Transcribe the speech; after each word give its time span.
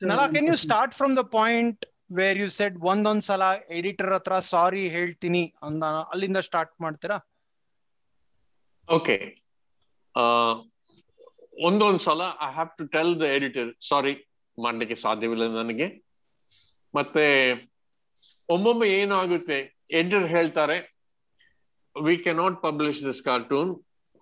Okay. 0.00 0.32
Can 0.32 0.48
you 0.48 0.56
start 0.64 0.92
from 0.94 1.14
the 1.18 1.22
point 1.32 1.80
where 2.18 2.38
you 2.38 2.46
point 2.46 2.48
where 2.48 2.48
you 2.48 2.48
said 2.50 2.74
ಒಂದೊಂದ್ 2.90 3.24
ಸಲ 3.24 3.42
editor 3.78 4.10
ಹತ್ರ 4.14 4.34
ಸಾರಿ 4.50 4.82
ಹೇಳ್ತೀನಿ 4.88 5.42
ಅಂದ 5.62 5.82
ಅಲ್ಲಿಂದ 6.12 6.40
ಸ್ಟಾರ್ಟ್ 6.46 6.72
ಮಾಡ್ತೀರಾ 6.84 7.16
ಓಕೆ 8.88 9.16
ಒಂದೊಂದ್ 11.60 12.02
ಸಲ 12.06 12.22
I 12.46 12.50
have 12.54 12.70
to 12.78 12.84
tell 12.94 13.12
the 13.22 13.26
editor 13.36 13.70
sorry 13.88 14.12
ಮಾಡ್ಲಿಕ್ಕೆ 14.58 14.96
ಸಾಧ್ಯವಿಲ್ಲ 15.04 15.48
ನನಗೆ 15.56 15.88
ಮತ್ತೆ 16.94 17.24
ಒಮ್ಮೊಮ್ಮೆ 18.48 18.88
ಏನಾಗುತ್ತೆ 19.00 19.58
ಎಡಿಟರ್ 19.98 20.26
ಹೇಳ್ತಾರೆ 20.34 20.78
we 21.96 22.16
cannot 22.26 22.58
publish 22.66 23.02
this 23.08 23.22
cartoon 23.28 23.72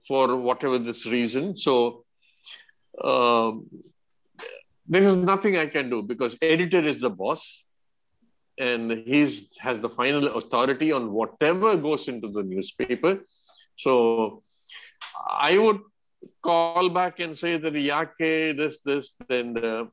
for 0.07 0.33
whatever 0.65 0.83
this 0.87 1.05
reason 1.17 1.49
so 1.65 1.75
there 4.89 5.03
is 5.03 5.17
nothing 5.17 5.57
I 5.57 5.67
can 5.67 5.91
do 5.91 6.03
because 6.03 6.37
editor 6.41 6.79
is 6.79 7.01
the 7.01 7.11
boss 7.11 7.65
and 8.59 8.91
he's 8.91 9.57
has 9.59 9.81
the 9.81 9.91
final 9.91 10.37
authority 10.37 10.93
on 10.93 11.13
whatever 11.13 11.77
goes 11.77 12.09
into 12.09 12.29
the 12.29 12.43
newspaper. 12.43 13.21
So 13.77 14.43
I 15.29 15.59
would 15.59 15.81
call 16.43 16.89
back 16.89 17.21
and 17.21 17.37
say 17.37 17.57
that 17.59 17.75
yake 17.75 18.57
this 18.57 18.81
this 18.83 19.17
then 19.29 19.57
uh, 19.59 19.85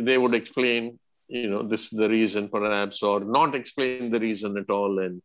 they 0.00 0.18
would 0.18 0.34
explain 0.34 0.98
you 1.28 1.48
know 1.48 1.62
this 1.62 1.92
is 1.92 1.98
the 1.98 2.08
reason 2.08 2.48
perhaps 2.48 3.02
or 3.02 3.20
not 3.20 3.54
explain 3.54 4.10
the 4.10 4.20
reason 4.20 4.56
at 4.56 4.70
all 4.70 4.98
and 4.98 5.22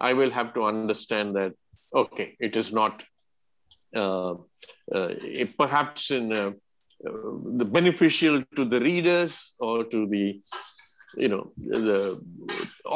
I 0.00 0.14
will 0.14 0.30
have 0.30 0.54
to 0.54 0.64
understand 0.64 1.36
that 1.36 1.52
okay 1.94 2.36
it 2.40 2.56
is 2.56 2.72
not 2.72 3.04
uh, 3.94 4.34
uh, 4.94 5.14
perhaps 5.58 6.10
in 6.10 6.32
the 7.59 7.67
beneficial 7.77 8.35
to 8.57 8.63
the 8.73 8.79
readers 8.89 9.33
or 9.67 9.75
to 9.93 9.99
the 10.13 10.25
you 11.23 11.29
know 11.33 11.43
the 11.85 11.99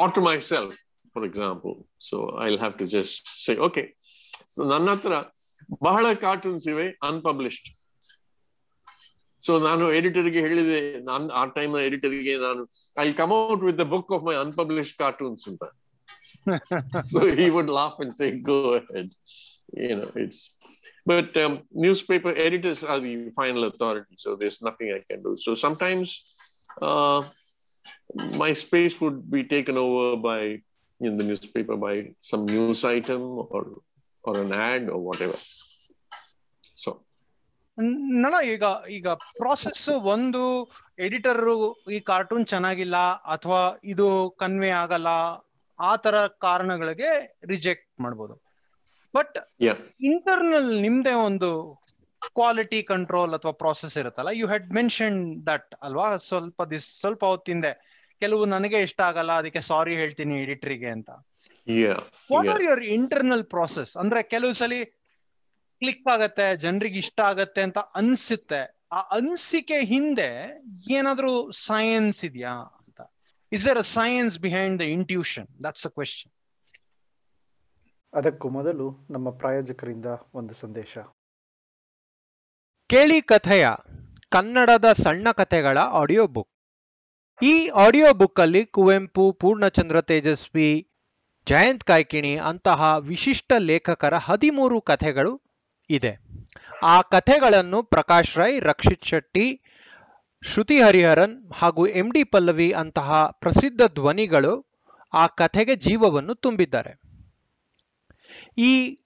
or 0.00 0.08
to 0.16 0.20
myself 0.30 0.72
for 1.14 1.22
example 1.30 1.74
so 2.08 2.16
i'll 2.42 2.60
have 2.64 2.76
to 2.80 2.86
just 2.96 3.22
say 3.44 3.54
okay 3.68 3.86
so 4.54 4.62
ನನ್ನ 4.72 4.88
ಹತ್ರ 4.96 5.14
ಬಹಳ 5.86 6.06
cartoons 6.24 6.66
ಇವೆ 6.72 6.86
ಅನ್ಪಬ್ಲಿಷ್ಡ್ 7.10 7.68
so 9.46 9.52
ನಾನು 9.68 9.84
ಎಡಿಟರ್ಗೆ 9.98 10.40
ಹೇಳಿದೆ 10.46 10.80
ನಾನು 11.10 11.28
ಆ 11.40 11.44
time 11.58 11.72
ಎಡಿಟರ್ಗೆ 11.88 12.34
ನಾನು 12.46 12.62
I 13.04 13.06
come 13.20 13.32
out 13.38 13.64
with 13.68 13.78
the 13.82 13.86
book 13.94 14.12
of 14.16 14.24
my 14.28 14.34
unpublished 14.46 14.98
cartoons 15.04 15.46
ಅಂತ 15.52 15.64
so 17.12 17.20
he 17.38 17.46
would 17.54 17.68
laugh 17.78 17.96
and 18.02 18.12
say, 18.18 18.28
"Go 18.50 18.74
ahead." 18.74 19.08
You 19.73 19.95
know, 19.97 20.11
it's. 20.15 20.57
But 21.05 21.35
um, 21.37 21.63
newspaper 21.71 22.33
editors 22.35 22.83
are 22.83 22.99
the 22.99 23.31
final 23.31 23.65
authority, 23.65 24.15
so 24.17 24.35
there's 24.35 24.61
nothing 24.61 24.91
I 24.91 25.03
can 25.09 25.23
do. 25.23 25.35
So 25.37 25.55
sometimes 25.55 26.23
uh, 26.81 27.23
my 28.35 28.53
space 28.53 28.99
would 29.01 29.29
be 29.29 29.43
taken 29.43 29.77
over 29.77 30.17
by 30.17 30.61
in 30.99 31.17
the 31.17 31.23
newspaper 31.23 31.75
by 31.75 32.11
some 32.21 32.45
news 32.45 32.83
item 32.83 33.21
or 33.21 33.81
or 34.23 34.39
an 34.39 34.51
ad 34.51 34.89
or 34.89 34.99
whatever. 34.99 35.37
So 36.75 37.03
Nala 38.23 38.33
ಈಗ 38.43 38.63
ಈಗ 38.89 39.07
process 39.09 39.89
ಒಂದು 39.89 40.71
editor 40.99 41.41
ಈ 41.91 41.99
cartoon 41.99 42.47
ಚೆನ್ನಾಗಿಲ್ಲ 42.47 42.97
ಅಥವಾ 43.13 43.79
ಇದು 43.83 44.35
convey 44.39 44.69
ಆಗಲ್ಲ 44.69 45.07
ಆ 45.79 45.95
ತರ 45.95 46.27
ಕಾರಣಗಳಿಗೆ 46.27 47.37
ರಿಜೆಕ್ಟ್ 47.45 48.01
ಮಾಡ್ಬೋದು 48.01 48.46
ಬಟ್ 49.13 49.37
ಇಂಟರ್ನಲ್ 50.11 50.81
ನಿಮ್ದೇ 50.81 51.13
ಒಂದು 51.27 51.49
ಕ್ವಾಲಿಟಿ 52.37 52.83
ಕಂಟ್ರೋಲ್ 52.83 53.33
ಅಥವಾ 53.33 53.51
ಪ್ರಾಸೆಸ್ 53.51 53.97
ಇರುತ್ತಲ್ಲ 53.97 54.31
ಯು 54.39 54.47
ಹ್ಯಾಡ್ 54.47 54.67
ಮೆನ್ಷನ್ 54.71 55.17
ದಟ್ 55.47 55.75
ಅಲ್ವಾ? 55.81 56.07
ಸ್ವಲ್ಪ 56.17 56.61
ದಿಸ್ 56.63 56.87
ಸ್ವಲ್ಪ 56.99 57.23
ಹೊತ್ತಿಂದೆ. 57.25 57.71
ಕೆಲವು 58.21 58.45
ನನಗೆ 58.45 58.77
ಇಷ್ಟ 58.81 58.99
ಆಗಲ್ಲ 59.01 59.31
ಅದಕ್ಕೆ 59.31 59.61
ಸಾರಿ 59.61 59.95
ಹೇಳ್ತೀನಿ 59.95 60.35
ಎಡಿಟ್ರಿಗೆ 60.43 60.89
ಅಂತ. 60.89 61.09
Yeah, 61.67 61.99
what 62.31 62.47
are 62.47 62.63
your 62.63 62.83
internal 62.83 63.43
process 63.43 63.97
ಅಂದ್ರೆ 63.97 64.23
ಕೆಲವು 64.23 64.53
ಸಲಿ 64.53 64.79
ಕ್ಲಿಕ್ 65.81 66.07
ಆಗತ್ತೆ 66.13 66.57
ಜನರಿಗೆ 66.57 66.97
ಇಷ್ಟ 66.97 67.19
ಆಗತ್ತೆ 67.19 67.61
ಅಂತ 67.61 67.77
ಅನ್ಸುತ್ತೆ. 67.77 68.61
ಆ 68.91 68.99
ಅನ್ಸಿಕೆ 69.17 69.79
ಹಿಂದೆ 69.85 70.29
ಏನಾದ್ರೂ 70.91 71.51
ಸೈನ್ಸ್ 71.51 72.25
ಇದೆಯಾ 72.25 72.55
ಅಂತ? 72.79 72.99
Is 73.51 73.67
uh 73.67 73.77
a 73.77 73.87
science 73.99 74.39
behind 74.39 74.79
the 74.79 74.87
intuition 74.97 75.47
that's 75.63 75.87
a 75.87 75.89
question 75.89 76.31
ಅದಕ್ಕೂ 78.13 78.49
ಮೊದಲು 78.49 79.07
ನಮ್ಮ 79.09 79.29
ಪ್ರಾಯೋಜಕರಿಂದ 79.29 80.05
ಒಂದು 80.33 80.53
ಸಂದೇಶ. 80.53 80.97
ಕೇಳಿ 82.89 83.21
ಕಥೆಯ 83.21 83.67
ಕನ್ನಡದ 84.29 84.85
ಸಣ್ಣ 85.03 85.31
ಕಥೆಗಳ 85.31 85.77
ಆಡಿಯೋ 85.77 86.27
ಬುಕ್ 86.27 86.51
ಈ 87.43 87.67
ಆಡಿಯೋ 87.67 88.13
ಬುಕ್ 88.13 88.39
ಅಲ್ಲಿ 88.39 88.65
ಕುವೆಂಪು, 88.65 89.31
ಪೂರ್ಣಚಂದ್ರ 89.31 90.01
ತೇಜಸ್ವಿ, 90.01 90.89
ಜಯಂತ್ 91.47 91.83
ಕಾಯ್ಕಿಣಿ 91.83 92.37
ಅಂತಹ 92.37 92.97
ವಿಶಿಷ್ಟ 92.97 93.53
ಲೇಖಕರ 93.57 94.17
ಹದಿಮೂರು 94.17 94.81
ಕಥೆಗಳು 94.81 95.41
ಇದೆ. 95.89 96.17
ಆ 96.83 97.01
ಕಥೆಗಳನ್ನು 97.01 97.83
ಪ್ರಕಾಶ್ 97.83 98.37
ರೈ, 98.37 98.59
ರಕ್ಷಿತ್ 98.59 99.05
ಶೆಟ್ಟಿ, 99.05 99.63
ಶ್ರುತಿ 100.43 100.79
ಹರಿಹರನ್ 100.81 101.51
ಹಾಗೂ 101.51 101.87
ಎಂ 101.87 102.11
ಡಿ 102.11 102.23
ಪಲ್ಲವಿ 102.23 102.71
ಅಂತಹ 102.71 103.27
ಪ್ರಸಿದ್ಧ 103.39 103.81
ಧ್ವನಿಗಳು 103.93 104.65
ಆ 105.13 105.27
ಕಥೆಗೆ 105.27 105.75
ಜೀವವನ್ನು 105.75 106.35
ತುಂಬಿದ್ದಾರೆ. 106.35 107.06
ಈ 108.57 108.99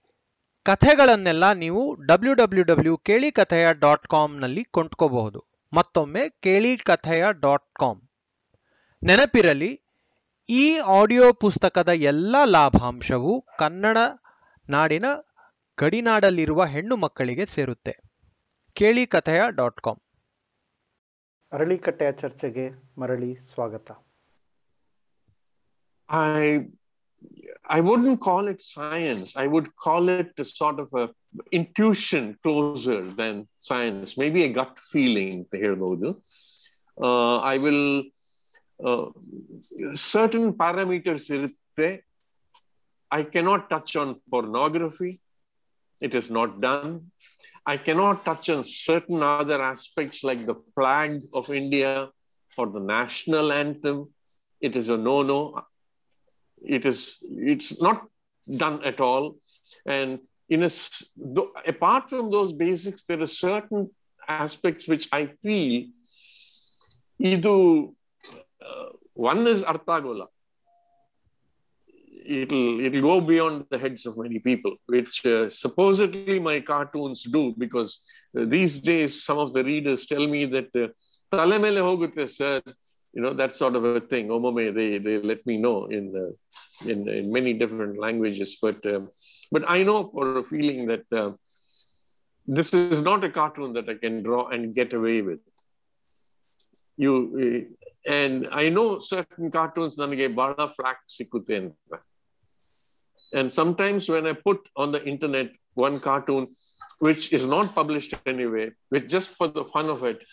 ಕಥೆಗಳನ್ನೆಲ್ಲ 0.63 1.51
ನೀವು 1.51 1.95
ಡಬ್ಲ್ಯೂ 1.95 2.34
ಡಬ್ಲ್ಯೂ 2.34 2.63
ಡಬ್ಲ್ಯೂ 2.63 2.97
ಕೇಳಿ 2.97 3.31
ಕಥೆಯ 3.31 3.67
ಡಾಟ್ 3.79 4.07
ಕಾಮ್ನಲ್ಲಿ 4.07 4.63
ಕೊಂಡ್ಕೋಬಹುದು. 4.63 5.45
ಮತ್ತೊಮ್ಮೆ 5.73 6.29
ಕೇಳಿ 6.29 6.78
ಕಥೆಯ 6.78 7.25
ಡಾಟ್ 7.39 7.73
ಕಾಮ್. 7.79 8.01
ನೆನಪಿರಲಿ 9.03 9.81
ಈ 10.50 10.78
ಆಡಿಯೋ 10.78 11.34
ಪುಸ್ತಕದ 11.34 11.89
ಎಲ್ಲ 11.89 12.35
ಲಾಭಾಂಶವು 12.45 13.45
ಕನ್ನಡ 13.59 13.97
ನಾಡಿನ 14.69 15.06
ಗಡಿನಾಡಲ್ಲಿರುವ 15.79 16.66
ಹೆಣ್ಣು 16.66 16.97
ಮಕ್ಕಳಿಗೆ 16.97 17.45
ಸೇರುತ್ತೆ. 17.45 17.97
ಕೇಳಿ 18.73 19.07
ಕಥೆಯ 19.07 19.41
ಡಾಟ್ 19.50 19.81
ಕಾಮ್. 19.81 20.00
ಅರಳಿಕಟ್ಟೆಯ 21.51 22.12
ಚರ್ಚೆಗೆ 22.12 22.69
ಮರಳಿ 23.00 23.35
ಸ್ವಾಗತ. 23.35 23.91
I 26.09 26.59
I 27.67 27.79
wouldn't 27.79 28.19
call 28.19 28.47
it 28.47 28.61
science. 28.61 29.35
I 29.37 29.47
would 29.47 29.75
call 29.75 30.09
it 30.09 30.33
a 30.37 30.43
sort 30.43 30.79
of 30.79 30.89
a 30.93 31.09
intuition 31.51 32.37
closer 32.43 33.01
than 33.01 33.47
science. 33.57 34.17
Maybe 34.17 34.43
a 34.43 34.49
gut 34.49 34.77
feeling 34.91 35.45
to 35.51 35.57
hear 35.57 35.75
Uh, 37.01 37.37
I 37.37 37.57
will 37.57 38.03
uh, 38.83 39.05
certain 39.93 40.53
parameters. 40.53 41.53
I 43.11 43.23
cannot 43.23 43.69
touch 43.69 43.95
on 43.95 44.19
pornography. 44.29 45.21
It 46.01 46.15
is 46.15 46.31
not 46.31 46.61
done. 46.61 47.11
I 47.65 47.77
cannot 47.77 48.25
touch 48.25 48.49
on 48.49 48.63
certain 48.63 49.21
other 49.21 49.61
aspects 49.61 50.23
like 50.23 50.45
the 50.45 50.55
flag 50.75 51.21
of 51.33 51.51
India 51.51 52.09
or 52.57 52.67
the 52.67 52.79
national 52.79 53.51
anthem. 53.51 54.09
It 54.59 54.75
is 54.75 54.89
a 54.89 54.97
no-no 54.97 55.63
it 56.63 56.85
is 56.85 57.23
it's 57.31 57.81
not 57.81 58.07
done 58.57 58.83
at 58.83 59.01
all. 59.01 59.38
And 59.85 60.19
in 60.51 60.63
a 60.63 60.69
though, 61.16 61.51
apart 61.66 62.09
from 62.09 62.29
those 62.29 62.51
basics 62.53 63.03
there 63.03 63.22
are 63.22 63.27
certain 63.27 63.89
aspects 64.27 64.88
which 64.88 65.07
i 65.19 65.25
feel 65.25 65.73
idu 67.31 67.56
uh, 68.68 68.89
one 69.13 69.47
is 69.53 69.63
artagola 69.63 70.27
it'll 72.39 72.81
it'll 72.86 73.01
go 73.01 73.15
beyond 73.21 73.65
the 73.71 73.80
heads 73.83 74.06
of 74.06 74.18
many 74.18 74.39
people 74.39 74.74
which 74.95 75.25
uh, 75.25 75.50
supposedly 75.50 76.39
my 76.50 76.59
cartoons 76.59 77.24
do 77.38 77.44
because 77.57 77.91
uh, 78.38 78.45
these 78.56 78.80
days 78.91 79.24
some 79.24 79.39
of 79.45 79.53
the 79.53 79.63
readers 79.71 80.06
tell 80.06 80.27
me 80.36 80.45
that 80.45 80.69
uh, 80.83 80.88
"Tale 83.11 83.23
mele 83.23 83.34
hogutte, 83.34 83.34
sir 83.34 83.34
you 83.34 83.34
know 83.34 83.34
that 83.34 83.52
sort 83.52 83.76
of 83.76 83.84
a 83.84 84.00
thing 84.00 84.28
omome 84.28 84.75
they 84.75 84.99
they 84.99 85.19
let 85.19 85.46
me 85.46 85.56
know 85.56 85.87
in 85.87 86.14
uh, 86.17 86.90
in, 86.90 87.08
in 87.08 87.32
many 87.32 87.52
different 87.52 87.99
languages 87.99 88.58
but 88.62 88.87
um, 88.87 89.08
but 89.50 89.64
i 89.69 89.82
know 89.82 90.11
for 90.12 90.38
a 90.38 90.44
feeling 90.44 90.87
that 90.87 91.05
uh, 91.12 91.32
this 92.46 92.75
is 92.75 93.02
not 93.02 93.25
a 93.25 93.31
cartoon 93.31 93.73
that 93.73 93.88
i 93.88 93.94
can 93.94 94.23
draw 94.23 94.49
and 94.49 94.75
get 94.75 94.93
away 94.93 95.23
with 95.23 95.40
you 96.96 97.14
uh, 97.44 98.12
and 98.12 98.49
i 98.52 98.69
know 98.69 98.99
certain 98.99 99.50
cartoons 99.50 99.96
ನನಗೆ 99.99 100.28
ಬಹಳ 100.28 100.55
ಫ್ಲಾಕ್ 100.55 101.02
ಸಿಕ್ಕುತ್ತೆ 101.06 101.56
ಅಂತ 101.56 102.02
and 103.38 103.52
sometimes 103.52 104.08
when 104.08 104.26
i 104.26 104.32
put 104.32 104.69
on 104.76 104.93
the 104.93 105.05
internet 105.05 105.49
one 105.75 105.99
cartoon 106.00 106.46
which 106.99 107.32
is 107.32 107.46
not 107.46 107.75
published 107.75 108.14
anyway 108.26 108.70
which 108.88 109.06
just 109.14 109.28
for 109.38 109.49
the 109.49 109.64
fun 109.64 109.88
of 109.94 110.05
it 110.05 110.25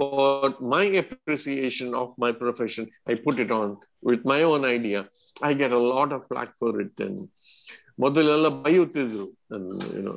for 0.00 0.20
my 0.68 0.84
appreciation 0.96 1.94
of 1.94 2.14
my 2.16 2.32
profession, 2.34 2.84
I 3.06 3.14
put 3.16 3.38
it 3.38 3.52
on 3.52 3.68
with 4.02 4.24
my 4.24 4.42
own 4.44 4.64
idea. 4.66 5.00
I 5.42 5.52
get 5.54 5.72
a 5.72 5.78
lot 5.88 6.12
of 6.12 6.26
flack 6.26 6.56
for 6.56 6.80
it. 6.80 6.94
And 6.98 7.18
ಮೊದಲೆಲ್ಲ 7.98 8.48
ಬೈಯುತ್ತಿದ್ರು 8.60 9.24
and 9.50 9.66
you 9.94 10.02
know 10.02 10.14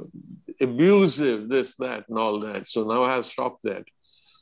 abusive 0.62 1.50
this 1.50 1.76
that 1.76 2.04
and 2.10 2.18
all 2.18 2.40
that 2.40 2.68
so 2.68 2.84
now 2.84 3.04
i 3.04 3.14
have 3.16 3.26
stopped 3.26 3.64
that 3.64 3.86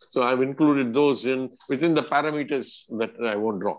so 0.08 0.16
So 0.16 0.22
I've 0.22 0.42
included 0.42 0.94
those 0.94 1.26
in 1.26 1.40
within 1.70 1.94
the 1.94 2.04
parameters 2.04 2.68
that 3.00 3.14
I 3.28 3.36
won't 3.36 3.60
draw. 3.60 3.76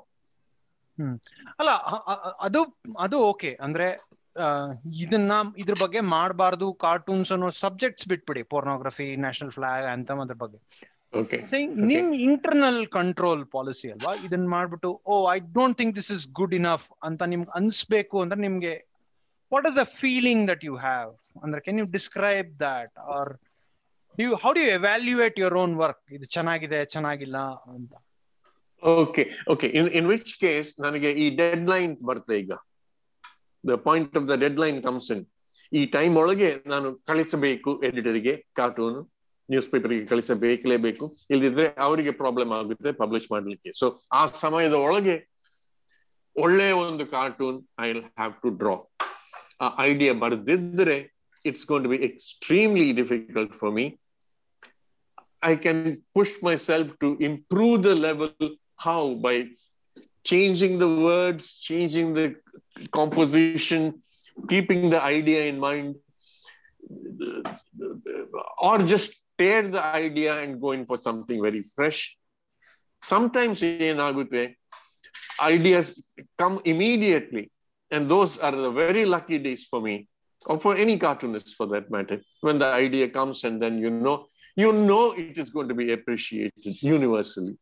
ಅಲ್ಲ 1.59 1.71
ಅ- 1.91 2.03
ಅ- 2.13 2.35
ಅದು 2.41 2.61
ಅದು 2.99 3.19
okay 3.25 3.57
ಅಂದ್ರೆ 3.61 3.87
ಆ, 4.37 4.47
ಇದನ್ನ 4.97 5.33
ಇದ್ರ 5.57 5.75
ಬಗ್ಗೆ 5.81 6.01
ಮಾಡಬಾರ್ದು 6.09 6.75
ಕಾರ್ಟೂನ್ಸ್ 6.75 7.33
ಅನ್ನೋ 7.33 7.51
ಸಬ್ಜೆಕ್ಟ್ಸ್ 7.61 8.09
ಬಿಟ್ಬಿಡಿ 8.09 8.43
ಪೋರ್ನೋಗ್ರಫಿ 8.43 9.17
ನ್ಯಾಷನಲ್ 9.17 9.51
ಫ್ಲಾಗ್ 9.51 9.87
ಅಂತ 9.95 10.11
ಅದ್ರ 10.21 10.35
ಬಗ್ಗೆ 10.35 10.61
Okay. 10.65 10.81
Saying 10.81 10.98
ನಿಮ್ 11.90 12.10
ಇಂಟರ್ನಲ್ 12.26 12.82
ಕಂಟ್ರೋಲ್ 12.96 13.44
ಪಾಲಿಸಿ 13.54 13.88
ಅಲ್ವಾ? 13.94 14.12
ಇದನ್ನ 14.26 14.48
ಮಾಡ್ಬಿಟ್ಟು 14.50 14.90
ಓ 15.08 15.16
I 15.34 15.40
don't 15.58 15.78
think 15.80 15.94
this 15.96 16.12
is 16.16 16.26
good 16.40 16.54
enough 16.60 16.86
ಅಂತ 17.08 17.22
ನಿಮ್ಗೆ 17.32 17.52
ಅನ್ಸ್ಬೇಕು 17.60 18.18
ಅಂದ್ರೆ 18.24 18.40
ನಿಮ್ಗೆ 18.40 18.74
what 19.52 19.68
is 19.70 19.78
the 19.80 19.86
feeling 20.02 20.44
that 20.50 20.64
you 20.70 20.76
have 20.86 21.12
ಅಂದ್ರೆ 21.44 21.62
can 21.68 21.80
you 21.82 21.88
describe 21.98 22.52
that 22.66 22.94
are 23.16 23.32
you 24.18 24.30
how 24.44 24.52
do 24.54 24.62
you 24.62 24.70
evaluate 24.80 25.40
your 25.42 25.58
own 25.64 25.76
work 25.84 26.04
ಇದು 26.18 26.28
ಚೆನ್ನಾಗಿದೆ 26.36 26.80
ಚೆನ್ನಾಗಿಲ್ಲ 26.94 27.38
ಅಂತ. 27.74 27.92
Okay 28.84 29.24
okay 29.54 29.68
in 29.78 29.88
in 30.00 30.08
which 30.08 30.34
case 30.44 30.70
ನನಗೆ 30.80 31.10
ಈ 31.24 31.26
ಡೆಡ್ಲೈನ್ 31.40 31.94
ಬರುತ್ತೆ 32.10 32.36
ಈಗ. 32.44 32.52
The 33.64 33.76
point 33.88 34.18
of 34.20 34.28
the 34.30 34.36
deadline 34.60 34.80
comes 34.84 35.10
in 35.16 35.24
ಈ 35.72 35.82
ಟೈಮ್ 35.96 36.14
ಒಳಗೆ 36.22 36.50
ನಾನು 36.68 36.90
ಕಳಿಸಬೇಕು 37.10 37.72
ಎಡಿಟರ್ಗೆ 37.88 38.34
ಕಾರ್ಟೂನ್ 38.60 39.00
ನ್ಯೂಸ್ 39.52 39.68
ಪೇಪರ್ಗೆ 39.74 40.06
ಕಳಿಸಬೇಕಲೇಬೇಕು 40.12 41.06
ಇಲ್ದಿದ್ರೆ 41.34 41.68
ಅವರಿಗೆ 41.88 42.12
ಪ್ರಾಬ್ಲಮ್ 42.22 42.52
ಆಗುತ್ತೆ 42.60 42.92
ಪಬ್ಲಿಷ್ 43.02 43.28
ಮಾಡ್ಲಿಕ್ಕೆ 43.34 43.72
ಸೊ 43.80 43.88
ಆ 44.20 44.24
ಸಮಯದ 44.44 44.76
ಒಳಗೆ 44.88 45.16
ಒಳ್ಳೆ 46.36 46.68
ಒಂದು 46.84 47.06
cartoon 47.16 47.58
I 47.86 47.88
have 47.94 48.36
to 48.44 48.50
draw 48.62 48.76
ಆ 49.66 49.70
idea 49.90 50.14
ಬರ್ದಿದ್ರೆ 50.26 50.98
it's 51.46 51.66
going 51.72 51.84
to 51.84 51.92
be 51.96 52.00
extremely 52.10 52.90
difficult 53.02 53.56
for 53.62 53.74
me 53.80 53.88
I 55.42 55.56
can 55.56 56.02
push 56.14 56.32
myself 56.42 56.88
to 57.00 57.18
improve 57.20 57.84
the 57.84 57.96
level. 57.96 58.32
How? 58.78 59.14
By 59.16 59.50
changing 60.24 60.78
the 60.78 60.88
words, 60.88 61.58
changing 61.58 62.14
the 62.14 62.36
composition, 62.92 64.02
keeping 64.50 64.90
the 64.90 65.02
idea 65.02 65.46
in 65.46 65.60
mind, 65.60 65.96
or 68.58 68.80
just 68.80 69.24
tear 69.40 69.68
the 69.68 69.84
idea 69.84 70.40
and 70.42 70.62
go 70.62 70.72
in 70.72 70.86
for 70.86 70.98
something 70.98 71.42
very 71.42 71.64
fresh. 71.76 72.18
Sometimes 73.02 73.64
in 73.64 73.98
Agute, 73.98 74.56
ideas 75.40 76.04
come 76.38 76.60
immediately, 76.66 77.50
and 77.92 78.12
those 78.12 78.38
are 78.40 78.52
the 78.52 78.72
very 78.72 79.06
lucky 79.06 79.38
days 79.38 79.64
for 79.64 79.82
me, 79.82 80.08
or 80.46 80.60
for 80.60 80.76
any 80.76 80.98
cartoonist 80.98 81.56
for 81.56 81.68
that 81.68 81.90
matter, 81.90 82.20
when 82.42 82.60
the 82.60 82.66
idea 82.66 83.08
comes 83.08 83.44
and 83.46 83.62
then 83.62 83.80
you 83.80 83.90
know 83.90 84.28
you 84.56 84.74
know 84.74 85.14
it 85.14 85.38
is 85.38 85.50
going 85.50 85.70
to 85.70 85.76
be 85.76 85.94
appreciated 85.94 86.84
universally. 86.84 87.58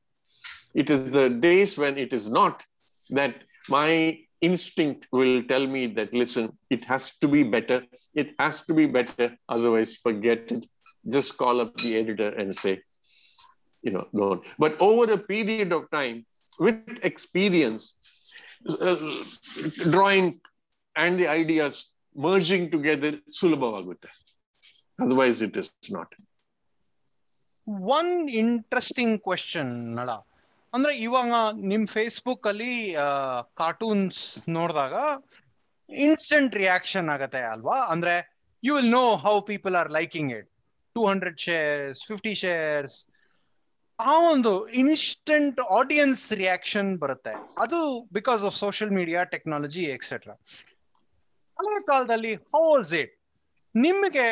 It 0.73 0.89
is 0.89 1.09
the 1.11 1.29
days 1.29 1.77
when 1.77 1.97
it 1.97 2.13
is 2.13 2.29
not 2.29 2.65
that 3.11 3.43
my 3.69 4.19
instinct 4.41 5.07
will 5.11 5.43
tell 5.43 5.65
me 5.67 5.87
that, 5.87 6.13
listen, 6.13 6.57
it 6.69 6.85
has 6.85 7.17
to 7.17 7.27
be 7.27 7.43
better. 7.43 7.83
It 8.13 8.33
has 8.39 8.65
to 8.65 8.73
be 8.73 8.85
better. 8.85 9.35
Otherwise, 9.49 9.95
forget 9.95 10.51
it 10.51 10.67
Just 11.06 11.36
call 11.36 11.60
up 11.60 11.76
the 11.76 11.96
editor 11.96 12.28
and 12.30 12.54
say, 12.54 12.74
you 13.84 13.92
know, 13.92 14.06
don't. 14.14 14.42
But 14.58 14.80
over 14.80 15.12
a 15.12 15.18
period 15.32 15.72
of 15.72 15.90
time, 15.90 16.18
with 16.58 16.78
experience, 17.02 17.84
uh, 18.80 18.96
drawing 19.90 20.40
and 20.96 21.18
the 21.18 21.28
ideas 21.40 21.74
merging 22.16 22.64
together, 22.70 23.12
ಸುಲಭವಾಗುತ್ತೆ. 23.40 24.10
Otherwise, 24.98 25.40
it 25.42 25.56
is 25.56 25.70
not. 25.90 26.10
One 27.96 28.12
interesting 28.40 29.16
question 29.26 29.72
ನಳ 29.98 30.10
ಅಂದ್ರೆ 30.72 30.92
ಇವಾಗ 30.98 31.32
ನಿಮ್ 31.72 31.84
Facebook 31.86 32.46
ಅಲ್ಲಿ 32.50 32.72
cartoons 33.60 34.18
ನೋಡಿದಾಗ 34.56 34.94
instant 35.88 36.54
reaction 36.62 37.08
ಆಗತ್ತೆ 37.14 37.42
ಅಲ್ವಾ 37.52 37.78
ಅಂದ್ರೆ 37.94 38.14
you 38.62 38.74
will 38.78 38.92
know 39.00 39.04
how 39.26 39.34
people 39.50 39.76
are 39.80 39.90
liking 39.98 40.32
it 40.38 40.48
two 40.97 41.03
hundred 41.09 41.39
shares 41.45 42.01
fifty 42.07 42.33
shares 42.41 42.97
ಆ 43.99 44.15
ಒಂದು 44.31 44.51
ಇನ್ಸ್ಟೆಂಟ್ 44.81 45.59
ಆಡಿಯನ್ಸ್ 45.71 46.23
ರಿಯಾಕ್ಷನ್ 46.33 46.89
ಬರುತ್ತೆ. 46.97 47.31
ಅದು 47.57 47.79
because 48.13 48.41
of 48.43 48.55
social 48.55 48.91
media 48.91 49.21
technology 49.31 49.83
etcetera 49.95 50.35
ಹಳೆ 51.57 51.81
ಕಾಲದಲ್ಲಿ 51.83 52.33
ಹೌಸ್ 52.53 52.93
ಇಟ್ 52.93 53.13
ನಿಮಗೆ 53.75 54.27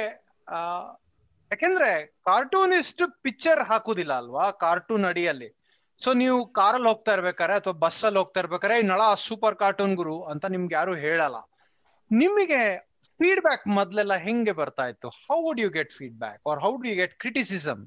ಯಾಕೆಂದ್ರೆ 1.52 1.90
ಕಾರ್ಟೂನಿಸ್ಟ್ 2.26 3.04
ಪಿಕ್ಚರ್ 3.22 3.62
ಹಾಕುದಿಲ್ಲ 3.64 4.14
ಅಲ್ವಾ? 4.14 4.46
ಕಾರ್ಟೂನ್ 4.64 5.06
ಅಡಿಯಲ್ಲಿ. 5.06 5.50
ಸೊ 6.02 6.10
ನೀವು 6.14 6.38
ಕಾರಲ್ಲಿ 6.54 6.88
ಹೋಗ್ತಾ 6.88 7.12
ಇರ್ಬೇಕಾರೆ 7.14 7.54
ಅಥವಾ 7.54 7.76
ಬಸ್ 7.84 8.00
ಅಲ್ಲಿ 8.04 8.20
ಹೋಗ್ತಾ 8.20 8.40
ಇರ್ಬೇಕಾರೆ 8.40 8.74
"ಏ, 8.78 8.86
ನಳ 8.92 9.02
ಸೂಪರ್ 9.26 9.56
ಕಾರ್ಟೂನ್ 9.56 9.96
ಗುರು 9.96 10.16
ಅಂತ 10.32 10.46
ನಿಮ್ಗೆ 10.56 10.74
ಯಾರು 10.76 10.94
ಹೇಳಲ್ಲ. 11.04 11.38
ನಿಮಗೆ 12.12 12.62
ಫೀಡ್ಬ್ಯಾಕ್ 13.21 13.65
ಮೊದ್ಲೆಲ್ಲ 13.79 14.15
ಹೆಂಗೆ 14.27 14.53
ಬರ್ತಾ 14.61 14.85
ಇತ್ತು 14.93 15.09
how 15.25 15.39
would 15.47 15.61
you 15.65 15.71
get 15.79 15.91
feedback 15.99 16.41
or 16.53 16.61
how 16.67 16.73
do 16.85 16.89
you 16.93 16.97
get 17.03 17.17
criticism 17.25 17.83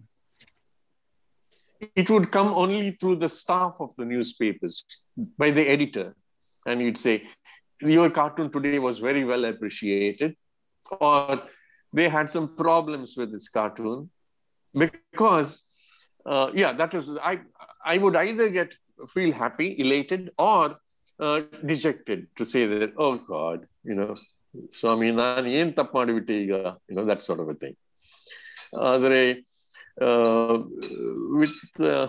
it 2.01 2.09
would 2.11 2.27
come 2.31 2.49
only 2.61 2.91
through 2.99 3.15
the 3.23 3.29
staff 3.39 3.73
of 3.85 3.89
the 3.99 4.05
newspapers 4.11 4.75
by 5.41 5.49
the 5.57 5.63
editor 5.73 6.05
and 6.65 6.81
you'd 6.83 6.97
say 7.05 7.15
your 7.95 8.09
cartoon 8.19 8.49
today 8.55 8.79
was 8.85 8.99
very 8.99 9.23
well 9.31 9.43
appreciated 9.45 10.31
or 11.07 11.41
they 11.93 12.07
had 12.15 12.29
some 12.35 12.47
problems 12.55 13.09
with 13.17 13.31
this 13.35 13.47
cartoon 13.57 13.99
because 14.75 15.51
uh, 16.25 16.47
yeah 16.61 16.71
that 16.81 16.93
was 16.93 17.09
i 17.31 17.39
i 17.93 17.97
would 18.03 18.15
either 18.25 18.47
get 18.59 18.71
feel 19.15 19.31
happy 19.43 19.69
elated 19.85 20.23
or 20.37 20.63
uh, 21.19 21.37
dejected 21.65 22.21
to 22.39 22.45
say 22.45 22.63
that 22.65 22.93
oh 22.97 23.15
god 23.35 23.67
you 23.83 23.95
know 24.01 24.13
Swami 24.78 25.12
ನಾನು 25.20 25.48
ಏನ್ 25.60 25.74
ತಪ್ಪು 25.74 25.98
ಮಾಡಿಬಿಟ್ಟೆ 25.98 26.34
ಈಗ 26.44 26.54
that 27.10 27.22
sort 27.28 27.40
of 27.44 27.48
a 27.54 27.58
thing 27.62 27.76
ಆದರೆ 28.92 29.42
uh, 30.06 30.56
uh, 31.90 32.08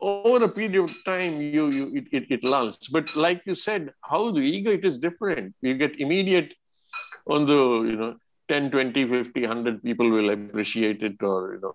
over 0.00 0.44
a 0.44 0.48
period 0.48 0.76
of 0.84 0.92
time 1.04 1.40
you 1.40 1.64
you 1.76 1.84
it, 1.98 2.06
it, 2.12 2.24
it 2.36 2.42
lulls 2.52 2.78
but 2.96 3.16
like 3.16 3.40
you 3.48 3.56
said 3.66 3.92
how 4.10 4.30
the 4.30 4.42
it 4.76 4.84
is 4.84 4.96
different 4.98 5.54
you 5.60 5.74
get 5.84 6.00
immediate 6.06 6.50
on 7.34 7.42
you 7.90 7.96
know 8.00 8.12
10 8.48 8.70
20 8.70 9.04
50 9.08 9.42
100 9.42 9.82
people 9.82 10.08
will 10.10 10.30
appreciate 10.30 11.02
it 11.02 11.22
or 11.22 11.54
you 11.54 11.60
know 11.60 11.74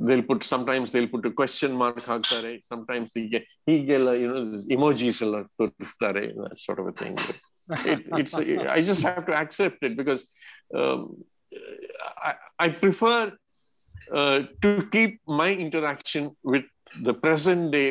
they'll 0.00 0.22
put 0.22 0.44
sometimes 0.44 0.92
they'll 0.92 1.12
put 1.14 1.26
a 1.30 1.34
question 1.40 1.70
mark 1.82 2.00
ಹಾಕ್ತಾರೆ 2.10 2.52
sometimes 2.70 3.10
ಹೀಗೆ 3.18 3.40
ಹೀಗೆಲ್ಲ 3.68 4.10
you 4.22 4.28
know 4.32 4.42
this 4.52 4.64
emojis 4.76 5.18
ಎಲ್ಲ 5.26 5.38
ತೋರಿಸ್ತಾರೆ 5.60 6.24
that 6.42 6.58
sort 6.66 6.80
of 6.82 6.88
a 6.92 6.96
thing 7.00 7.14
it, 7.92 8.02
it's 8.20 8.34
i 8.76 8.80
just 8.90 9.02
have 9.08 9.24
to 9.30 9.34
accept 9.42 9.80
it 9.88 9.94
because 10.00 10.22
um, 10.80 11.00
I, 12.28 12.32
I 12.64 12.68
prefer 12.84 13.20
uh, 14.18 14.38
to 14.64 14.70
keep 14.94 15.12
my 15.42 15.50
interaction 15.66 16.24
with 16.52 16.66
the 17.08 17.14
present 17.24 17.64
day 17.76 17.88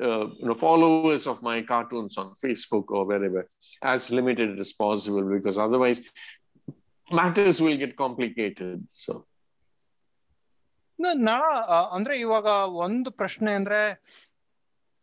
uh, 0.00 0.26
you 0.38 0.46
know, 0.46 0.54
followers 0.54 1.26
of 1.26 1.42
my 1.42 1.60
cartoons 1.62 2.16
on 2.16 2.34
Facebook 2.42 2.86
or 2.88 3.04
wherever 3.04 3.46
as 3.82 4.10
limited 4.10 4.58
as 4.58 4.72
possible 4.72 5.22
because 5.36 5.58
otherwise 5.58 6.10
matters 7.10 7.60
will 7.60 7.76
get 7.76 7.94
complicated. 7.96 8.86
So 9.04 9.26
ನಳ 10.99 11.41
ಅಂದ್ರೆ 11.91 12.19
ಇವಾಗ 12.19 12.47
ಒಂದು 12.85 13.11
ಪ್ರಶ್ನೆ 13.11 13.51
ಅಂದ್ರೆ 13.53 13.81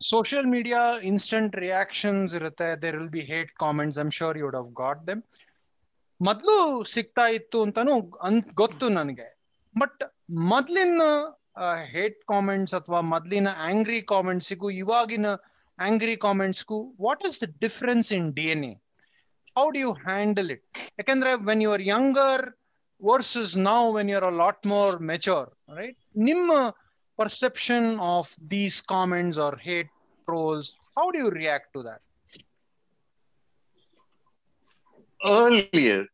social 0.01 0.47
media 0.47 0.81
instant 1.11 1.57
reactions 1.57 2.35
ಇರುತ್ತೆ. 2.35 2.69
There 2.83 2.97
will 2.97 3.15
be 3.19 3.21
hate 3.21 3.51
comments 3.65 3.99
I'm 3.99 4.11
sure 4.11 4.39
you'd 4.39 4.57
have 4.57 4.71
got 4.73 5.07
them 5.07 5.23
ಮೊದ್ಲು 6.21 6.57
ಸಿಗ್ತಾ 6.95 7.27
ಇತ್ತು 7.29 7.63
ಅಂತಾನು 7.63 7.95
ಅನ್ 8.29 8.43
ಗೊತ್ತು 8.55 8.89
ನನಗೆ. 8.89 9.29
ಬಟ್ 9.75 10.03
ಮೊದ್ಲಿನ 10.53 11.03
ಹೇಟ್ 11.95 12.19
ಕಾಮೆಂಟ್ಸ್ 12.25 12.75
ಅಥವಾ 12.75 13.01
ಮೊದ್ಲಿನ 13.15 13.49
ಆಂಗ್ರಿ 13.71 14.01
ಕಾಮೆಂಟ್ಸಿಗೂ 14.03 14.71
ಇವಾಗಿನ 14.83 15.29
angry 15.79 16.17
ಕಾಮೆಂಟ್ಸ್ಗೂ 16.17 16.79
what 17.01 17.25
is 17.29 17.39
the 17.45 17.49
difference 17.61 18.13
in 18.13 18.29
the 18.35 18.47
and 18.51 18.65
uh 18.65 18.75
how 19.57 19.71
do 19.71 19.79
you 19.79 19.93
handle 20.09 20.51
it 20.51 20.65
ಯಾಕಂದ್ರೆ 20.99 21.33
when 21.51 21.63
you 21.63 21.73
are 21.73 21.87
younger 21.95 22.45
versus 23.03 23.57
now 23.57 23.91
when 23.91 24.09
you're 24.09 24.25
a 24.25 24.31
lot 24.33 24.59
more 24.65 24.99
mature, 25.01 25.49
right? 25.80 25.96
Nimma 26.28 26.74
perception 27.20 28.00
of 28.00 28.26
these 28.54 28.78
comments 28.94 29.38
or 29.38 29.54
hate 29.58 29.92
trolls, 30.26 30.74
how 30.96 31.06
do 31.12 31.18
you 31.24 31.30
react 31.42 31.68
to 31.76 31.84
that? 31.84 32.02
earlier, 35.28 36.06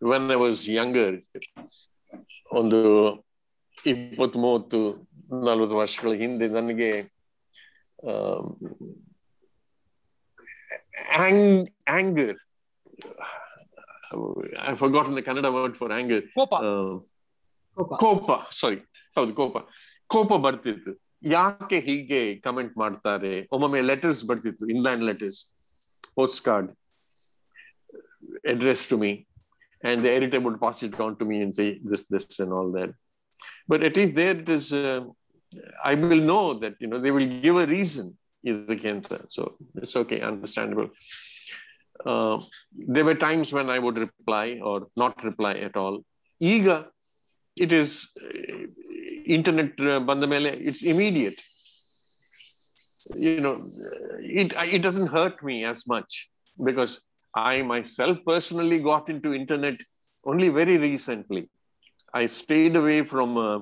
when 0.00 0.30
I 0.30 0.36
was 0.36 0.58
younger, 0.78 1.10
ಒಂದು 2.58 2.80
ಇಪ್ಪತ್ತ್ 3.92 4.36
ಮೂವತ್ತು 4.44 4.78
ನಲವತ್ತು 5.46 5.76
ವರ್ಷಗಳ 5.82 6.12
ಹಿಂದೆ 6.22 6.46
ನನಗೆ 6.58 6.90
anger 11.98 12.36
I've 14.66 14.78
forgotten 14.82 15.14
the 15.18 15.22
Kannada 15.26 15.50
word 15.56 15.74
for 15.80 15.88
anger. 15.96 16.20
Kopa. 16.36 16.58
Uh, 16.68 16.92
ಕೋಪ 16.98 17.19
ಕೋಪ 18.02 18.30
ಸಾರಿ 18.60 18.78
ಹೌದು 19.16 19.32
ಕೋಪ 19.40 19.56
ಕೋಪ 20.14 20.32
ಬರ್ತಿತ್ತು 20.46 20.92
ಯಾಕೆ 21.36 21.78
ಹೀಗೆ 21.88 22.20
ಕಮೆಂಟ್ 22.46 22.74
ಮಾಡ್ತಾರೆ 22.82 23.32
ಒಮ್ಮೊಮ್ಮೆ 23.54 23.80
ಲೆಟರ್ಸ್ 23.90 24.20
ಬರ್ತಿತ್ತು 24.30 24.66
inland 24.74 25.04
letters 25.10 25.40
post 26.18 26.42
card 26.48 26.70
addressed 28.52 28.88
to 28.92 28.96
me 29.02 29.10
and 29.82 29.98
the 30.04 30.10
editor 30.18 30.38
would 30.44 30.56
pass 30.62 30.78
it 30.86 30.94
on 31.04 31.12
to 31.18 31.24
me 31.30 31.36
and 31.44 31.52
say 31.58 31.66
this 31.90 32.02
this 32.14 32.38
and 32.42 32.52
all 32.56 32.68
that 32.76 32.90
but 33.70 33.82
at 33.88 33.94
least 33.98 34.14
there 34.18 34.36
it 34.36 34.48
is 34.56 34.66
uh, 34.72 35.00
i 35.90 35.94
will 36.02 36.22
know 36.30 36.44
that 36.62 36.74
you 36.82 36.88
know 36.90 37.00
they 37.04 37.12
will 37.16 37.28
give 37.46 37.58
a 37.64 37.68
reason 37.76 38.06
ಇದಕ್ಕೆಂತ 38.50 39.06
so 39.34 39.42
it's 39.82 39.96
okay 40.00 40.18
understandable 40.30 40.88
uh, 42.10 42.36
there 42.94 43.06
were 43.08 43.16
times 43.28 43.48
when 43.56 43.68
i 43.76 43.80
would 43.84 43.98
reply 44.06 44.46
or 44.70 44.76
not 45.02 45.24
reply 45.30 45.54
at 45.68 45.76
all 45.82 45.96
ಈಗ 46.40 46.68
it 47.64 47.72
is 47.72 47.90
uh, 48.26 48.62
internet 49.36 49.72
uh, 49.90 50.00
ಬಂದ 50.08 50.24
ಮೇಲೆ 50.32 50.50
it's 50.68 50.82
immediate 50.94 51.38
you 53.26 53.40
know 53.46 53.54
it 54.42 54.48
it 54.76 54.82
doesn't 54.86 55.10
hurt 55.16 55.36
me 55.50 55.56
as 55.72 55.80
much 55.94 56.12
because 56.68 56.92
I 57.36 57.62
myself 57.62 58.16
personally 58.32 58.78
got 58.90 59.08
into 59.14 59.34
internet 59.34 59.76
only 60.24 60.48
very 60.48 60.76
recently. 60.78 61.42
I 62.20 62.26
stayed 62.26 62.76
away 62.76 63.02
from. 63.12 63.36
Uh, 63.36 63.58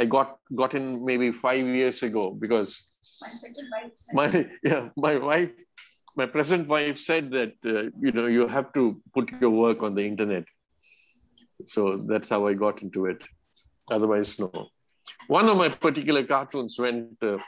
I 0.00 0.04
got 0.04 0.38
got 0.60 0.74
in 0.74 1.04
maybe 1.04 1.28
five 1.32 1.66
years 1.66 1.98
ago 2.08 2.24
because 2.44 2.70
My 3.22 3.30
second 3.44 3.66
wife 3.74 3.92
said, 3.94 4.14
my 4.18 4.28
yeah 4.70 4.84
my 5.06 5.14
wife, 5.16 5.52
my 6.20 6.26
present 6.26 6.68
wife 6.74 6.98
said 6.98 7.30
that 7.38 7.54
uh, 7.74 7.84
you 8.04 8.12
know 8.16 8.26
you 8.36 8.46
have 8.56 8.68
to 8.78 8.84
put 9.16 9.32
your 9.32 9.52
work 9.64 9.82
on 9.82 9.94
the 9.98 10.04
internet. 10.12 10.44
So 11.64 11.80
that's 12.10 12.30
how 12.30 12.46
I 12.46 12.54
got 12.54 12.82
into 12.82 13.06
it. 13.06 13.22
Otherwise, 13.88 14.38
no. 14.38 14.50
One 15.28 15.48
of 15.48 15.56
my 15.56 15.68
particular 15.68 16.24
cartoons 16.24 16.76
went. 16.78 17.22
Uh, 17.22 17.38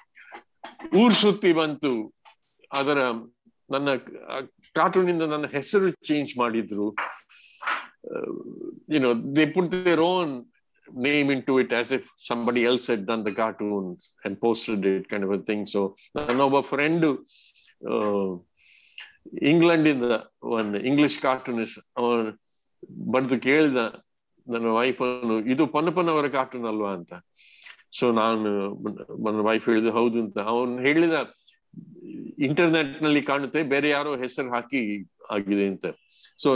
ಊರ್ 1.01 1.15
ಸುತ್ತಿ 1.23 1.51
ಬಂತು 1.61 1.93
ಅದರ 2.79 2.99
ನನ್ನ 3.75 3.91
cartoon 4.79 5.09
ಇಂದ 5.13 5.25
ನನ್ನ 5.35 5.47
ಹೆಸರು 5.57 5.89
change 6.11 6.33
ಮಾಡಿದ್ರು 6.43 6.89
you 8.95 9.01
know 9.03 9.13
they 9.37 9.45
put 9.55 9.67
their 9.75 10.01
own 10.13 10.31
name 11.07 11.29
into 11.35 11.53
it 11.63 11.71
as 11.79 11.89
if 11.97 12.03
somebody 12.31 12.63
else 12.71 12.87
had 12.93 13.03
done 13.11 13.23
the 13.29 13.33
cartoons 13.39 14.01
and 14.25 14.33
posted 14.43 14.83
it 14.91 15.05
kind 15.13 15.25
of 15.27 15.31
a 15.37 15.41
thing 15.49 15.63
so 15.75 15.81
ನನ್ನೊಬ್ಬ 16.17 16.61
friend 16.73 17.07
England 19.53 19.89
ಇಂದ 19.93 20.09
ಒಂದು 20.59 20.81
ಇಂಗ್ಲಿಷ್ 20.91 21.19
ಕಾರ್ಟೂನಿಸ್ಟ್ 21.27 21.79
ಅವನು 22.01 22.25
ಬಡ್ದು 23.14 23.36
ಕೇಳಿದ 23.48 23.80
ನನ್ನ 24.48 24.68
ವೈಫ್ 24.80 25.02
ಇದು 25.54 25.64
ಪೊನ್ನಪ್ಪನ 25.76 26.12
ಅವರ 26.16 26.28
cartoon 26.38 26.68
ಅಲ್ವಾ 26.72 26.92
ಅಂತ. 26.98 27.14
ಸೊ 27.98 28.06
ನಾನು 28.22 28.50
ನನ್ನ 29.26 29.40
ವೈಫ್ 29.50 29.66
ಹೇಳಿದ್ರು 29.72 29.94
ಹೌದು 30.00 30.18
ಅಂತ. 30.26 30.38
ಅವನ್ 30.54 30.74
ಹೇಳಿದ 30.88 31.16
ಇಂಟರ್ನೆಟ್ನಲ್ಲಿ 32.48 33.22
ಕಾಣುತ್ತೆ, 33.30 33.62
ಬೇರೆ 33.74 33.88
ಯಾರೋ 33.90 34.12
ಹೆಸರು 34.24 34.50
ಹಾಕಿ 34.56 34.82
ಆಗಿದೆ 35.36 35.66
ಅಂತ. 35.72 35.86
So 36.44 36.50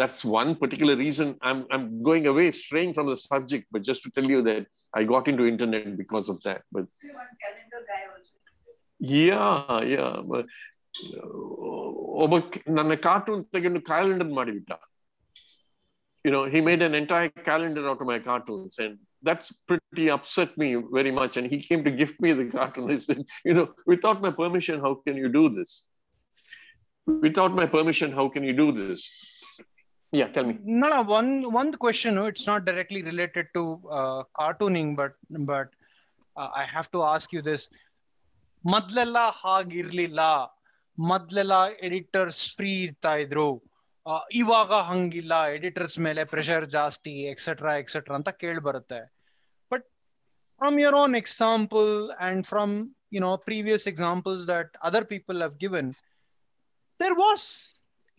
that's 0.00 0.22
one 0.40 0.50
particular 0.60 0.98
reason 1.06 1.32
I 1.48 1.50
am 1.76 1.84
going 2.08 2.28
away 2.38 2.44
from 2.68 3.10
the 3.10 3.16
subject 3.28 3.68
but 3.74 3.84
just 3.90 4.06
tell 4.16 4.30
you 4.34 4.40
that 4.50 4.68
I 5.00 5.02
got 5.12 5.28
in 5.32 5.38
to 5.40 5.46
internet 5.52 5.88
because 6.02 6.28
of 6.32 6.40
that 6.48 6.64
but 6.76 6.88
ಒಬ್ಬ 12.24 12.34
ನನ್ನ 12.78 12.92
ಕಾರ್ಟೂನ್ 13.08 13.42
ತೆಗೆದು 13.56 13.80
ಕ್ಯಾಲೆಂಡರ್ 13.90 14.32
ಮಾಡಿಬಿಟ್ಟ. 14.38 14.72
you 16.25 16.31
know 16.33 16.43
he 16.45 16.59
made 16.61 16.81
an 16.81 16.95
entire 16.95 17.29
calendar 17.49 17.83
out 17.89 17.99
of 18.01 18.07
my 18.07 18.19
cartoons 18.19 18.75
and 18.79 18.93
that's 19.27 19.47
pretty 19.69 20.05
upset 20.09 20.51
me 20.57 20.69
very 20.97 21.11
much 21.11 21.37
and 21.37 21.47
he 21.47 21.59
came 21.67 21.81
to 21.83 21.91
gift 22.01 22.17
me 22.19 22.31
the 22.39 22.45
cartoon 22.55 22.89
i 22.91 22.99
said 23.05 23.21
you 23.49 23.55
know 23.57 23.67
without 23.93 24.19
my 24.21 24.31
permission 24.41 24.79
how 24.79 24.93
can 25.05 25.15
you 25.23 25.29
do 25.37 25.43
this 25.57 25.71
without 27.27 27.53
my 27.53 27.65
permission 27.67 28.11
how 28.11 28.27
can 28.29 28.43
you 28.43 28.53
do 28.53 28.71
this 28.71 29.01
yeah 30.11 30.27
tell 30.27 30.45
me 30.49 30.55
No, 30.81 30.87
no, 30.89 31.01
one 31.09 31.29
one 31.51 31.71
question. 31.83 32.17
It's 32.31 32.45
not 32.47 32.61
directly 32.67 33.01
related 33.03 33.47
to 33.55 33.61
uh, 33.97 34.19
cartooning, 34.39 34.89
but 34.99 35.13
but 35.51 35.67
uh, 36.37 36.49
I 36.61 36.65
have 36.75 36.87
to 36.95 37.01
ask 37.13 37.33
you 37.37 37.41
this. 37.49 37.63
ಮೊದ್ಲೆಲ್ಲ 38.63 39.17
ಹಾಗಿರ್ಲಿಲ್ಲ 39.41 40.21
ಮೊದ್ಲೆಲ್ಲ 40.97 41.55
editors 41.87 42.39
free 42.55 42.71
ಇರ್ತಾ 42.85 43.11
ಇದ್ರು 43.23 43.47
ಆ, 43.55 43.68
ಇವಾಗ 44.39 44.73
ಹಂಗಿಲ್ಲ 44.89 45.35
editors 45.57 45.97
ಮೇಲೆ 46.07 46.23
pressure 46.33 46.65
ಜಾಸ್ತಿ 46.77 47.13
etcetera 47.31 47.71
etcetera 47.83 48.15
ಅಂತ 48.19 48.31
ಕೇಳಿ 48.41 48.61
ಬರುತ್ತೆ 48.67 48.99
but 49.71 49.85
from 50.61 50.77
your 50.79 50.97
own 51.03 51.15
example 51.21 51.89
and 52.27 52.43
from 52.51 52.73
you 53.15 53.21
know 53.27 53.31
previous 53.49 53.87
examples 53.93 54.43
that 54.53 54.73
other 54.89 55.07
people 55.15 55.41
have 55.47 55.55
given 55.65 55.89
there 56.99 57.15
was 57.23 57.41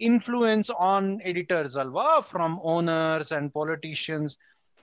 influence 0.00 0.68
on 0.88 1.02
editors 1.30 1.74
alva 1.82 2.08
from 2.32 2.52
owners 2.72 3.28
and 3.36 3.46
politicians 3.58 4.30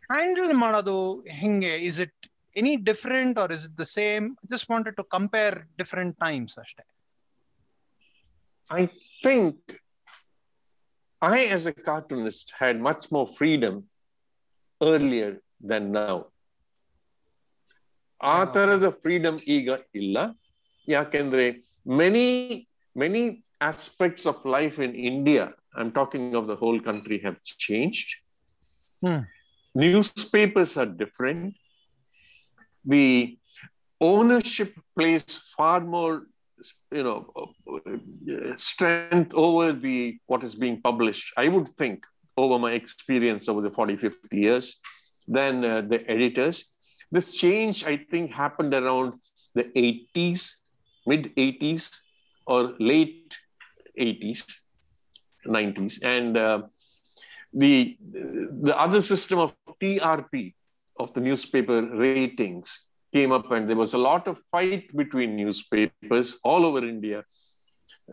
handle 0.10 0.54
ಮಾಡೋದು 0.64 0.96
ಹೆಂಗೆ 1.42 1.74
is 1.90 1.98
it 2.06 2.16
any 2.56 2.74
different 2.90 3.38
or 3.44 3.48
is 3.58 3.64
it 3.70 3.76
the 3.84 3.90
same 4.00 4.26
just 4.54 4.68
wanted 4.74 4.96
to 5.00 5.06
compare 5.16 5.56
different 5.82 6.14
times 6.26 6.52
ಅಷ್ಟೇ 6.64 6.84
i 8.70 8.84
think 9.24 9.56
i 11.22 11.40
as 11.56 11.66
a 11.72 11.74
cartoonist 11.88 12.48
had 12.62 12.76
much 12.90 13.04
more 13.16 13.28
freedom 13.40 13.76
earlier 14.82 15.32
than 15.72 15.84
now 16.02 16.16
ಆ 18.22 18.36
Yeah, 18.36 18.44
okay. 18.44 18.54
ತರದ 18.56 18.88
freedom 19.04 19.40
ಈಗ 19.56 19.70
ಇಲ್ಲ 20.02 20.18
ಯಾಕೆಂದ್ರೆ 20.96 21.46
many 22.02 22.28
many 23.02 23.24
aspects 23.64 24.26
of 24.26 24.38
life 24.58 24.78
in 24.80 24.94
India, 25.12 25.44
I'm 25.78 25.92
talking 25.92 26.36
of 26.36 26.48
the 26.48 26.58
whole 26.62 26.80
country, 26.80 27.18
have 27.26 27.38
changed. 27.66 28.10
Hmm. 29.02 29.22
Newspapers 29.76 30.78
are 30.82 30.92
different. 31.04 31.56
The 32.86 33.08
ownership 34.02 34.72
plays 34.98 35.26
far 35.56 35.80
more, 35.96 36.16
you 36.91 37.03
know, 37.03 37.33
strength 38.57 39.35
over 39.35 39.73
the 39.73 40.19
what 40.27 40.43
is 40.43 40.55
being 40.55 40.81
published. 40.81 41.33
I 41.37 41.49
would 41.49 41.69
think 41.77 42.05
over 42.37 42.59
my 42.59 42.73
experience 42.73 43.49
over 43.49 43.61
the 43.61 43.71
40, 43.71 43.97
50 43.97 44.37
years 44.37 44.77
than 45.27 45.65
uh, 45.65 45.81
the 45.83 46.09
editors. 46.11 46.65
This 47.11 47.33
change, 47.33 47.85
I 47.85 47.97
think, 48.11 48.31
happened 48.31 48.75
around 48.75 49.15
the 49.55 49.65
80s, 49.65 50.53
mid 51.07 51.35
80s, 51.37 51.99
or 52.47 52.75
late 52.79 53.37
80s, 53.99 54.45
90s, 55.47 56.01
and 56.03 56.37
uh, 56.37 56.63
the 57.53 57.97
the 58.63 58.75
other 58.79 59.01
system 59.01 59.39
of 59.39 59.55
TRP 59.81 60.55
of 60.99 61.13
the 61.15 61.21
newspaper 61.21 61.83
ratings 61.83 62.89
came 63.13 63.33
up, 63.33 63.51
and 63.51 63.69
there 63.69 63.77
was 63.77 63.95
a 63.95 63.99
lot 63.99 64.27
of 64.29 64.39
fight 64.51 64.95
between 64.97 65.37
newspapers 65.37 66.39
all 66.43 66.67
over 66.67 66.85
India, 66.87 67.25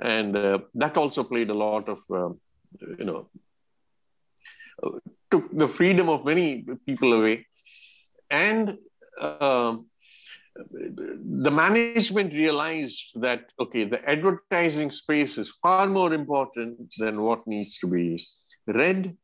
and 0.02 0.36
uh, 0.36 0.60
that 0.74 0.98
also 0.98 1.24
played 1.24 1.50
a 1.50 1.54
lot 1.54 1.90
of 1.90 2.00
um, 2.12 2.40
you 3.00 3.06
know 3.06 3.30
took 5.32 5.46
the 5.58 5.68
freedom 5.68 6.10
of 6.10 6.26
many 6.26 6.66
people 6.86 7.14
away, 7.14 7.46
and. 8.30 8.78
um 9.20 9.86
the 11.46 11.52
management 11.52 12.34
realized 12.34 13.20
that 13.20 13.42
okay 13.60 13.84
the 13.84 14.02
advertising 14.10 14.90
space 14.90 15.38
is 15.38 15.50
far 15.64 15.88
more 15.88 16.14
important 16.14 16.94
than 16.98 17.22
what 17.22 17.46
needs 17.46 17.78
to 17.78 17.88
be 17.88 18.06
read 18.68 19.16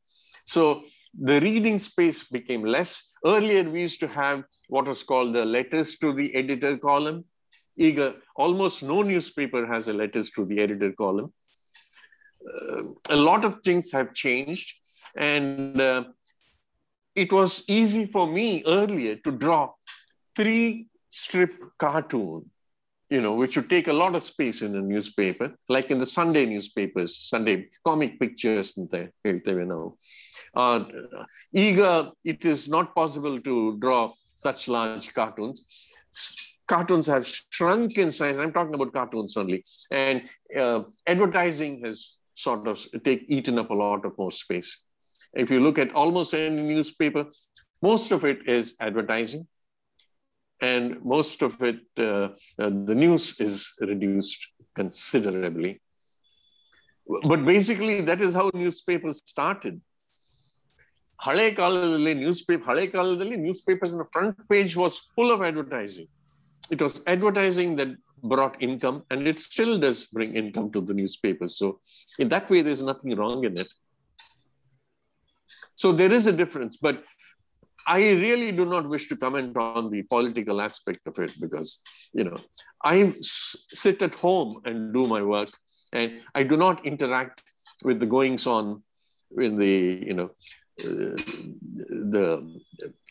so 0.46 0.84
the 1.20 1.40
reading 1.42 1.78
space 1.78 2.24
became 2.24 2.64
less. 2.64 3.12
Earlier 3.26 3.70
we 3.70 3.82
used 3.82 4.00
to 4.00 4.08
have 4.08 4.44
what 4.70 4.88
was 4.88 5.04
called 5.04 5.34
the 5.34 5.46
letters 5.46 5.98
to 5.98 6.14
the 6.14 6.34
editor 6.36 6.78
column. 6.78 7.26
Eager 7.78 8.16
almost 8.36 8.84
no 8.84 9.02
newspaper 9.02 9.66
has 9.66 9.88
a 9.88 9.94
letters 9.94 10.32
to 10.32 10.46
the 10.46 10.60
editor 10.60 10.92
column. 10.92 11.34
Uh, 12.50 12.84
a 13.10 13.16
lot 13.16 13.46
of 13.46 13.60
things 13.64 13.92
have 13.92 14.14
changed 14.14 14.76
and 15.16 15.80
uh, 15.80 16.04
it 17.16 17.32
was 17.32 17.64
easy 17.68 18.06
for 18.06 18.26
me 18.26 18.64
earlier 18.66 19.16
to 19.18 19.32
draw 19.32 19.72
three 20.36 20.88
strip 21.10 21.54
cartoon, 21.78 22.50
you 23.12 23.20
know, 23.20 23.36
which 23.36 23.58
would 23.58 23.70
take 23.70 23.90
a 23.90 23.94
lot 23.94 24.16
of 24.16 24.24
space 24.24 24.62
in 24.62 24.74
a 24.78 24.82
newspaper, 24.82 25.54
like 25.68 25.92
in 25.92 26.00
the 26.00 26.06
Sunday 26.06 26.46
newspapers, 26.46 27.18
Sunday 27.18 27.68
comic 27.84 28.18
pictures, 28.20 28.78
and 28.78 28.90
they, 28.90 29.10
you 29.26 29.66
know. 29.66 29.98
Uh, 30.56 30.86
eager, 31.54 32.10
it 32.24 32.46
is 32.46 32.70
not 32.70 32.96
possible 32.96 33.40
to 33.42 33.78
draw 33.80 34.14
such 34.36 34.70
large 34.70 35.14
cartoons. 35.14 35.94
Cartoons 36.68 37.06
have 37.08 37.28
shrunk 37.28 37.98
in 37.98 38.14
size. 38.14 38.40
I'm 38.40 38.54
talking 38.54 38.76
about 38.76 38.94
cartoons 38.94 39.36
only, 39.36 39.66
and 39.92 40.24
uh, 40.58 40.84
advertising 41.06 41.84
has 41.84 42.16
sort 42.36 42.66
of 42.66 42.80
take 43.04 43.26
eaten 43.28 43.60
up 43.60 43.72
a 43.72 43.74
lot 43.74 44.06
of 44.06 44.18
more 44.18 44.32
space. 44.32 44.84
If 45.34 45.52
you 45.52 45.60
look 45.60 45.78
at 45.78 45.94
almost 45.94 46.34
any 46.34 46.62
newspaper, 46.62 47.26
most 47.82 48.12
of 48.12 48.24
it 48.24 48.48
is 48.48 48.76
advertising 48.80 49.48
and 50.61 51.05
most 51.05 51.43
of 51.43 51.63
it, 51.63 51.81
uh, 51.99 52.29
uh, 52.59 52.71
the 52.91 52.95
news 52.95 53.39
is 53.41 53.75
reduced 53.81 54.53
considerably. 54.75 55.81
But 57.07 57.45
basically, 57.45 58.01
that 58.03 58.21
is 58.21 58.35
how 58.35 58.51
newspapers 58.55 59.19
started. 59.35 59.77
ಹಳೆ 61.19 61.45
ಕಾಲದಲ್ಲಿ 61.59 62.13
news 62.23 62.41
paper 62.49 62.67
ಹಳೆ 62.71 62.83
ಕಾಲದಲ್ಲಿ 62.95 63.37
news 63.45 63.61
papers 63.69 63.93
front 64.15 64.41
page 64.51 64.73
was 64.81 64.97
full 65.15 65.33
of 65.35 65.43
advertising 65.49 66.11
it 66.75 66.83
was 66.85 66.97
advertising 67.15 67.73
that 67.81 67.95
brought 68.33 68.55
income 68.67 69.05
and 69.11 69.27
it 69.31 69.39
still 69.39 69.79
does 69.79 69.99
bring 70.17 70.35
income 70.35 70.71
to 70.75 70.81
the 70.81 70.95
newspapers 70.95 71.53
so 71.61 71.67
in 72.19 72.29
that 72.29 72.49
way 72.53 72.61
there's 72.67 72.83
nothing 72.83 73.15
wrong 73.19 73.45
in 73.45 73.55
it 73.63 73.71
so 75.83 75.93
there 75.93 76.13
is 76.13 76.27
a 76.27 76.33
difference 76.33 76.77
but 76.77 77.05
i 77.96 78.00
really 78.26 78.52
do 78.60 78.66
not 78.74 78.88
wish 78.94 79.06
to 79.12 79.16
comment 79.24 79.56
on 79.58 79.90
the 79.94 80.02
political 80.14 80.62
aspect 80.68 81.02
of 81.12 81.18
it 81.26 81.34
because 81.46 81.70
you 82.14 82.24
know 82.28 82.38
I 82.84 83.14
sit 83.22 84.02
at 84.02 84.16
home 84.16 84.52
and 84.66 84.94
do 84.98 85.04
my 85.16 85.22
work 85.34 85.52
and 85.94 86.10
i 86.40 86.42
do 86.52 86.58
not 86.66 86.86
interact 86.92 87.44
with 87.88 88.00
the 88.00 88.10
goings 88.16 88.46
on 88.56 88.66
in 89.46 89.58
the 89.64 89.76
you 90.10 90.16
know 90.20 90.30
uh, 90.86 91.16
the 92.14 92.28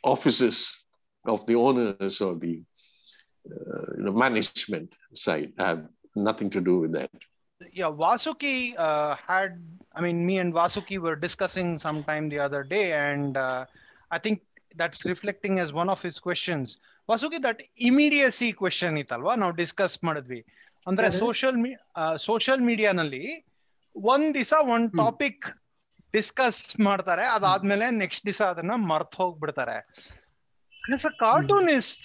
offices 0.02 0.56
of 1.26 1.46
the 1.46 1.54
owners 1.54 2.20
or 2.20 2.34
the 2.34 2.62
uh, 3.50 3.86
you 3.96 4.04
know, 4.04 4.12
management 4.12 4.96
side. 5.14 5.52
I 5.58 5.68
have 5.68 5.86
nothing 6.14 6.50
to 6.50 6.60
do 6.60 6.78
with 6.80 6.92
that. 6.92 7.10
yeah 7.72 7.90
vasuki 8.02 8.74
uh, 8.78 9.14
had 9.28 9.60
i 9.94 10.00
mean 10.00 10.24
me 10.28 10.38
and 10.42 10.52
vasuki 10.58 10.98
were 10.98 11.16
discussing 11.24 11.78
sometime 11.78 12.28
the 12.28 12.38
other 12.38 12.62
day 12.62 12.86
and 12.92 13.36
uh, 13.36 13.66
i 14.10 14.18
think 14.18 14.40
that's 14.75 15.05
reflecting 15.05 15.59
as 15.59 15.69
one 15.73 15.89
of 15.89 16.01
his 16.01 16.17
questions 16.19 16.67
vasuki 17.09 17.39
that 17.39 17.59
immediacy 17.89 18.49
question 18.61 18.93
ಇತ್ತಲ್ವಾ 18.97 19.35
ನಾವು 19.35 19.53
discuss 19.55 19.95
ಮಾಡಿದ್ವಿ 20.03 20.39
ಅಂದ್ರೆ 20.87 21.07
ಅದೇ. 21.07 21.17
Social 21.19 21.57
social 22.19 22.61
ಮೀಡಿಯಾನಲ್ಲಿ 22.61 23.23
ಒಂದ್ 23.95 24.29
ದಿವಸ 24.33 24.53
ಒಂದ್ 24.73 24.89
ಹ್ಮ್. 24.89 24.99
Topic 25.03 25.45
discuss 26.13 26.59
ಮಾಡ್ತಾರೆ 26.79 27.25
ಅದಾದ್ಮೇಲೆ 27.27 27.89
next 28.01 28.25
ದಿವಸ 28.25 28.41
ಅದನ್ನ 28.53 28.75
ಮರ್ತ್ 28.91 29.15
ಹೋಗ್ಬಿಡ್ತಾರೆ 29.15 29.77
as 30.95 31.03
a 31.05 31.13
cartoonist 31.23 32.01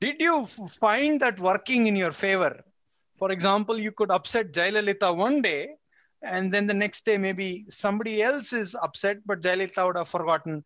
did 0.00 0.16
you 0.20 0.36
f- 0.44 0.56
find 0.84 1.14
that 1.24 1.36
working 1.40 1.82
in 1.86 1.96
your 1.96 2.12
favor 2.22 2.52
for 3.20 3.28
example 3.30 3.76
you 3.78 3.92
could 3.92 4.10
upset 4.10 4.46
jayalalitha 4.52 5.08
one 5.18 5.36
day 5.42 5.60
and 6.22 6.44
then 6.54 6.64
the 6.66 6.78
next 6.82 7.02
day 7.04 7.16
maybe 7.26 7.48
somebody 7.82 8.14
else 8.22 8.50
is 8.62 8.70
upset 8.86 9.18
but 9.30 9.38
jayalalitha 9.46 9.84
would 9.86 9.96
have 9.96 10.10
forgotten 10.16 10.56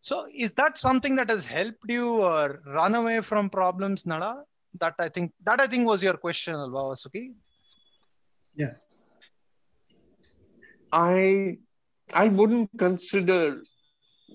so 0.00 0.26
is 0.34 0.52
that 0.52 0.78
something 0.78 1.16
that 1.16 1.30
has 1.30 1.44
helped 1.44 1.88
you 1.88 2.22
uh, 2.22 2.48
run 2.78 2.94
away 2.94 3.20
from 3.20 3.50
problems 3.50 4.06
nala 4.06 4.32
that 4.82 4.94
i 4.98 5.08
think 5.08 5.32
that 5.48 5.60
i 5.60 5.66
think 5.66 5.86
was 5.92 6.02
your 6.08 6.16
question 6.26 6.54
alva 6.64 6.84
vasuki 6.90 7.24
Yeah. 8.54 8.74
I 10.92 11.58
I 12.12 12.28
wouldn't 12.28 12.70
consider 12.78 13.62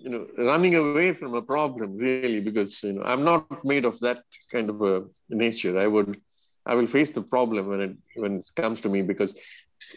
you 0.04 0.10
know 0.10 0.28
running 0.38 0.76
away 0.76 1.14
from 1.14 1.34
a 1.34 1.42
problem 1.42 1.98
really 1.98 2.40
because 2.40 2.84
you 2.84 2.94
know 2.94 3.04
I'm 3.04 3.24
not 3.24 3.64
made 3.66 3.86
of 3.86 4.00
that 4.00 4.24
kind 4.52 4.70
of 4.70 4.82
a 4.82 5.04
nature. 5.30 5.78
I 5.78 5.88
would 5.88 6.18
I 6.66 6.76
will 6.76 6.88
face 6.88 7.12
the 7.12 7.22
problem 7.22 7.68
when 7.68 7.82
it 7.82 7.98
when 8.16 8.36
it 8.38 8.46
comes 8.56 8.82
to 8.82 8.90
me 8.90 9.02
because 9.02 9.36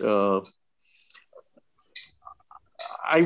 uh, 0.02 0.40
I 3.16 3.20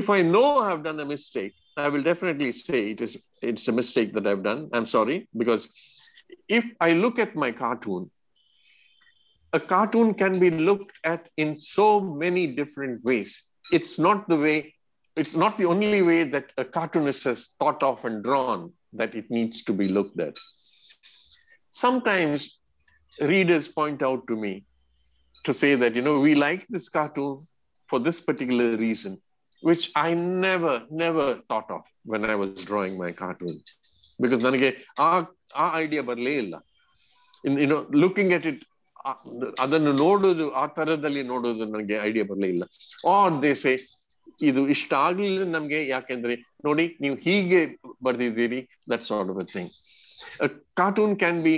if 0.00 0.10
I 0.10 0.20
know 0.22 0.58
I've 0.58 0.82
done 0.82 1.00
a 1.00 1.04
mistake, 1.04 1.54
I 1.76 1.88
will 1.88 2.02
definitely 2.02 2.52
say 2.52 2.90
it 2.92 3.00
is 3.00 3.16
it's 3.40 3.68
a 3.68 3.72
mistake 3.80 4.14
that 4.14 4.26
I've 4.26 4.42
done. 4.42 4.68
I'm 4.72 4.86
sorry 4.86 5.28
because 5.42 5.62
if 6.48 6.64
I 6.80 6.92
look 6.92 7.18
at 7.24 7.36
my 7.44 7.50
cartoon 7.52 8.10
a 9.52 9.60
cartoon 9.60 10.14
can 10.14 10.38
be 10.38 10.50
looked 10.50 10.98
at 11.04 11.28
in 11.36 11.56
so 11.56 12.00
many 12.00 12.46
different 12.46 13.02
ways. 13.04 13.50
It's 13.72 13.98
not 13.98 14.28
the 14.28 14.36
way, 14.36 14.74
it's 15.16 15.34
not 15.34 15.56
the 15.58 15.64
only 15.64 16.02
way 16.02 16.24
that 16.24 16.52
a 16.58 16.64
cartoonist 16.64 17.24
has 17.24 17.48
thought 17.58 17.82
of 17.82 18.04
and 18.04 18.22
drawn 18.22 18.72
that 18.92 19.14
it 19.14 19.30
needs 19.30 19.62
to 19.64 19.72
be 19.72 19.88
looked 19.88 20.20
at. 20.20 20.36
Sometimes 21.70 22.58
readers 23.20 23.68
point 23.68 24.02
out 24.02 24.26
to 24.28 24.36
me 24.36 24.64
to 25.44 25.54
say 25.54 25.74
that, 25.76 25.94
you 25.94 26.02
know, 26.02 26.20
we 26.20 26.34
like 26.34 26.66
this 26.68 26.88
cartoon 26.88 27.46
for 27.86 27.98
this 27.98 28.20
particular 28.20 28.76
reason, 28.76 29.20
which 29.63 29.91
I 29.97 30.09
never, 30.45 30.73
never 31.03 31.25
thought 31.49 31.69
of 31.71 31.83
when 32.05 32.23
I 32.25 32.35
was 32.35 32.49
drawing 32.65 32.97
my 32.97 33.11
cartoon. 33.13 33.55
Because 34.19 34.39
ನನಗೆ 34.39 34.69
ಆ 34.99 35.09
ಆ 35.55 35.65
idea 35.79 36.01
ಬರಲೇ 36.03 36.33
ಇಲ್ಲ 36.43 36.55
ಇನ್ 37.43 37.55
you 37.57 37.69
know 37.71 37.81
looking 38.03 38.29
at 38.33 38.45
it 38.51 38.59
ಆ- 39.05 39.19
ಅದನ್ನು 39.59 39.93
ನೋಡೋದು 40.03 40.45
ಆ 40.53 40.65
ತರದಲ್ಲಿ 40.77 41.23
ನೋಡೋದು 41.23 41.65
ನನಗೆ 41.65 41.95
ಐಡಿಯಾ 42.01 42.25
ಬರಲೇ 42.25 42.49
ಇಲ್ಲ 42.49 42.65
ಆರ್ 43.15 43.41
ದೇಸೆ 43.41 43.73
ಇದು 44.41 44.61
ಇಷ್ಟ 44.67 44.93
ಆಗ್ಲಿಲ್ಲ 45.05 45.43
ನಮ್ಗೆ 45.55 45.87
ಯಾಕೆಂದ್ರೆ 45.87 46.35
ನೋಡಿ 46.65 46.85
ನೀವು 46.99 47.15
ಹೀಗೆ 47.25 47.59
ಬರ್ದಿದ್ದೀರಿ 48.03 48.59
that 48.91 49.03
sort 49.03 49.31
of 49.33 49.41
a 49.43 49.47
thing 49.55 49.71
cartoon 50.81 51.15
can 51.23 51.41
B 51.47 51.55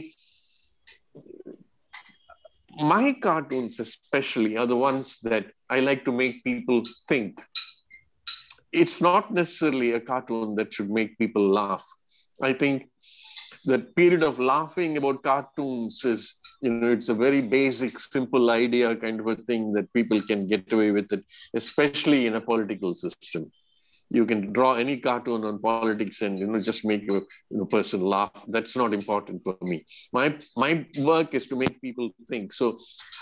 my 2.88 3.14
cartoons 3.26 3.80
especially 3.80 4.58
are 4.58 4.66
the 4.66 4.80
ones 4.80 5.20
that 5.22 5.46
i 5.70 5.80
like 5.80 6.04
to 6.06 6.12
make 6.12 6.44
people 6.44 6.80
think 7.10 7.32
it's 8.72 9.02
not 9.02 9.34
necessarily 9.34 9.94
a 9.94 10.00
cartoon 10.00 10.56
that 10.56 10.74
should 10.74 10.92
make 11.00 11.18
people 11.18 11.46
laugh 11.62 11.86
i 12.50 12.54
think 12.62 12.90
the 13.66 13.80
period 14.00 14.24
of 14.24 14.38
laughing 14.38 14.98
about 14.98 15.24
cartoons 15.24 16.04
is 16.14 16.22
you 16.62 16.72
know 16.72 16.92
it's 16.92 17.10
a 17.10 17.20
very 17.26 17.42
basic 17.42 18.00
simple 18.00 18.50
idea 18.52 18.96
kind 18.96 19.20
of 19.20 19.28
a 19.28 19.36
thing 19.50 19.74
that 19.74 19.92
people 19.94 20.20
can 20.22 20.48
get 20.48 20.72
away 20.72 20.92
with 20.92 21.12
it 21.18 21.24
especially 21.62 22.22
in 22.28 22.36
a 22.36 22.42
political 22.52 22.94
system 22.94 23.46
you 24.10 24.26
can 24.26 24.54
draw 24.54 24.74
any 24.74 24.98
cartoon 24.98 25.44
on 25.50 25.60
politics 25.60 26.22
and 26.22 26.38
you 26.40 26.48
know 26.48 26.60
just 26.60 26.86
make 26.86 27.04
a 27.12 27.16
you 27.16 27.58
know, 27.58 27.66
person 27.66 28.02
laugh 28.02 28.46
that's 28.50 28.76
not 28.78 28.94
important 28.94 29.44
for 29.44 29.58
me 29.62 29.84
my 30.14 30.28
my 30.56 30.86
work 31.00 31.34
is 31.34 31.48
to 31.48 31.56
make 31.56 31.82
people 31.82 32.10
think 32.30 32.54
so 32.54 32.78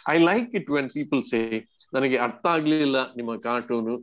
i 0.07 0.17
like 0.17 0.49
it 0.53 0.69
when 0.69 0.89
people 0.99 1.21
say 1.33 1.45
ನನಗೆ 1.95 2.17
ಅರ್ಥ 2.25 2.45
ಆಗ್ಲಿಲ್ಲ 2.53 2.99
ನಿಮ್ಮ 3.17 3.31
cartoon 3.45 3.95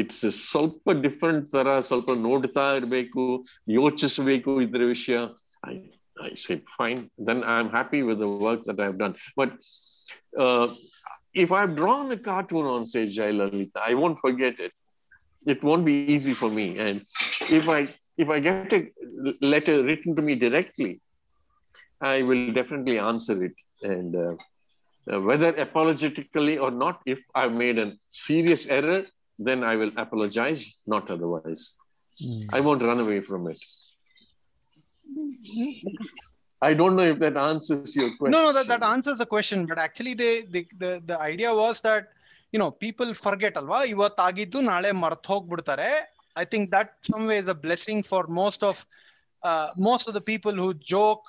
it's 0.00 0.24
ಸ್ವಲ್ಪ 0.50 0.92
different 1.06 1.50
ತರ 1.56 1.80
ಸ್ವಲ್ಪ 1.88 2.10
ನೋಡ್ತಾ 2.28 2.76
ಇರಬೇಕು 2.76 3.24
ಯೋಚಿಸಬೇಕು 3.80 4.52
ಇದ್ರ 4.66 4.84
ವಿಷಯ 4.94 5.18
I 5.74 5.76
I 6.16 6.34
say 6.34 6.62
fine. 6.78 7.10
Then 7.18 7.42
I'm 7.44 7.70
happy 7.70 8.02
with 8.02 8.18
the 8.18 8.28
work 8.28 8.64
that 8.64 8.78
I 8.80 8.84
have 8.84 8.98
done. 8.98 9.16
But 9.36 9.52
uh, 10.38 10.68
if 11.34 11.50
I've 11.50 11.74
drawn 11.74 12.10
a 12.12 12.16
cartoon 12.16 12.66
on, 12.66 12.86
say, 12.86 13.06
Jayalalithaa, 13.06 13.82
I 13.84 13.94
won't 13.94 14.18
forget 14.18 14.60
it. 14.60 14.72
It 15.46 15.62
won't 15.62 15.84
be 15.84 15.96
easy 16.14 16.32
for 16.32 16.48
me. 16.48 16.78
And 16.78 17.00
if 17.58 17.68
I 17.68 17.88
if 18.16 18.30
I 18.30 18.38
get 18.38 18.72
a 18.72 18.82
letter 19.40 19.82
written 19.82 20.14
to 20.14 20.22
me 20.22 20.34
directly, 20.36 21.00
I 22.00 22.22
will 22.22 22.52
definitely 22.52 22.98
answer 22.98 23.42
it. 23.44 23.56
And 23.82 24.14
uh, 24.14 25.20
whether 25.20 25.48
apologetically 25.56 26.58
or 26.58 26.70
not, 26.70 27.00
if 27.04 27.20
I've 27.34 27.52
made 27.52 27.78
a 27.78 27.92
serious 28.10 28.66
error, 28.68 29.04
then 29.47 29.63
I 29.63 29.75
will 29.75 29.91
apologize, 29.97 30.61
not 30.93 31.09
otherwise. 31.09 31.75
I 32.51 32.59
won't 32.59 32.83
run 32.89 32.99
away 32.99 33.19
from 33.21 33.47
it. 33.51 33.61
I 36.61 36.73
don't 36.73 36.95
know 36.97 37.07
if 37.13 37.19
that 37.19 37.37
answers 37.37 37.95
your 37.95 38.09
question. 38.17 38.31
No, 38.31 38.41
no, 38.47 38.53
that, 38.53 38.67
that 38.67 38.83
answers 38.83 39.19
the 39.19 39.25
question. 39.25 39.65
But 39.65 39.77
actually, 39.79 40.13
they, 40.13 40.33
the, 40.41 40.67
the 40.77 40.91
the 41.11 41.17
idea 41.31 41.53
was 41.53 41.79
that 41.81 42.09
you 42.53 42.59
know 42.61 42.71
people 42.85 43.09
forget 43.25 43.53
ಅಲ್ವಾ 43.61 43.79
ಇವತ್ತಾಗಿದ್ದು 43.93 44.61
ನಾಳೆ 44.71 44.91
ಮರ್ತ್ 45.03 45.29
ಹೋಗ್ಬಿಡ್ತಾರೆ 45.33 45.91
I 46.41 46.45
think 46.51 46.65
that 46.75 46.89
some 47.09 47.23
way 47.29 47.37
is 47.43 47.49
a 47.55 47.57
blessing 47.65 47.99
for 48.11 48.21
most 48.41 48.61
of 48.69 48.75
uh, 49.49 49.67
most 49.89 50.05
of 50.09 50.13
the 50.17 50.25
people 50.31 50.55
who 50.63 50.69
joke 50.95 51.27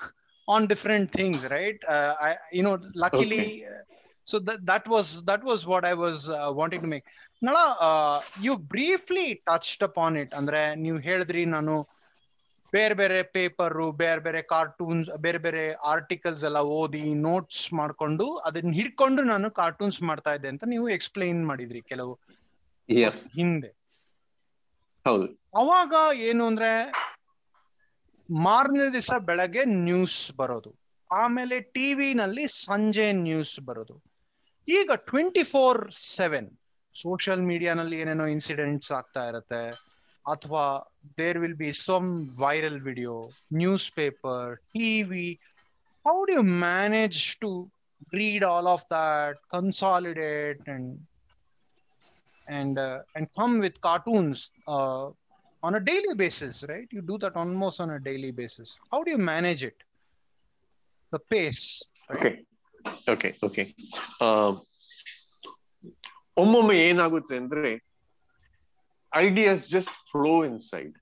on 0.55 0.67
different 0.73 1.07
things, 1.19 1.39
right? 1.57 1.81
Uh, 1.95 2.13
I 2.29 2.33
you 2.59 2.65
know 2.69 2.77
luckily. 3.05 3.45
uh, 3.71 3.81
So 4.31 4.39
that 4.49 4.59
that 4.69 4.85
was 4.93 5.07
that 5.29 5.43
was 5.49 5.61
what 5.71 5.85
I 5.91 5.95
was 6.03 6.19
uh, 6.35 6.51
wanting 6.59 6.81
to 6.85 6.89
make. 6.93 7.07
Nala, 7.46 7.64
you 8.42 8.54
briefly 8.72 9.26
touched 9.48 9.84
upon 9.84 10.18
it. 10.18 10.34
ಅಂದ್ರೆ 10.34 10.76
ನೀವು 10.76 10.98
ಹೇಳಿದ್ರಿ 10.98 11.42
ನಾನು 11.46 11.74
ಬೇರೆ 12.74 12.96
ಬೇರೆ 12.96 13.24
paper 13.36 13.86
ಬೇರೆ 14.02 14.22
ಬೇರೆ 14.22 14.42
cartoons 14.54 15.10
ಬೇರೆ 15.18 15.38
ಬೇರೆ 15.38 15.64
ಆರ್ಟಿಕಲ್ಸ್ 15.94 16.44
ಎಲ್ಲ 16.50 16.60
ಓದಿ 16.78 17.04
ನೋಟ್ಸ್ 17.28 17.74
ಮಾಡ್ಕೊಂಡು 17.74 18.26
ಅದನ್ನ 18.48 18.72
ಹಿಡ್ಕೊಂಡು 18.74 19.24
ನಾನು 19.24 19.48
ಕಾರ್ಟೂನ್ಸ್ 19.62 20.00
ಮಾಡ್ತಾ 20.02 20.34
ಇದ್ದೆ 20.34 20.50
ಅಂತ 20.54 20.64
ನೀವು 20.74 20.90
ಎಕ್ಸ್ಪ್ಲೈನ್ 20.90 21.42
ಮಾಡಿದ್ರಿ 21.46 21.82
ಕೆಲವು 21.92 22.14
ಹಿಂದೆ. 23.38 23.72
ಹೌದು. 25.06 25.28
ಅವಾಗ 25.62 25.94
ಏನು 26.30 26.44
ಅಂದ್ರೆ 26.48 26.72
ಮಾರನೇ 28.30 28.86
ದಿವಸ 28.92 29.14
ಬೆಳಗ್ಗೆ 29.30 29.64
ನ್ಯೂಸ್ 29.88 30.20
ಬರೋದು 30.36 30.72
ಆಮೇಲೆ 31.10 31.56
ಟಿವಿನಲ್ಲಿ 31.76 32.46
ಸಂಜೆ 32.66 33.08
ನ್ಯೂಸ್ 33.26 33.56
ಬರೋದು. 33.70 33.96
ಈಗ 34.68 34.92
ಟ್ವೆಂಟಿ 35.10 35.44
ಫೋರ್ 35.44 35.80
ಸೆವೆನ್ 36.18 36.50
ಸೋಷಿಯಲ್ 36.95 37.43
ಮೀಡಿಯಾನಲ್ಲಿ 37.51 37.97
ಏನೇನೋ 38.03 38.27
ಇನ್ಸಿಡೆಂಟ್ಸ್ 38.37 38.93
ಆಗ್ತಾ 38.99 39.23
ಇರತ್ತೆ 39.31 39.63
ಅಥವಾ 40.27 40.65
there 41.19 41.37
will 41.43 41.55
be 41.55 41.73
some 41.73 42.09
viral 42.41 42.79
video, 42.89 43.13
newspaper, 43.51 44.61
TV. 44.73 45.39
How 46.07 46.25
do 46.27 46.33
you 46.39 46.43
manage 46.43 47.21
to 47.41 47.51
read 48.13 48.43
all 48.43 48.67
of 48.69 48.83
that, 48.91 49.37
consolidate, 49.51 50.61
and 50.67 50.85
and 52.49 52.79
uh, 52.79 52.99
and 53.17 53.27
come 53.39 53.55
with 53.65 53.81
cartoons 53.81 54.51
uh, 54.69 55.07
on 55.63 55.75
a 55.75 55.81
daily 55.81 56.15
basis, 56.15 56.65
right? 56.69 56.89
You 56.91 57.03
do 57.03 57.19
that 57.19 57.37
almost 57.37 57.81
on 57.81 57.91
a 57.91 58.01
daily 58.11 58.33
basis. 58.33 58.77
How 58.93 59.03
do 59.05 59.11
you 59.11 59.23
manage 59.35 59.65
it? 59.65 59.79
The 61.13 61.23
pace. 61.35 61.65
Right? 62.11 62.39
Okay 63.11 63.11
okay 63.13 63.29
okay 63.47 63.63
ಒಮ್ಮೊಮ್ಮೆ 66.43 66.77
ಏನಾಗುತ್ತೆ 66.89 67.37
ಅಂದ್ರೆ 67.43 67.71
ideas 69.13 69.63
just 69.77 69.95
flow 70.13 70.35
in 70.51 70.61
side 70.73 70.97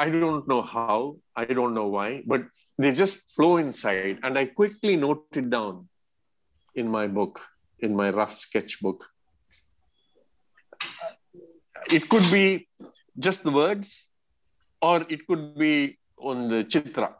I 0.00 0.08
don't 0.10 0.46
know 0.50 0.62
how, 0.62 1.16
I 1.34 1.44
don't 1.44 1.74
know 1.74 1.88
why, 1.88 2.22
but 2.24 2.42
they 2.78 2.92
just 2.92 3.34
flow 3.34 3.56
inside. 3.56 4.20
And 4.22 4.38
I 4.38 4.46
quickly 4.46 4.94
note 5.04 5.24
it 5.40 5.50
down 5.50 5.88
in 6.74 6.88
my 6.88 7.06
book, 7.08 7.40
in 7.80 7.96
my 7.96 8.10
rough 8.10 8.34
sketchbook. 8.38 9.08
It 11.90 12.08
could 12.08 12.30
be 12.30 12.68
just 13.18 13.42
the 13.42 13.50
words, 13.50 14.12
or 14.80 15.04
it 15.08 15.26
could 15.26 15.58
be 15.58 15.98
on 16.20 16.48
the 16.48 16.62
chitra, 16.64 17.14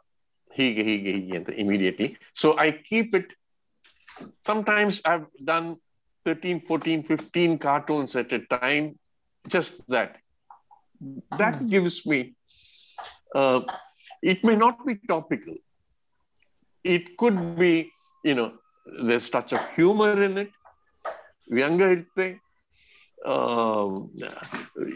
hige, 0.57 0.83
hige, 0.89 1.11
hige, 1.17 1.35
and 1.35 1.49
immediately. 1.49 2.17
So 2.33 2.57
I 2.57 2.71
keep 2.71 3.13
it. 3.13 3.35
sometimes 4.40 5.00
I've 5.04 5.26
done 5.44 5.76
13, 6.24 6.60
14, 6.62 7.02
15 7.02 7.58
cartoons 7.58 8.16
at 8.16 8.32
a 8.32 8.40
time, 8.40 8.98
just 9.48 9.86
that. 9.88 10.16
That 11.38 11.56
hmm. 11.56 11.68
gives 11.68 12.06
me, 12.06 12.34
uh, 13.34 13.62
it 14.22 14.44
may 14.44 14.56
not 14.56 14.86
be 14.86 14.96
topical. 15.08 15.54
It 16.82 17.16
could 17.16 17.58
be, 17.58 17.90
you 18.24 18.34
know, 18.34 18.54
there's 19.02 19.28
touch 19.30 19.52
of 19.52 19.74
humor 19.74 20.22
in 20.22 20.38
it. 20.38 20.50
Uh, 23.24 24.00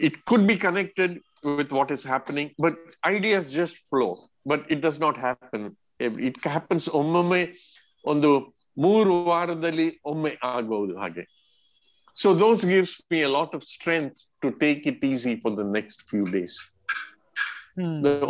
it 0.01 0.25
could 0.25 0.45
be 0.45 0.55
connected 0.55 1.19
with 1.43 1.71
what 1.71 1.91
is 1.91 2.03
happening, 2.03 2.51
but 2.59 2.75
ideas 3.05 3.51
just 3.51 3.77
flow. 3.89 4.29
But 4.45 4.65
it 4.69 4.81
does 4.81 4.99
not 4.99 5.17
happen. 5.17 5.75
It 5.99 6.43
happens 6.43 6.87
on 6.87 7.13
the 7.13 7.55
um, 8.07 8.23
um, 8.23 8.53
ಮೂರು 8.85 9.13
ವಾರದಲ್ಲಿ 9.29 9.87
ಒಮ್ಮೆ 10.11 10.31
ಆಗಬಹುದು 10.53 10.93
ಹಾಗೆ. 11.01 11.23
So 12.21 12.27
those 12.43 12.63
gives 12.71 12.95
me 13.11 13.19
a 13.29 13.31
lot 13.37 13.53
of 13.57 13.65
strength 13.75 14.19
to 14.43 14.49
take 14.63 14.87
it 14.91 15.03
easy 15.11 15.33
for 15.43 15.55
the 15.61 15.65
next 15.77 16.01
few 16.11 16.23
days. 16.37 16.57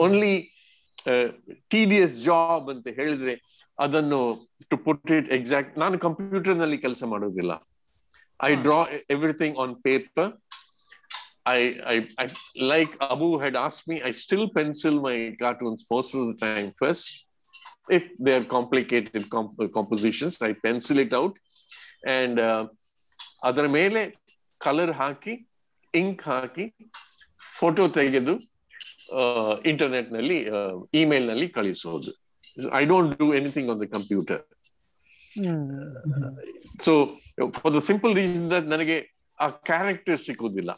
Only 0.06 0.34
TDS 1.74 2.16
job 2.30 2.68
ಅಂತ 2.74 2.88
ಹೇಳಿದ್ರೆ 3.00 3.34
ಅದನ್ನು 3.80 4.22
to 4.72 4.78
put 4.86 5.12
it 5.18 5.30
exact 5.38 5.74
ನಾನು 5.84 5.96
ಕಂಪ್ಯೂಟರ್ನಲ್ಲಿ 6.06 6.78
ಕೆಲಸ 6.86 7.04
ಮಾಡೋದಿಲ್ಲ. 7.14 7.54
I 8.50 8.52
draw 8.66 8.80
everything 9.16 9.58
on 9.64 9.74
paper 9.88 10.30
I 11.54 11.60
I 11.94 11.96
I 12.24 12.26
like 12.74 12.92
Abu 13.14 13.30
had 13.44 13.58
as 13.66 13.80
me 13.90 13.98
I 14.10 14.12
still 14.24 14.48
pencil 14.60 15.00
my 15.08 15.16
cartoons 15.44 15.84
most 15.94 16.14
of 16.18 16.28
the 16.32 16.36
time 16.46 16.70
first 16.82 17.10
if 17.98 18.04
they 18.24 18.34
are 18.38 18.46
complicated 18.56 19.24
comp- 19.36 19.72
compositions 19.78 20.36
i 20.48 20.52
pencil 20.66 21.00
it 21.06 21.14
out. 21.22 21.36
And 22.18 22.38
uh, 22.50 22.64
ಅದರ 23.44 23.66
ಮೇಲೆ 23.68 24.02
colour 24.58 24.92
ಹಾಕಿ 25.02 25.34
ink 25.96 26.24
ಹಾಕಿ 26.24 26.66
photo 27.58 27.84
ತೆಗೆದು 27.98 28.34
ಇಂಟರ್ನೆಟ್ನಲ್ಲಿ 29.66 30.38
ಇಮೇಲ್ನಲ್ಲಿ 30.94 31.48
ಕಳಿಸೋದು. 31.58 32.12
I 32.74 32.86
don't 32.86 33.14
do 33.20 33.28
anything 33.34 33.70
on 33.72 33.82
the 33.82 33.88
computer. 33.96 34.42
So 36.86 36.92
for 37.58 37.74
the 37.76 37.80
simple 37.90 38.16
reason 38.16 38.52
that 38.52 38.68
ನನಗೆ 38.74 38.98
ಆ 39.40 39.48
character 39.70 40.20
ಸಿಕ್ಕುದಿಲ್ಲ. 40.20 40.72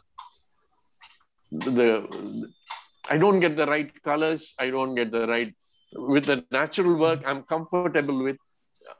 I 3.10 3.18
don't 3.24 3.40
get 3.44 3.58
the 3.58 3.66
right 3.74 3.92
colours 4.00 4.46
I 4.60 4.70
don't 4.70 4.94
get 5.00 5.12
the 5.12 5.22
right 5.34 5.54
with 6.15 6.27
the 6.31 6.35
natural 6.57 6.97
work 7.05 7.23
I 7.27 7.31
am 7.35 7.43
comfortable 7.53 8.19
with 8.29 8.45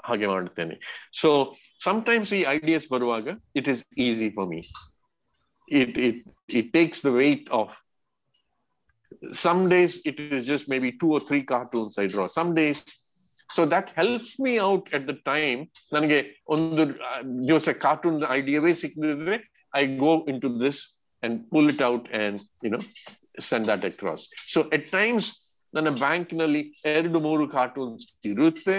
ಹಾಗೆ 0.08 0.28
ಮಾಡ್ತೇನೆ 0.34 0.76
so 1.22 1.30
sometimes 1.88 2.32
ಈ 2.40 2.42
ideas 2.56 2.88
ಬರುವಾಗ 2.96 3.28
it 3.60 3.68
is 3.74 3.84
easy 4.08 4.30
for 4.38 4.50
me 4.54 4.62
it 5.68 5.98
it 6.08 6.20
it 6.60 6.70
takes 6.80 7.04
the 7.08 7.12
weight 7.24 7.48
of 7.62 7.76
some 9.36 9.70
days 9.70 10.02
it 10.06 10.20
is 10.20 10.46
just 10.46 10.70
maybe 10.70 10.92
two 10.94 11.12
or 11.14 11.20
three 11.20 11.44
cartoons 11.44 11.98
I 11.98 12.08
draw. 12.08 12.28
Some 12.30 12.54
days, 12.54 12.80
so 13.50 13.66
that 13.66 13.92
helps 13.92 14.38
me 14.38 14.60
out 14.60 14.94
at 14.94 15.04
the 15.08 15.16
time. 15.26 15.60
ನನಗೆ 15.96 16.18
ಒಂದು 16.56 16.84
ದಿವಸ 17.50 17.70
cartoon 17.86 18.18
ಐಡಿಯಾವೇ 18.38 18.74
ಸಿಕ್ಕಿದ್ರೆ 18.82 19.38
I 19.74 19.84
go 20.04 20.12
in 20.32 20.40
to 20.46 20.50
this 20.66 20.80
and 21.24 21.38
pull 21.54 21.70
it 21.74 21.84
out 21.90 22.10
and 22.22 22.40
you know 22.66 22.80
send 23.50 23.68
that 23.72 23.86
across 23.92 24.26
so 24.54 24.62
at 24.78 24.88
times 24.92 25.30
ನನ್ನ 25.74 25.90
bank 26.00 26.34
ನಲ್ಲಿ 26.34 26.62
ಎರಡು 26.96 27.20
ಮೂರು 27.20 27.48
cartoons 27.50 28.06
ಇರುತ್ತೆ 28.26 28.78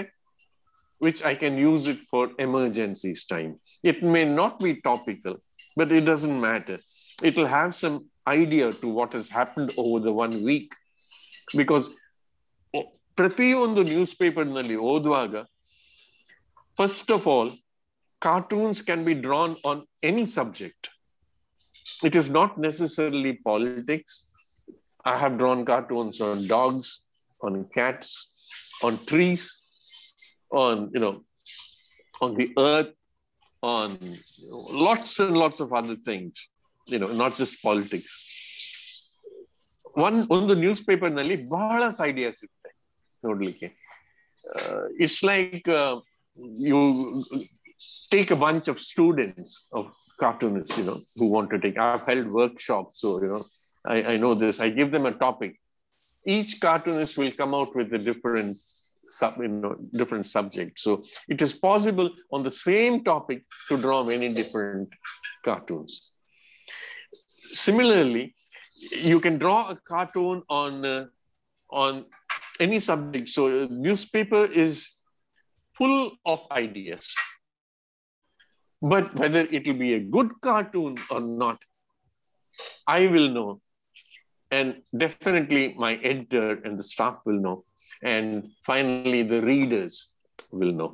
which 1.01 1.23
I 1.23 1.33
can 1.33 1.57
use 1.59 1.87
it 1.87 1.99
for 2.11 2.29
emergencies 2.39 3.23
time. 3.25 3.51
It 3.83 4.03
may 4.03 4.25
not 4.39 4.59
be 4.59 4.81
topical, 4.81 5.35
but 5.77 5.91
it 5.91 6.01
doesn't 6.01 6.39
matter. 6.41 6.77
It 7.23 7.37
will 7.37 7.47
have 7.47 7.73
some 7.75 7.95
idea 8.27 8.73
to 8.73 8.87
what 8.89 9.13
has 9.13 9.29
happened 9.29 9.71
over 9.77 9.99
the 9.99 10.13
one 10.13 10.43
week. 10.43 10.69
Because 11.53 11.85
o- 12.73 12.89
ಪ್ರತಿಯೊಂದು 13.17 13.81
news 13.83 14.13
ಪೇಪರ್ನಲ್ಲಿ 14.17 14.75
ಓದುವಾಗ 14.91 15.33
first 16.77 17.11
of 17.11 17.27
all 17.27 17.51
cartoons 18.21 18.81
can 18.83 19.03
be 19.03 19.13
drawn 19.27 19.55
on 19.65 19.81
any 20.03 20.25
subject 20.37 20.87
it 22.03 22.15
is 22.15 22.31
not 22.31 22.53
necessarily 22.59 23.33
politics 23.49 24.17
I 25.11 25.15
have 25.21 25.35
drawn 25.43 25.63
cartoons 25.71 26.19
on 26.29 26.43
dogs 26.55 26.91
on 27.41 27.57
cats 27.77 28.13
on 28.87 28.99
trees 29.11 29.47
on 30.51 30.89
you 30.93 30.99
know 30.99 31.15
on 32.21 32.33
the 32.35 32.51
earth 32.57 32.93
on 33.63 33.89
lots 34.71 35.19
and 35.19 35.37
lots 35.37 35.59
of 35.59 35.73
other 35.73 35.95
things 35.95 36.49
you 36.87 36.99
know 37.01 37.11
not 37.21 37.35
just 37.35 37.55
politics 37.67 38.13
one 40.05 40.17
ಒಂದು 40.35 40.53
news 40.63 40.81
paper 40.89 41.11
ನಲ್ಲಿ 41.19 41.35
ಬಹಳ 41.55 41.79
ideas 42.09 42.39
ಇರುತ್ತೆ 42.45 42.71
ನೋಡ್ಲಿಕ್ಕೆ 43.23 43.67
it's 45.03 45.21
like 45.31 45.67
you 46.69 46.79
take 48.13 48.31
a 48.35 48.39
bunch 48.45 48.67
of 48.73 48.77
students 48.91 49.51
of 49.79 49.85
cartoonists 50.23 50.77
you 50.79 50.85
know 50.89 50.97
who 51.17 51.27
want 51.35 51.49
to 51.55 51.59
take 51.65 51.77
i've 51.85 52.05
held 52.11 52.27
workshops 52.41 52.95
so 53.03 53.09
you 53.23 53.29
know 53.33 53.43
I, 53.84 54.14
I 54.14 54.16
know 54.16 54.34
this 54.34 54.60
i 54.60 54.68
give 54.68 54.90
them 54.90 55.06
a 55.06 55.12
topic 55.12 55.58
each 56.26 56.60
cartoonist 56.60 57.18
will 57.18 57.32
come 57.32 57.54
out 57.54 57.74
with 57.76 57.92
a 57.92 57.98
different 57.98 58.56
sub, 59.08 59.36
you 59.38 59.48
know, 59.48 59.76
different 59.92 60.26
subject. 60.26 60.78
So 60.78 61.02
it 61.28 61.42
is 61.42 61.52
possible 61.52 62.10
on 62.32 62.42
the 62.42 62.50
same 62.50 63.04
topic 63.04 63.44
to 63.68 63.76
draw 63.76 64.02
many 64.02 64.32
different 64.32 64.88
cartoons. 65.44 66.10
Similarly, 67.52 68.34
you 68.90 69.20
can 69.20 69.38
draw 69.38 69.70
a 69.70 69.76
cartoon 69.76 70.42
on 70.48 70.84
uh, 70.84 71.06
on 71.70 72.06
any 72.60 72.80
subject. 72.80 73.28
So 73.28 73.64
a 73.64 73.66
newspaper 73.66 74.44
is 74.44 74.90
full 75.76 76.12
of 76.24 76.46
ideas. 76.50 77.14
But 78.80 79.14
whether 79.14 79.40
it 79.40 79.66
will 79.66 79.74
be 79.74 79.94
a 79.94 80.00
good 80.00 80.30
cartoon 80.42 80.98
or 81.10 81.20
not, 81.20 81.62
I 82.86 83.06
will 83.06 83.28
know. 83.28 83.60
And 84.54 84.82
definitely 84.96 85.74
my 85.84 85.94
editor 86.10 86.48
and 86.64 86.78
the 86.78 86.86
staff 86.94 87.16
will 87.26 87.40
know 87.46 87.64
and 88.02 88.48
finally 88.64 89.22
the 89.24 89.40
readers 89.42 89.94
will 90.52 90.72
know. 90.80 90.90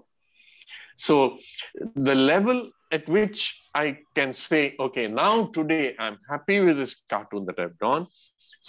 So 0.96 1.36
the 1.94 2.14
level 2.14 2.70
at 2.90 3.06
which 3.16 3.40
I 3.74 3.98
can 4.14 4.32
say, 4.32 4.76
okay, 4.80 5.06
now 5.08 5.32
today 5.58 5.94
I'm 5.98 6.18
happy 6.28 6.60
with 6.60 6.78
this 6.78 7.02
cartoon 7.10 7.44
that 7.46 7.58
I've 7.58 7.78
drawn. 7.78 8.06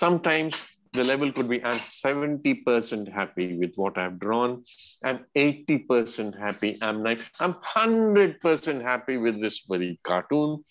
Sometimes 0.03 0.59
the 0.91 1.05
level 1.05 1.31
could 1.31 1.47
be 1.47 1.63
I'm 1.63 1.79
70% 1.79 3.09
happy 3.19 3.57
with 3.57 3.73
what 3.75 3.97
I've 3.97 4.19
drawn. 4.19 4.61
I'm 5.05 5.19
80% 5.37 6.37
happy. 6.37 6.77
I'm 6.81 7.01
like, 7.01 7.21
I'm 7.39 7.53
100% 7.53 8.81
happy 8.81 9.15
with 9.15 9.41
this 9.41 9.63
very 9.69 9.99
cartoon. 10.03 10.63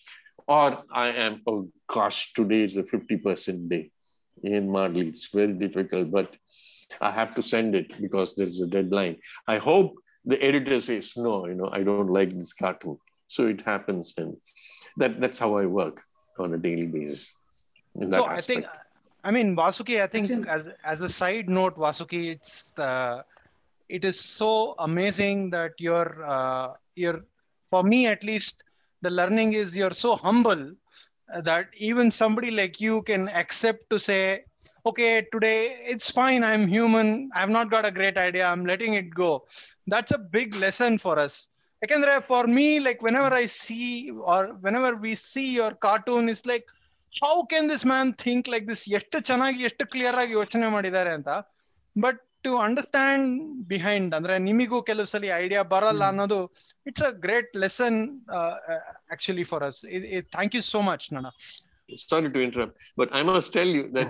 Or 0.46 0.83
I 0.92 1.09
am, 1.09 1.40
oh 1.46 1.70
gosh, 1.87 2.35
today 2.35 2.64
is 2.64 2.76
a 2.76 2.83
50% 2.83 3.68
day 3.70 3.90
in 4.43 4.71
Marley. 4.71 5.09
It's 5.09 5.29
very 5.29 5.53
difficult, 5.53 6.11
but 6.11 6.37
I 7.01 7.11
have 7.11 7.35
to 7.35 7.43
send 7.43 7.75
it 7.75 8.01
because 8.01 8.35
there's 8.35 8.61
a 8.61 8.66
deadline. 8.66 9.16
I 9.47 9.59
hope 9.59 9.97
the 10.25 10.43
editor 10.43 10.81
says, 10.81 11.12
no, 11.16 11.47
you 11.47 11.55
know, 11.55 11.71
I 11.73 11.83
don't 11.83 12.09
like 12.09 12.31
this 12.31 12.53
cartoon. 12.53 12.99
So 13.29 13.47
it 13.47 13.62
happens. 13.62 14.14
And 14.16 14.37
that, 14.97 15.21
that's 15.21 15.38
how 15.38 15.57
I 15.57 15.66
work 15.66 16.03
on 16.38 16.55
a 16.55 16.59
daily 16.59 16.87
basis. 16.87 17.35
in 18.01 18.11
that 18.11 18.16
so 18.16 18.27
I 18.27 18.38
think, 18.38 18.66
I 19.23 19.31
mean, 19.31 19.55
Vasuki, 19.55 20.03
I 20.03 20.07
think 20.07 20.31
as, 20.49 20.62
as 20.85 21.01
a 21.01 21.09
side 21.09 21.49
note, 21.49 21.77
Vasuki, 21.77 22.33
it's 22.33 22.73
the, 22.73 23.25
it 23.88 24.05
is 24.05 24.19
so 24.19 24.75
amazing 24.79 25.51
that 25.51 25.73
you're, 25.79 26.25
uh, 26.27 26.73
you're, 26.97 27.25
for 27.69 27.83
me 27.83 28.07
at 28.07 28.25
least, 28.25 28.64
the 29.03 29.11
learning 29.11 29.55
is 29.55 29.75
you're 29.75 29.93
so 29.93 30.16
humble 30.16 30.73
that 31.43 31.65
even 31.78 32.12
somebody 32.12 32.52
like 32.52 32.80
you 32.80 33.02
can 33.02 33.30
accept 33.30 33.89
to 33.89 34.00
say, 34.00 34.45
okay, 34.86 35.28
today 35.32 35.78
it's 35.93 36.10
fine. 36.12 36.43
I'm 36.43 36.67
human. 36.67 37.30
I've 37.34 37.50
not 37.50 37.69
got 37.71 37.86
a 37.86 37.91
great 37.91 38.17
idea. 38.17 38.45
I'm 38.45 38.65
letting 38.65 38.93
it 38.93 39.10
go. 39.13 39.45
That's 39.88 40.12
a 40.12 40.17
big 40.17 40.56
lesson 40.56 40.98
for 40.98 41.19
us. 41.19 41.50
ಯಾಕಂದ್ರೆ 41.84 42.19
for 42.19 42.43
me, 42.48 42.80
like 42.80 43.02
whenever 43.02 43.32
I 43.34 43.45
see 43.45 44.10
or 44.10 44.48
whenever 44.62 44.95
we 44.95 45.15
see 45.15 45.54
your 45.54 45.71
cartoon, 45.71 46.30
it's 46.30 46.45
like, 46.45 46.65
how 47.21 47.45
can 47.45 47.67
this 47.67 47.86
man 47.86 48.13
think 48.24 48.48
like 48.48 48.65
this 48.67 48.82
ಎಷ್ಟು 48.88 49.19
ಚೆನ್ನಾಗಿ 49.19 49.63
ಎಷ್ಟು 49.63 49.84
clear 49.88 50.15
ಆಗಿ 50.15 50.32
ಯೋಚನೆ 50.32 50.67
ಮಾಡಿದ್ದಾರೆ 50.67 51.12
ಅಂತ 51.12 51.28
but 52.00 52.21
to 52.45 52.52
understand 52.65 53.30
behind 53.71 54.13
ಅಂದ್ರೆ 54.17 54.34
ನಿಮಿಗೂ 54.48 54.78
ಕೆಲವು 54.89 55.08
ಸಲ 55.13 55.30
ಐಡಿಯಾ 55.43 55.62
ಬರಲ್ಲ 55.74 56.04
ಅನ್ನೋದು 56.12 56.39
it's 56.89 57.06
a 57.10 57.13
great 57.26 57.52
lesson 57.63 58.00
actually 59.15 59.45
for 59.52 59.65
us 59.69 59.80
thank 60.36 60.56
you 60.60 60.63
so 60.74 60.82
much 60.91 61.08
ನನ 61.17 61.30
sorry 62.12 62.30
to 62.36 62.39
interrupt, 62.45 62.76
but 63.00 63.10
I 63.17 63.24
must 63.28 63.50
tell 63.56 63.71
you 63.78 63.84
that 63.95 64.08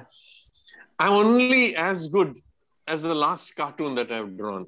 I'm 1.03 1.15
only 1.23 1.63
as 1.87 1.97
good 2.13 2.29
as 2.87 2.99
the 3.09 3.17
last 3.23 3.47
cartoon 3.57 3.91
that 3.99 4.09
I've 4.17 4.29
drawn. 4.41 4.63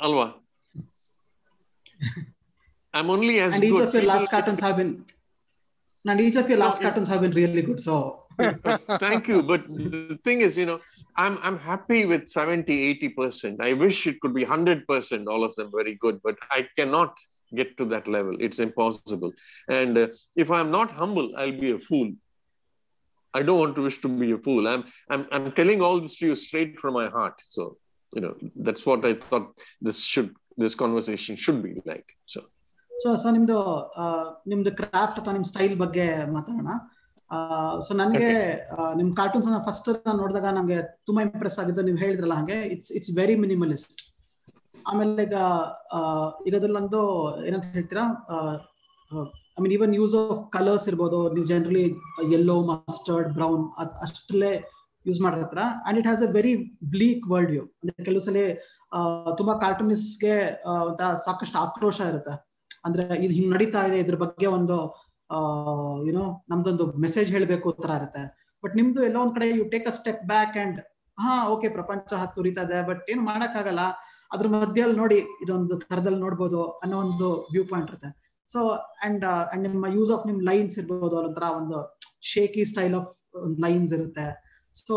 Alva. 0.00 0.26
I'm 2.94 3.08
only 3.10 3.38
as 3.40 3.54
and 3.54 3.64
each 3.64 3.72
good. 3.72 3.86
of 3.88 3.94
your 3.94 4.04
last 4.04 4.20
People- 4.22 4.34
cartoons 4.34 4.60
have 4.60 4.76
been 4.76 4.92
and 6.04 6.20
each 6.20 6.36
of 6.36 6.48
your 6.48 6.58
last 6.58 6.76
No, 6.76 6.80
it- 6.80 6.86
cartoons 6.86 7.08
have 7.08 7.20
been 7.20 7.36
really 7.42 7.62
good 7.62 7.80
so 7.80 7.94
Thank 9.04 9.24
you. 9.30 9.38
But 9.50 9.62
the 10.10 10.18
thing 10.26 10.40
is, 10.46 10.54
you 10.60 10.66
know, 10.70 10.78
I'm 11.16 11.34
I'm 11.46 11.58
happy 11.70 12.00
with 12.12 12.22
70, 12.28 12.76
80%. 13.08 13.56
I 13.68 13.72
wish 13.84 13.98
it 14.06 14.16
could 14.22 14.34
be 14.34 14.44
100%, 14.44 15.26
all 15.32 15.44
of 15.48 15.52
them 15.58 15.70
very 15.78 15.94
good, 16.04 16.16
but 16.26 16.36
I 16.50 16.66
cannot 16.78 17.12
get 17.52 17.70
to 17.78 17.84
that 17.92 18.06
level. 18.16 18.34
It's 18.46 18.60
impossible. 18.60 19.32
And 19.80 19.94
uh, 19.98 20.08
if 20.36 20.50
I'm 20.58 20.70
not 20.70 20.90
humble, 21.00 21.28
I'll 21.36 21.58
be 21.66 21.72
a 21.72 21.80
fool. 21.88 22.08
I 23.34 23.42
don't 23.46 23.60
want 23.64 23.74
to 23.78 23.82
wish 23.82 23.98
to 24.04 24.10
be 24.22 24.30
a 24.32 24.38
fool. 24.38 24.64
I'm 24.72 24.82
I'm 25.12 25.24
I'm 25.34 25.46
telling 25.52 25.80
all 25.88 25.98
this 26.04 26.16
to 26.20 26.26
you 26.28 26.36
straight 26.46 26.72
from 26.82 26.94
my 27.00 27.08
heart. 27.16 27.36
So, 27.56 27.62
you 28.14 28.22
know, 28.24 28.32
that's 28.68 28.84
what 28.90 29.04
I 29.10 29.14
thought 29.26 29.46
this 29.88 29.98
should 30.12 30.30
this 30.64 30.74
conversation 30.84 31.34
should 31.44 31.60
be 31.68 31.74
like. 31.92 32.10
So 32.34 32.40
so 33.02 33.10
so 33.22 33.28
ನಿಮ್ದು 33.34 33.54
ಆ, 34.00 34.06
ನಿಮ್ದು 34.52 34.70
craft 34.78 35.18
ಅಥವಾ 35.20 35.34
ನಿಮ್ 35.36 35.46
style 35.50 35.74
ಬಗ್ಗೆ 35.82 36.06
ಮಾತಾಡೋಣ 36.34 36.72
so 37.79 37.93
ನನಗೆ 37.93 38.29
ನಿಮ್ 38.95 39.15
cartoons 39.15 39.47
first 39.65 39.89
ನಾನು 40.07 40.17
ನೋಡಿದಾಗ 40.17 40.45
ನಂಗೆ 40.53 40.81
ತುಂಬಾ 41.05 41.21
ಇಂಪ್ರೆಸ್ 41.21 41.59
ಆಗಿದ್ದು 41.59 41.81
ನೀವು 41.81 41.97
ಹೇಳಿದ್ರಲ್ಲ 41.97 42.33
ಹಾಗೆ 42.33 42.61
ಇಟ್ಸ್ 42.65 42.91
ಇಟ್ಸ್ 42.91 43.17
ವೆರಿ 43.17 43.35
ಮಿನಿಮಲಿಸ್ಟ್ 43.35 43.95
ಆಮೇಲೆ 44.87 45.23
ಈಗ 45.23 45.37
ಈಗ 46.45 46.55
ಅದ್ರಲ್ಲೊಂದು 46.55 47.01
ಏನಂತ 47.45 47.65
ಹೇಳ್ತೀರಾ 47.65 48.03
I 49.57 49.61
mean 49.61 49.73
even 49.73 49.95
use 49.95 50.15
of 50.15 50.51
colours 50.51 50.87
ಇರ್ಬೋದು 50.87 51.33
ನೀವು 51.33 51.45
ಜನರಲಿ 51.45 51.83
ಯೆಲ್ಲೋ 52.31 52.63
ಮಸ್ಟರ್ಡ್ 52.63 53.29
ಬ್ರೌನ್ 53.33 53.63
ಅಷ್ಟಲ್ಲೇ 54.01 54.53
use 55.05 55.21
ಮಾಡಿರತ್ರ 55.21 55.59
and 55.87 55.99
it 55.99 56.05
has 56.05 56.23
a 56.23 56.31
very 56.31 56.53
bleak 56.83 57.25
world 57.31 57.51
view 57.51 57.63
ಅಂದ್ರೆ 57.81 58.03
ಕೆಲವು 58.05 58.19
ಸಲ 58.19 58.37
ತುಂಬಾ 59.37 59.53
ಕಾರ್ಟೂನಿಸ್ಟ್ಗೆ 59.59 60.35
ಸಾಕಷ್ಟು 61.25 61.59
ಆಕ್ರೋಶ 61.59 61.99
ಇರುತ್ತೆ. 62.01 62.33
ಅಂದ್ರೆ 62.85 63.03
ಇದು 63.15 63.33
ಹಿಂಗ್ 63.33 63.51
ನಡೀತಾ 63.53 63.87
ಇದೆ 63.87 63.99
ಇದ್ರ 63.99 64.15
ಬಗ್ಗೆ 64.15 64.47
ಒಂದು 64.47 64.75
ಯುನೋ 66.07 66.25
ನಮ್ದೊಂದು 66.51 66.85
ಮೆಸೇಜ್ 67.05 67.29
ಹೇಳಬೇಕು 67.35 67.67
ತರ 67.85 67.91
ಇರುತ್ತೆ. 67.99 68.23
ಬಟ್ 68.63 68.75
ನಿಮ್ದು 68.79 68.99
ಎಲ್ಲೋ 69.07 69.19
ಒಂದ್ 69.25 69.33
ಕಡೆ 69.37 69.47
you 69.59 69.63
take 69.73 69.87
a 69.91 69.93
step 69.99 70.23
back 70.33 70.57
and 70.63 70.79
ಹಾ 71.17 71.33
ಓಕೆ 71.53 71.67
ಪ್ರಪಂಚ 71.77 72.09
ಹತ್ತು 72.23 72.45
ಇದೆ 72.51 72.79
ಬಟ್ 72.89 73.01
ಏನು 73.11 73.23
ಮಾಡಕ್ಕಾಗಲ್ಲ. 73.31 73.83
ಅದ್ರ 74.33 74.47
ಮಧ್ಯದಲ್ಲಿ 74.53 74.97
ನೋಡಿ, 75.01 75.17
ಇದೊಂದು 75.43 75.75
ತರದಲ್ಲಿ 75.89 76.19
ನೋಡ್ಬೋದು 76.25 76.61
ಅನ್ನೋ 76.83 76.95
ಒಂದು 77.05 77.27
ವ್ಯೂ 77.53 77.63
ಪಾಯಿಂಟ್ 77.71 77.89
ಇರುತ್ತೆ. 77.91 78.09
ಸೊ 78.49 78.59
ಅಂಡ್ 79.05 79.25
ಅಂಡ್ 79.53 79.63
ನಿಮ್ಮ 79.67 79.85
ಯೂಸ್ 79.97 80.11
ಆಫ್ 80.15 80.23
ನಿಮ್ 80.29 80.39
ಲೈನ್ಸ್ 80.49 80.75
ಇರ್ಬೋದು 80.81 81.15
ಒಂಥರ 81.21 81.47
ಒಂದು 81.59 81.77
ಶೇಕಿ 82.33 82.63
ಸ್ಟೈಲ್ 82.71 82.95
ಆಫ್ 82.99 83.11
ಲೈನ್ಸ್ 83.65 83.93
ಇರುತ್ತೆ. 83.97 84.27
ಸೊ 84.75 84.95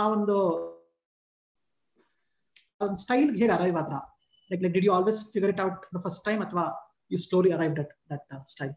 ಆ 0.00 0.02
ಒಂದು 0.16 0.36
ಸ್ಟೈಲ್ 3.04 3.30
ಹೇಗೆ 3.40 3.52
ಅರೈವ್ 3.58 3.76
ಆದ್ರ? 3.82 3.96
Like 4.50 4.62
like 4.64 4.74
did 4.76 4.86
you 4.88 4.94
always 4.96 5.20
figure 5.34 5.50
it 5.54 5.62
out 5.66 5.84
the 5.94 6.00
first 6.06 6.22
time 6.28 6.42
ಅಥವಾ 6.46 6.64
you 7.12 7.18
story 7.26 7.52
arrived 7.58 7.80
at 7.84 7.94
that 8.12 8.26
style 8.54 8.74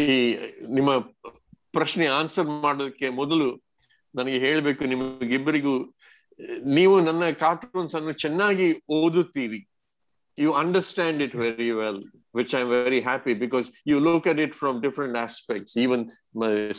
ಈ 0.00 0.06
ನಿಮ್ಮ 0.68 0.90
ಪ್ರಶ್ನೆ 1.72 2.06
ಆನ್ಸರ್ 2.18 2.48
ಮಾಡೋದಕ್ಕೆ 2.64 3.08
ಮೊದಲು 3.12 3.48
ನನಗೆ 4.14 4.38
ಹೇಳಬೇಕು 4.38 4.84
ನಿಮಗಿಬ್ಬರಿಗೂ 4.84 5.74
ನೀವು 6.74 6.94
ನನ್ನ 7.00 7.24
ಕಾರ್ಟೂನ್ಸ್ 7.40 7.94
ಅನ್ನು 7.94 8.12
ಚೆನ್ನಾಗಿ 8.24 8.68
ಓದುತ್ತೀರಿ 8.98 9.60
you 10.36 10.50
understand 10.54 11.20
it 11.22 11.34
very 11.36 11.70
well 11.70 12.00
which 12.34 12.52
I 12.54 12.60
am 12.60 12.70
very 12.70 13.00
happy 13.00 13.32
because 13.34 13.66
you 13.86 13.96
look 14.00 14.26
at 14.28 14.40
it 14.40 14.54
from 14.54 14.76
different 14.82 15.16
aspects 15.18 15.74
even 15.78 16.02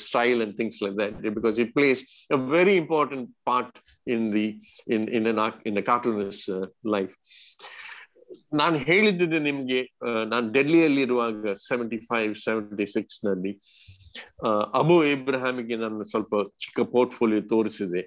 style 0.03 0.41
and 0.41 0.55
things 0.57 0.79
like 0.83 0.95
that 0.99 1.35
because 1.35 1.59
it 1.59 1.73
place 1.73 2.01
a 2.31 2.39
very 2.55 2.75
important 2.75 3.29
part 3.45 3.79
in 4.07 4.25
the 4.33 4.47
in 4.87 5.05
in 5.09 5.27
in 5.65 5.75
the 5.75 5.83
ಕಾರ್ಟೂನಸ್ 5.91 6.41
life 6.87 7.13
ನಾನು 8.60 8.76
ಹೇಳಿದ್ದೆ 8.88 9.38
ನಿಮ್ಗೆ 9.46 9.80
ನಾನು 10.32 10.46
ಡೆಲ್ಲಿಯಲ್ಲಿ 10.52 11.02
ಇರುವಾಗ 11.02 11.52
seventy 11.68 11.98
five 12.08 12.32
seventy 12.44 12.86
ಸಿಕ್ಸ್ನಲ್ಲಿ 12.94 13.52
ಅಬು 14.80 14.96
ಇಬ್ರಾಹಿಮ್ಗೆ 15.14 15.76
ನನ್ನ 15.76 16.02
ಸ್ವಲ್ಪ 16.12 16.34
ಚಿಕ್ಕ 16.62 16.80
ಪೋರ್ಟ್ಫೋಲಿಯೋ 16.94 17.42
ತೋರಿಸಿದೆ. 17.54 18.02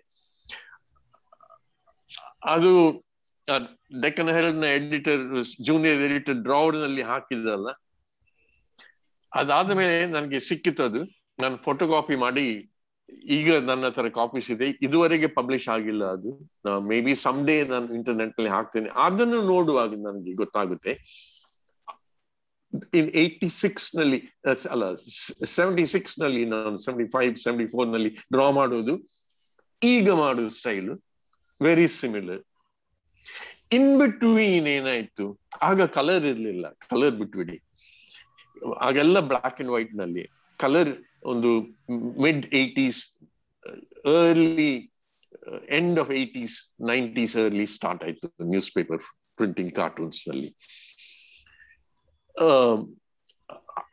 ಅದು 2.53 2.71
ಡೆಕ್ಕನ್ 4.03 4.31
ಹೆರಲ್ಡ್ನ 4.35 4.67
ಎಡಿಟರ್ 4.77 5.23
ಜೂನಿಯರ್ 5.67 6.01
ಎಡಿಟರ್ 6.07 6.39
ಡ್ರಾವರ್ನಲ್ಲಿ 6.47 7.03
ಹಾಕಿದಲ್ಲ 7.11 7.67
ಅದಾದ 9.31 9.71
ಮೇಲೆ 9.79 9.95
ನನಗೆ 10.15 10.39
ಸಿಕ್ಕಿತ್ತು 10.49 10.83
ಅದು. 10.89 11.01
ನಾನು 11.39 11.55
ಫೋಟೋಕಾಪಿ 11.65 12.15
ಮಾಡಿ 12.25 12.45
ಈಗ 13.37 13.49
ನನ್ನ 13.69 13.83
ಹತ್ರ 13.89 14.09
ಕಾಪೀಸ್ 14.19 14.49
ಇದೆ. 14.51 14.67
ಇದುವರೆಗೆ 14.85 15.27
ಪಬ್ಲಿಷ್ 15.39 15.67
ಆಗಿಲ್ಲ 15.75 16.03
ಅದು. 16.15 16.31
ಮೇ 16.89 16.97
ಬಿ 17.05 17.13
ಸಮ್ 17.25 17.39
ಡೇ 17.47 17.55
ನಾನು 17.73 17.87
ಇಂಟರ್ನೆಟ್ನಲ್ಲಿ 17.93 18.51
ಹಾಕ್ತೇನೆ. 18.57 18.89
ಅದನ್ನು 19.07 19.39
ನೋಡುವಾಗ 19.53 19.91
ನನಗೆ 20.07 20.33
ಗೊತ್ತಾಗುತ್ತೆ. 20.33 20.93
ಇನ್ 22.99 23.09
ಏಯ್ಟಿ 23.21 23.49
ಸಿಕ್ಸ್ನಲ್ಲಿ 23.63 24.19
ಅಲ್ಲ 24.73 24.85
ಸೆವೆಂಟಿ 25.55 25.85
ಸಿಕ್ಸ್ನಲ್ಲಿ 25.95 26.45
ನಾನು 26.45 26.77
ಸೆವೆಂಟಿ 26.85 27.07
ಫೈವ್ 27.11 27.35
ಸೆವೆಂಟಿ 27.45 27.67
ಫೋರ್ನಲ್ಲಿ 27.73 28.11
ಡ್ರಾ 28.33 28.47
ಮಾಡುವುದು 28.51 28.93
ಈಗ 29.81 30.11
ಮಾಡುವ 30.23 30.47
style 30.59 30.91
very 31.61 31.87
similar 32.01 32.43
in 33.77 33.89
between 33.99 34.67
ಏನಾಯ್ತು? 34.67 35.25
ಆಗ 35.61 35.81
ಕಲರ್ 35.97 36.25
ಇರ್ಲಿಲ್ಲ. 36.25 36.65
ಕಲರ್ 36.89 37.15
ಬಿಟ್ಬಿಡಿ. 37.21 37.57
ಆಗೆಲ್ಲ 38.87 39.19
ಬ್ಲಾಕ್ 39.31 39.59
ಅಂಡ್ 39.61 39.71
ವೈಟ್ನಲ್ಲಿ. 39.71 40.23
ಕಲರ್ 40.59 40.91
ಒಂದು 41.26 41.50
mid 42.22 42.46
eighties 42.54 43.00
early 44.14 44.72
end 45.76 45.98
of 46.00 46.11
eighties 46.12 46.54
nineties 46.87 47.37
early 47.37 47.66
start 47.72 48.04
ಆಯ್ತು 48.04 48.26
ನ್ಯೂಸ್ 48.46 48.70
ಪೇಪರ್ 48.74 49.02
ಪ್ರಿಂಟಿಂಗ್ 49.37 49.72
ಕಾರ್ಟೂನ್ಸ್ 49.76 50.20
ನಲ್ಲಿ 50.28 50.50
ಆ, 52.37 52.48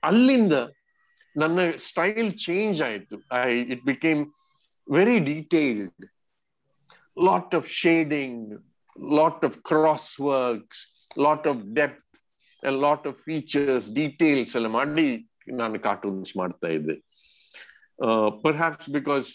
ಅಲ್ಲಿಂದ 0.04 0.56
ನನ್ನ 1.36 1.60
ಸ್ಟೈಲ್ 1.86 2.32
ಚೇಂಜ್ 2.44 2.80
ಆಯ್ತು 2.82 3.16
I 3.40 3.44
it 3.74 3.84
became 3.86 4.22
very 4.88 5.20
detailed 5.28 6.06
lot 7.24 7.56
of 7.56 7.68
shading 7.78 8.44
lot 9.14 9.44
of 9.46 9.58
cross 9.64 10.10
works 10.28 10.82
lot 11.22 11.48
of 11.48 11.62
depth 11.74 12.18
lot 12.82 13.08
of 13.08 13.18
features 13.22 13.88
details 13.94 14.54
ಎಲ್ಲ 14.56 14.68
ಮಾಡಿ 14.72 15.08
ನಾನು 15.62 15.78
cartoons 15.88 16.32
ಮಾಡ್ತಾ 16.42 16.70
ಇದ್ದೆ 16.80 16.98
perhaps 18.46 18.90
because 18.98 19.30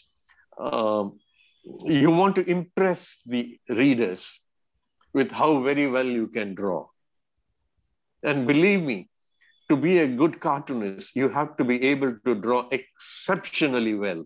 you 2.02 2.11
want 2.11 2.35
to 2.38 2.44
impress 2.54 3.02
the 3.26 3.59
readers 3.80 4.22
with 5.14 5.30
how 5.30 5.61
very 5.61 5.87
well 5.87 6.04
you 6.04 6.26
can 6.37 6.54
draw. 6.54 6.87
And 8.22 8.46
believe 8.46 8.83
me, 8.83 9.09
to 9.70 9.76
be 9.76 9.98
a 9.98 10.09
good 10.20 10.40
cartoonist, 10.40 11.16
you 11.16 11.28
have 11.28 11.57
to 11.59 11.64
be 11.64 11.83
able 11.92 12.12
to 12.26 12.35
draw 12.35 12.61
exceptionally 12.70 13.94
well. 13.94 14.24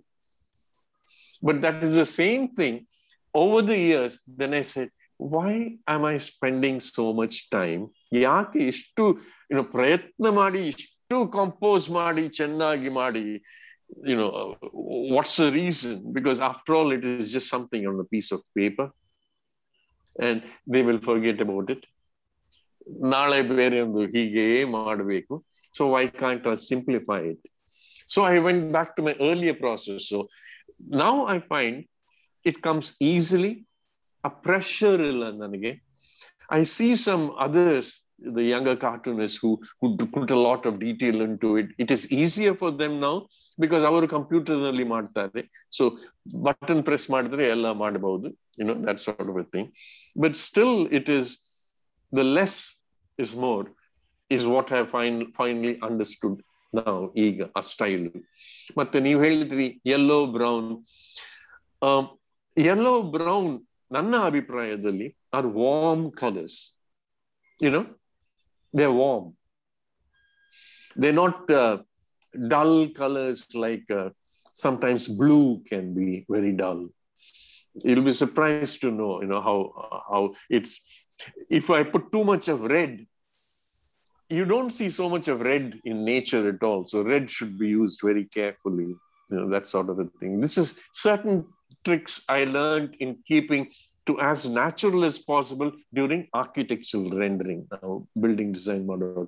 But 1.42 1.60
that 1.60 1.82
is 1.84 1.94
the 1.96 2.06
same 2.06 2.44
thing. 2.58 2.86
Over 3.34 3.62
the 3.62 3.78
years, 3.78 4.22
then 4.26 4.54
I 4.54 4.62
said, 4.62 4.90
why 5.18 5.78
am 5.86 6.04
I 6.04 6.16
spending 6.16 6.80
so 6.80 7.12
much 7.20 7.36
time? 7.50 7.82
ಯಾಕೆ 8.24 8.60
ಇಷ್ಟು 8.72 9.04
YONO 9.50 9.62
ಪ್ರಯತ್ನ 9.74 10.28
ಮಾಡಿ 10.40 10.60
ಇಷ್ಟು 10.72 10.91
compose 11.38 11.86
ಮಾಡಿ 12.00 12.24
ಚೆನ್ನಾಗಿ 12.40 12.90
ಮಾಡಿ 13.00 13.24
you 14.10 14.16
know 14.16 14.30
uh, 14.40 14.54
what's 15.14 15.36
the 15.42 15.50
reason 15.50 16.12
because 16.16 16.40
after 16.48 16.70
all 16.74 16.90
it 16.96 17.04
is 17.12 17.32
just 17.34 17.48
something 17.48 17.86
on 17.90 17.98
a 18.02 18.08
piece 18.14 18.30
of 18.36 18.40
paper 18.58 18.86
and 20.16 20.42
they 20.72 20.82
will 20.88 21.00
forget 21.10 21.38
about 21.46 21.68
it 21.74 21.84
ನಾಳೆ 23.12 23.38
ಬೇರೆ 23.58 23.78
ಒಂದು 23.86 24.02
ಹೀಗೆ 24.12 24.44
ಮಾಡಬೇಕು 24.76 25.34
so 25.78 25.84
I 26.02 26.04
can't 26.22 26.46
simplify 26.70 27.18
it 27.32 27.46
so 28.14 28.20
I 28.34 28.36
went 28.46 28.64
back 28.76 28.92
to 28.96 29.02
my 29.06 29.14
earlier 29.28 29.56
process 29.64 30.00
so 30.12 30.18
now 31.04 31.14
i 31.34 31.38
find 31.52 31.76
it 32.44 32.56
comes 32.66 32.86
easily 33.10 33.52
a 34.24 34.32
pressure 34.46 34.98
ಇಲ್ಲ 35.10 35.24
ನನಗೆ 35.42 35.72
i 36.58 36.62
see 36.76 36.92
some 37.06 37.24
others 37.46 37.88
the 38.36 38.44
younger 38.52 38.74
cartoonists 38.84 39.38
who 39.42 39.50
who 39.80 39.88
put 40.16 40.30
a 40.36 40.40
lot 40.46 40.62
of 40.70 40.74
detail 40.86 41.16
into 41.26 41.48
it 41.60 41.68
it 41.84 41.90
is 41.96 42.02
easier 42.20 42.54
for 42.62 42.70
them 42.80 42.94
now 43.06 43.16
because 43.64 43.84
ಅವರು 43.90 44.06
computer 44.16 44.56
ನಲ್ಲಿ 44.64 44.86
ಮಾಡ್ತಾರೆ 44.94 45.42
so 45.78 45.84
button 46.46 46.80
press 46.88 47.04
ಮಾಡಿದ್ರೆ 47.14 47.46
ಎಲ್ಲ 47.54 47.68
ಮಾಡಬಹುದು 47.84 48.28
you 48.60 48.66
know 48.68 48.78
that 48.86 48.98
sort 49.06 49.28
of 49.32 49.36
a 49.44 49.46
thing 49.54 49.66
but 50.22 50.34
still 50.48 50.74
it 51.00 51.08
is 51.18 51.26
the 52.12 52.26
less 52.38 52.56
is 53.18 53.32
more 53.46 53.64
is 54.30 54.44
what 54.54 54.68
i 54.78 54.82
find 54.94 55.18
finally 55.40 55.74
understood 55.90 56.36
now 56.72 56.96
ಈಗ 57.26 57.42
ಆ 57.58 57.62
style 57.72 58.08
ಮತ್ತೆ 58.78 58.98
ನೀವು 59.06 59.20
ಹೇಳಿದ್ರಿ 59.26 59.66
ಯೆಲ್ಲೋ 59.92 60.18
ಬ್ರೌನ್ 60.36 60.70
ಯೆಲ್ಲೋ 62.56 62.94
ಬ್ರೌನ್ 63.16 63.52
ನನ್ನ 63.96 64.14
ಅಭಿಪ್ರಾಯದಲ್ಲಿ 64.30 65.08
R 65.36 65.48
warm 65.60 66.06
colours 66.22 66.60
they're 68.73 68.91
warm. 68.91 69.35
They're 70.95 71.13
not 71.13 71.49
uh, 71.49 71.79
dull 72.47 72.89
colors 72.89 73.53
like 73.55 73.89
uh, 73.91 74.09
sometimes 74.51 75.07
blue 75.07 75.61
can 75.67 75.93
be 75.93 76.25
very 76.29 76.51
dull. 76.51 76.87
You'll 77.83 78.03
be 78.03 78.13
surprised 78.13 78.81
to 78.81 78.91
know, 78.91 79.21
you 79.21 79.27
know 79.27 79.41
how 79.41 80.03
how 80.09 80.33
it's. 80.49 81.05
If 81.49 81.69
I 81.69 81.83
put 81.83 82.11
too 82.11 82.23
much 82.23 82.47
of 82.49 82.63
red, 82.63 83.05
you 84.29 84.45
don't 84.45 84.71
see 84.71 84.89
so 84.89 85.09
much 85.09 85.27
of 85.27 85.41
red 85.41 85.79
in 85.85 86.03
nature 86.03 86.49
at 86.49 86.63
all. 86.63 86.83
So 86.83 87.03
red 87.03 87.29
should 87.29 87.57
be 87.57 87.69
used 87.69 88.01
very 88.03 88.25
carefully, 88.25 88.95
you 89.29 89.37
know 89.37 89.49
that 89.49 89.67
sort 89.67 89.89
of 89.89 89.99
a 89.99 90.05
thing. 90.19 90.41
This 90.41 90.57
is 90.57 90.79
certain 90.91 91.45
tricks 91.83 92.21
I 92.29 92.45
learned 92.45 92.95
in 92.99 93.17
keeping 93.27 93.69
to 94.05 94.19
as 94.19 94.47
natural 94.47 95.05
as 95.05 95.19
possible 95.19 95.71
during 95.93 96.27
architectural 96.33 97.09
rendering, 97.11 97.67
building 98.19 98.51
design 98.51 98.85
model. 98.85 99.27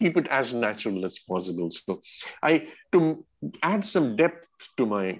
Keep 0.00 0.16
it 0.16 0.28
as 0.28 0.52
natural 0.52 1.04
as 1.04 1.18
possible. 1.18 1.70
So 1.70 2.00
I 2.42 2.66
to 2.92 3.24
add 3.62 3.84
some 3.84 4.16
depth 4.16 4.46
to 4.76 4.86
my 4.86 5.18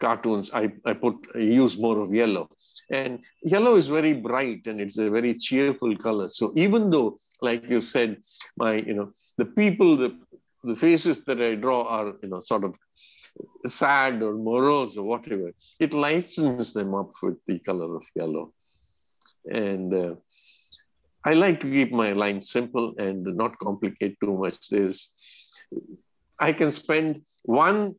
cartoons, 0.00 0.50
I, 0.52 0.72
I 0.84 0.92
put 0.92 1.14
I 1.34 1.38
use 1.38 1.78
more 1.78 1.98
of 2.00 2.14
yellow. 2.14 2.48
And 2.90 3.24
yellow 3.42 3.76
is 3.76 3.88
very 3.88 4.14
bright 4.14 4.66
and 4.66 4.80
it's 4.80 4.98
a 4.98 5.10
very 5.10 5.34
cheerful 5.34 5.96
color. 5.96 6.28
So 6.28 6.52
even 6.54 6.90
though, 6.90 7.16
like 7.42 7.68
you 7.68 7.80
said, 7.80 8.18
my 8.56 8.74
you 8.76 8.94
know 8.94 9.12
the 9.36 9.44
people, 9.44 9.96
the 9.96 10.16
the 10.68 10.76
faces 10.76 11.24
that 11.24 11.40
I 11.40 11.54
draw 11.54 11.80
are 11.96 12.08
you 12.22 12.28
know 12.28 12.40
sort 12.40 12.64
of 12.64 12.76
sad 13.66 14.22
or 14.22 14.34
morose 14.34 14.96
or 14.98 15.04
whatever, 15.04 15.52
it 15.80 15.92
lightens 15.92 16.72
them 16.72 16.94
up 16.94 17.10
with 17.22 17.38
the 17.46 17.58
color 17.60 17.96
of 17.96 18.04
yellow. 18.14 18.52
And 19.52 19.94
uh, 19.94 20.14
I 21.24 21.34
like 21.34 21.60
to 21.60 21.70
keep 21.70 21.92
my 21.92 22.12
lines 22.12 22.50
simple 22.50 22.94
and 22.98 23.24
not 23.42 23.58
complicate 23.58 24.18
too 24.20 24.36
much. 24.36 24.68
There's 24.68 25.00
I 26.40 26.52
can 26.52 26.70
spend 26.70 27.22
one 27.42 27.96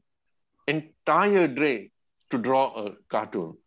entire 0.67 1.47
day 1.47 1.91
to 2.29 2.37
draw 2.37 2.85
a 2.85 2.95
cartoon. 3.09 3.57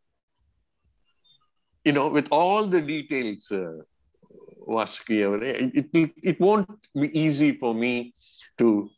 You 1.84 1.92
know, 1.92 2.08
with 2.08 2.28
all 2.30 2.66
the 2.66 2.80
details, 2.80 3.50
uh, 3.50 3.78
Vasuki, 4.72 5.18
it, 5.42 5.87
it, 5.92 6.11
it 6.22 6.40
won't 6.40 6.68
be 6.94 7.08
easy 7.18 7.52
for 7.52 7.74
me 7.74 8.12
to, 8.58 8.88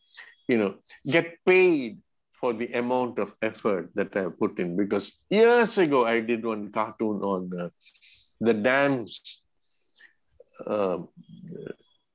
you 0.49 0.59
know, 0.59 0.75
get 1.07 1.39
paid 1.47 1.99
for 2.45 2.53
the 2.53 2.71
amount 2.73 3.19
of 3.19 3.35
effort 3.43 3.91
that 3.95 4.15
I 4.17 4.27
put 4.39 4.59
in. 4.59 4.77
Because 4.77 5.25
years 5.31 5.79
ago, 5.79 6.05
I 6.07 6.21
did 6.21 6.45
one 6.45 6.71
cartoon 6.71 7.23
on 7.23 7.51
uh, 7.59 7.69
the 8.41 8.53
dams, 8.53 9.45
uh, 10.67 10.99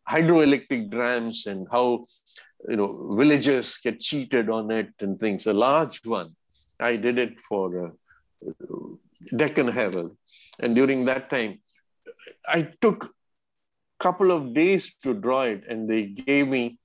hydroelectric 0.07 0.91
dams, 0.91 1.47
and 1.47 1.67
how 1.71 2.05
you 2.67 2.75
know 2.75 3.15
villagers 3.17 3.77
get 3.77 3.99
cheated 3.99 4.49
on 4.49 4.69
it 4.71 4.91
and 4.99 5.19
things. 5.19 5.47
A 5.47 5.53
large 5.53 6.05
one. 6.05 6.35
I 6.79 6.95
did 6.95 7.17
it 7.17 7.39
for 7.41 7.65
uh, 7.87 7.91
Deccan 9.35 9.67
Herald, 9.67 10.15
and 10.59 10.75
during 10.75 11.05
that 11.05 11.29
time, 11.29 11.59
I 12.47 12.67
took 12.81 13.13
couple 13.99 14.31
of 14.31 14.53
days 14.53 14.95
to 15.03 15.13
draw 15.13 15.43
it, 15.43 15.63
and 15.69 15.89
they 15.89 16.05
gave 16.05 16.47
me, 16.47 16.79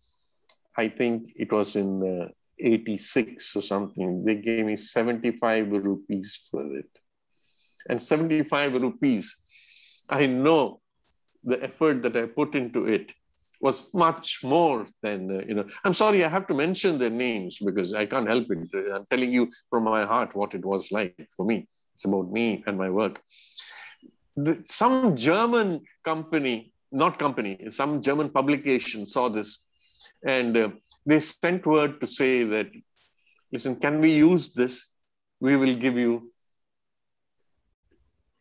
I 0.77 0.89
think 0.89 1.31
it 1.37 1.53
was 1.53 1.77
in 1.77 2.23
uh, 2.23 2.29
86 2.59 3.57
or 3.57 3.63
something, 3.63 4.25
they 4.25 4.37
gave 4.37 4.67
me 4.67 4.77
75 4.77 5.71
rupees 5.71 6.49
for 6.51 6.77
it. 6.77 6.91
And 7.89 8.01
75 8.01 8.75
rupees, 8.75 9.37
I 10.09 10.27
know 10.27 10.81
the 11.45 11.63
effort 11.63 12.03
that 12.03 12.17
I 12.17 12.27
put 12.27 12.55
into 12.55 12.87
it 12.87 13.13
was 13.61 13.93
much 13.95 14.41
more 14.43 14.85
than, 15.03 15.31
uh, 15.31 15.43
you 15.47 15.55
know, 15.55 15.67
I'm 15.85 15.95
sorry, 15.95 16.25
I 16.25 16.29
have 16.29 16.47
to 16.49 16.55
mention 16.55 16.99
their 16.99 17.11
names 17.11 17.59
because 17.65 17.95
I 17.95 18.05
can't 18.05 18.29
help 18.29 18.47
it. 18.51 18.91
I'm 18.93 19.07
telling 19.07 19.33
you 19.33 19.49
from 19.71 19.85
my 19.85 20.05
heart 20.05 20.35
what 20.35 20.55
it 20.55 20.65
was 20.65 20.93
like 20.93 21.29
for 21.37 21.47
me. 21.47 21.67
It's 21.95 22.05
about 22.05 22.31
me 22.31 22.63
and 22.67 22.77
my 22.77 22.91
work. 22.91 23.23
The, 24.37 24.63
some 24.65 25.17
German 25.17 25.83
company 26.05 26.74
not 26.95 27.19
company, 27.19 27.59
some 27.71 28.01
German 28.01 28.31
publication 28.31 29.05
saw 29.05 29.29
this 29.29 29.65
and 30.25 30.57
uh, 30.57 30.71
they 31.05 31.21
sent 31.21 31.67
word 31.67 32.01
to 32.01 32.07
say 32.07 32.45
that, 32.45 32.67
listen, 33.53 33.77
can 33.77 34.01
we 34.01 34.13
use 34.13 34.55
this? 34.55 34.93
We 35.41 35.57
will 35.57 35.75
give 35.75 35.99
you 35.99 36.33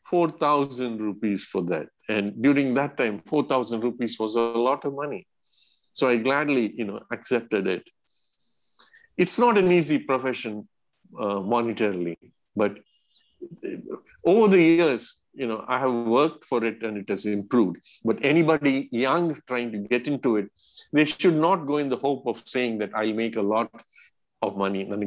4,000 0.06 1.02
rupees 1.02 1.44
for 1.44 1.62
that. 1.64 1.88
And 2.08 2.42
during 2.42 2.74
that 2.76 2.98
time, 2.98 3.22
4,000 3.28 3.84
rupees 3.84 4.18
was 4.20 4.36
a 4.36 4.40
lot 4.40 4.86
of 4.86 4.94
money. 4.94 5.28
So 5.92 6.08
I 6.08 6.18
gladly, 6.18 6.72
you 6.74 6.86
know, 6.86 7.02
accepted 7.12 7.68
it. 7.68 7.84
It's 9.18 9.38
not 9.38 9.58
an 9.58 9.72
easy 9.72 10.00
profession 10.00 10.68
uh, 11.20 11.36
monetarily, 11.36 12.18
but 12.56 12.80
over 14.26 14.48
the 14.48 14.62
years, 14.62 15.24
you 15.34 15.48
know, 15.48 15.66
I 15.68 15.80
have 15.80 15.94
worked 15.94 16.46
for 16.46 16.64
it 16.64 16.84
and 16.84 16.98
it 16.98 17.10
has 17.10 17.26
improved. 17.26 17.78
But 18.04 18.24
anybody 18.24 18.88
young 18.92 19.40
trying 19.48 19.72
to 19.72 19.80
get 19.80 20.08
into 20.08 20.38
it, 20.38 20.50
they 20.92 21.06
should 21.06 21.36
not 21.36 21.66
go 21.66 21.78
in 21.78 21.90
the 21.90 21.98
hope 21.98 22.28
of 22.28 22.44
saying 22.46 22.78
that 22.80 22.92
I'll 22.94 23.14
make 23.14 23.36
a 23.36 23.42
lot 23.42 23.72
of 24.42 24.58
money. 24.58 24.84
No. 24.84 24.98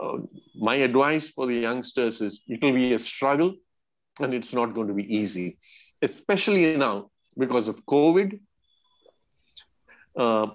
Uh, 0.00 0.18
my 0.54 0.74
advice 0.76 1.28
for 1.28 1.46
the 1.46 1.54
youngsters 1.54 2.20
is 2.20 2.42
it 2.48 2.62
will 2.62 2.72
be 2.72 2.94
a 2.94 2.98
struggle 2.98 3.54
and 4.20 4.34
it's 4.34 4.52
not 4.52 4.74
going 4.74 4.88
to 4.88 4.94
be 4.94 5.14
easy, 5.14 5.58
especially 6.02 6.76
now 6.76 7.10
because 7.38 7.68
of 7.68 7.84
COVID. 7.86 8.40
Uh, 10.16 10.48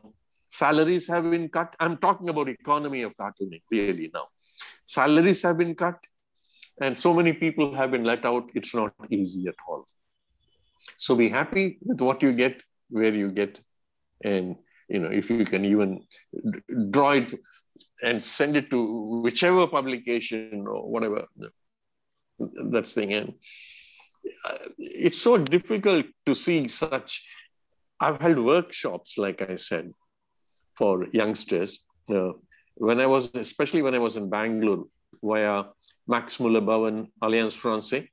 salaries 0.50 1.08
have 1.08 1.30
been 1.30 1.50
cut. 1.50 1.76
I'm 1.80 1.98
talking 1.98 2.30
about 2.30 2.50
economy 2.50 3.04
of 3.04 3.16
cartooning 3.18 3.62
really 3.72 4.10
now. 4.14 4.28
Salaries 4.84 5.42
have 5.44 5.58
been 5.58 5.76
cut 5.76 5.98
and 6.82 6.96
so 6.96 7.14
many 7.14 7.34
people 7.34 7.74
have 7.76 7.92
been 7.92 8.04
let 8.04 8.26
out. 8.26 8.50
It's 8.54 8.74
not 8.76 8.94
easy 9.10 9.48
at 9.48 9.56
all. 9.68 9.86
So 10.98 11.16
be 11.16 11.28
happy 11.28 11.80
with 11.82 12.02
what 12.02 12.22
you 12.22 12.34
get 12.34 12.64
where 12.90 13.14
you 13.14 13.32
get 13.32 13.60
and 14.24 14.56
you 14.88 15.00
know 15.00 15.10
if 15.10 15.30
you 15.30 15.44
can 15.44 15.66
even 15.66 16.02
draw 16.90 17.12
it 17.12 17.34
and 18.02 18.24
send 18.24 18.56
it 18.56 18.70
to 18.72 19.22
whichever 19.22 19.68
publication 19.68 20.66
or 20.68 20.90
whatever 20.90 21.26
that's 22.40 22.94
the 22.94 23.02
thing. 23.02 23.14
And 23.14 23.34
uh, 24.46 24.58
it's 24.78 25.22
so 25.22 25.38
difficult 25.38 26.06
to 26.26 26.36
see 26.36 26.68
such 26.68 27.26
i've 28.00 28.20
held 28.22 28.40
workshops 28.40 29.18
like 29.18 29.42
i 29.42 29.56
said 29.56 29.92
for 30.78 31.08
youngsters. 31.12 31.86
Uh, 32.10 32.32
when 32.76 33.00
I 33.00 33.08
was, 33.08 33.32
especially 33.36 33.82
when 33.82 33.96
I 33.96 34.00
was 34.00 34.18
in 34.18 34.30
Bangalore, 34.30 34.86
via 35.24 35.64
Max 36.08 36.40
Muller 36.40 36.62
Bhavan, 36.62 37.08
Alliance 37.22 37.54
Francaise, 37.54 38.08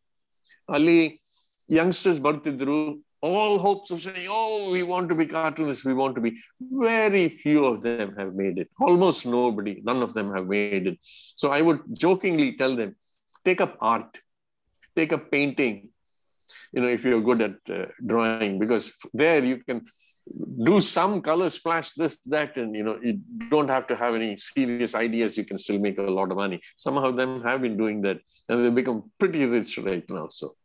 Ali 0.69 1.21
youngsters 1.69 2.19
bhakti 2.19 2.57
through 2.57 3.01
all 3.21 3.59
hopes 3.59 3.91
of 3.91 4.03
saying, 4.03 4.27
oh, 4.29 4.71
we 4.71 4.83
want 4.83 5.09
to 5.09 5.15
be 5.15 5.27
cartoonists, 5.27 5.85
we 5.85 5.95
want 5.95 6.15
to 6.15 6.21
be. 6.21 6.37
Very 6.61 7.29
few 7.29 7.65
of 7.65 7.83
them 7.83 8.15
have 8.17 8.35
made 8.35 8.59
it. 8.59 8.69
Almost 8.81 9.27
nobody, 9.27 9.81
none 9.83 10.03
of 10.03 10.12
them 10.12 10.33
have 10.35 10.47
made 10.47 10.87
it. 10.87 10.99
So 11.01 11.51
I 11.51 11.62
would 11.62 11.81
jokingly 11.93 12.57
tell 12.57 12.77
them, 12.77 12.97
take 13.45 13.61
up 13.62 13.79
art, 13.81 14.21
take 14.97 15.12
up 15.12 15.31
painting, 15.31 15.89
you 16.75 16.83
know, 16.83 16.89
if 16.89 17.05
you're 17.05 17.20
good 17.20 17.41
at 17.41 17.57
uh, 17.70 17.87
drawing, 18.05 18.59
because 18.59 18.93
there 19.12 19.45
you 19.45 19.59
can 19.59 19.83
do 20.64 20.81
some 20.81 21.20
color 21.20 21.49
splash, 21.51 21.93
this, 21.93 22.18
that, 22.35 22.57
and, 22.57 22.75
you 22.75 22.83
know, 22.83 22.99
you 23.03 23.20
don't 23.49 23.68
have 23.68 23.87
to 23.87 23.95
have 23.95 24.14
any 24.14 24.37
serious 24.37 24.95
ideas. 24.95 25.37
You 25.37 25.45
can 25.45 25.59
still 25.59 25.79
make 25.79 25.99
a 25.99 26.03
lot 26.03 26.31
of 26.33 26.37
money. 26.37 26.61
Some 26.77 26.97
of 26.99 27.16
them 27.16 27.43
have 27.43 27.61
been 27.62 27.77
doing 27.77 28.01
that, 28.03 28.18
and 28.49 28.64
they 28.64 28.70
become 28.70 29.11
pretty 29.20 29.45
rich 29.45 29.79
right 29.79 30.05
now. 30.11 30.29
So. 30.31 30.57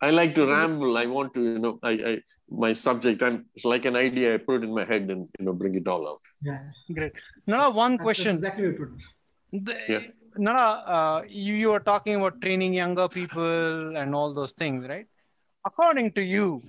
I 0.00 0.10
like 0.10 0.34
to 0.34 0.46
ramble. 0.46 0.98
I 0.98 1.06
want 1.06 1.32
to, 1.34 1.42
you 1.42 1.58
know, 1.58 1.78
I, 1.82 1.92
I 2.10 2.20
my 2.50 2.74
subject. 2.74 3.22
I'm 3.22 3.46
it's 3.54 3.64
like 3.64 3.86
an 3.86 3.96
idea. 3.96 4.34
I 4.34 4.36
put 4.36 4.56
it 4.56 4.64
in 4.64 4.74
my 4.74 4.84
head 4.84 5.10
and 5.10 5.26
you 5.38 5.46
know 5.46 5.54
bring 5.54 5.74
it 5.74 5.88
all 5.88 6.06
out. 6.06 6.20
Yeah. 6.42 6.60
Great. 6.92 7.14
Nala, 7.46 7.70
one 7.70 7.92
That's 7.92 8.02
question. 8.02 8.36
exactly 8.36 8.66
what 8.66 8.74
it 8.74 8.80
would. 8.80 9.64
The- 9.64 9.80
Yeah. 9.88 10.00
Nala, 10.36 10.84
uh, 10.86 11.22
you, 11.28 11.54
you 11.54 11.70
were 11.70 11.80
talking 11.80 12.16
about 12.16 12.40
training 12.40 12.74
younger 12.74 13.08
people 13.08 13.96
and 13.96 14.14
all 14.14 14.32
those 14.32 14.52
things, 14.52 14.86
right? 14.88 15.06
According 15.64 16.12
to 16.12 16.22
you, 16.22 16.62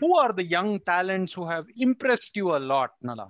who 0.00 0.16
are 0.16 0.32
the 0.32 0.44
young 0.44 0.80
talents 0.80 1.32
who 1.32 1.46
have 1.48 1.66
impressed 1.76 2.36
you 2.36 2.56
a 2.56 2.58
lot, 2.58 2.90
Nala? 3.02 3.28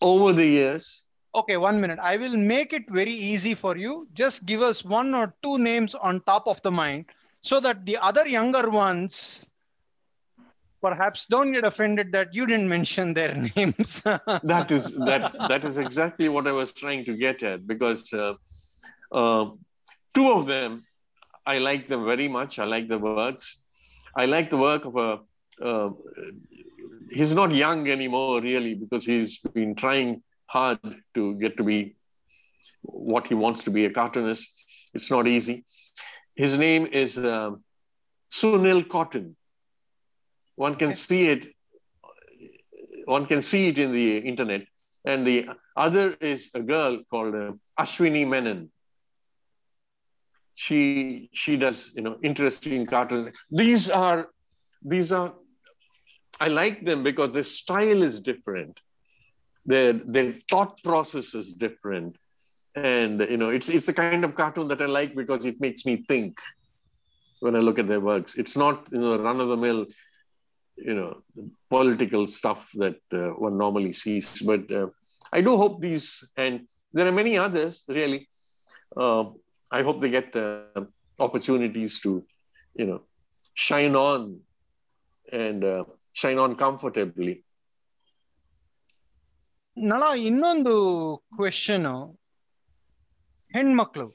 Over 0.00 0.32
the 0.32 0.46
years, 0.46 1.10
Okay, 1.32 1.56
one 1.56 1.80
minute. 1.80 2.00
I 2.00 2.16
will 2.16 2.36
make 2.36 2.72
it 2.72 2.90
very 2.90 3.12
easy 3.12 3.54
for 3.54 3.76
you. 3.76 4.08
Just 4.14 4.46
give 4.46 4.62
us 4.62 4.84
one 4.84 5.14
or 5.14 5.34
two 5.44 5.58
names 5.58 5.94
on 5.94 6.20
top 6.22 6.48
of 6.48 6.60
the 6.62 6.72
mind 6.72 7.06
so 7.40 7.60
that 7.60 7.86
the 7.86 7.96
other 7.98 8.26
younger 8.26 8.68
ones 8.68 9.48
perhaps 10.80 11.26
don't 11.26 11.52
get 11.52 11.64
offended 11.64 12.12
that 12.12 12.34
you 12.34 12.46
didn't 12.46 12.68
mention 12.68 13.14
their 13.14 13.34
names. 13.56 14.02
that 14.02 14.70
is 14.70 14.84
that 15.10 15.34
that 15.48 15.64
is 15.64 15.78
exactly 15.78 16.28
what 16.28 16.46
I 16.46 16.52
was 16.52 16.72
trying 16.72 17.04
to 17.04 17.16
get 17.16 17.42
at 17.42 17.66
because 17.66 18.12
uh, 18.12 18.34
uh, 19.12 19.50
two 20.14 20.30
of 20.30 20.46
them 20.46 20.84
I 21.46 21.58
like 21.58 21.88
them 21.88 22.04
very 22.04 22.28
much. 22.28 22.58
I 22.58 22.64
like 22.64 22.88
the 22.88 22.98
works. 22.98 23.62
I 24.16 24.26
like 24.26 24.50
the 24.50 24.58
work 24.58 24.84
of 24.84 24.96
a. 24.96 25.20
Uh, 25.62 25.90
he's 27.10 27.34
not 27.34 27.52
young 27.52 27.88
anymore, 27.88 28.40
really, 28.40 28.74
because 28.74 29.04
he's 29.04 29.38
been 29.38 29.74
trying 29.74 30.22
hard 30.46 30.78
to 31.14 31.34
get 31.36 31.56
to 31.56 31.64
be 31.64 31.96
what 32.82 33.26
he 33.26 33.34
wants 33.34 33.64
to 33.64 33.70
be 33.70 33.84
a 33.84 33.90
cartoonist. 33.90 34.48
It's 34.94 35.10
not 35.10 35.26
easy. 35.28 35.64
His 36.34 36.56
name 36.58 36.86
is 36.86 37.18
um 37.18 37.62
Sunil 38.30 38.88
Cotton. 38.88 39.36
One 40.60 40.74
can 40.74 40.92
see 40.92 41.22
it. 41.28 41.46
One 43.06 43.24
can 43.24 43.40
see 43.40 43.68
it 43.68 43.78
in 43.78 43.92
the 43.92 44.18
internet. 44.18 44.66
And 45.06 45.26
the 45.26 45.48
other 45.74 46.16
is 46.20 46.50
a 46.54 46.60
girl 46.60 46.98
called 47.10 47.34
uh, 47.34 47.52
Ashwini 47.78 48.28
Menon. 48.28 48.70
She 50.54 51.30
she 51.32 51.56
does 51.56 51.78
you 51.96 52.02
know 52.02 52.18
interesting 52.22 52.84
cartoons. 52.84 53.30
These 53.50 53.88
are 53.88 54.28
these 54.82 55.12
are 55.12 55.32
I 56.38 56.48
like 56.48 56.84
them 56.84 57.02
because 57.02 57.32
their 57.32 57.48
style 57.60 58.02
is 58.02 58.20
different. 58.20 58.80
Their 59.64 59.94
their 59.94 60.32
thought 60.50 60.78
process 60.82 61.34
is 61.34 61.54
different. 61.54 62.16
And 62.74 63.26
you 63.30 63.38
know, 63.38 63.48
it's 63.48 63.70
it's 63.70 63.88
a 63.88 63.94
kind 63.94 64.24
of 64.24 64.34
cartoon 64.34 64.68
that 64.68 64.82
I 64.82 64.86
like 65.00 65.14
because 65.14 65.46
it 65.46 65.58
makes 65.58 65.86
me 65.86 66.04
think 66.06 66.38
when 67.40 67.56
I 67.56 67.60
look 67.60 67.78
at 67.78 67.86
their 67.86 68.00
works. 68.12 68.36
It's 68.36 68.58
not 68.58 68.88
you 68.92 69.00
know 69.00 69.18
run 69.18 69.40
of 69.40 69.48
the 69.48 69.56
mill, 69.56 69.86
you 70.79 70.93
know, 70.93 71.21
political 71.69 72.27
stuff 72.27 72.71
that 72.75 72.99
uh, 73.13 73.29
one 73.29 73.57
normally 73.57 73.93
sees. 73.93 74.41
But 74.41 74.71
uh, 74.71 74.87
I 75.31 75.41
do 75.41 75.57
hope 75.57 75.81
these, 75.81 76.31
and 76.37 76.67
there 76.93 77.07
are 77.07 77.11
many 77.11 77.37
others 77.37 77.83
really. 77.87 78.27
Uh, 78.95 79.25
I 79.71 79.81
hope 79.81 80.01
they 80.01 80.09
get 80.09 80.35
uh, 80.35 80.85
opportunities 81.19 81.99
to, 82.01 82.23
you 82.75 82.85
know, 82.85 83.01
shine 83.53 83.95
on 83.95 84.39
and 85.31 85.63
uh, 85.63 85.83
shine 86.13 86.37
on 86.37 86.55
comfortably. 86.55 87.41
ನಳ 89.77 90.03
ಇನ್ನೊಂದು 90.15 90.73
question 91.35 91.87
ಹೆಣ್ಮಕ್ಳು 93.55 94.05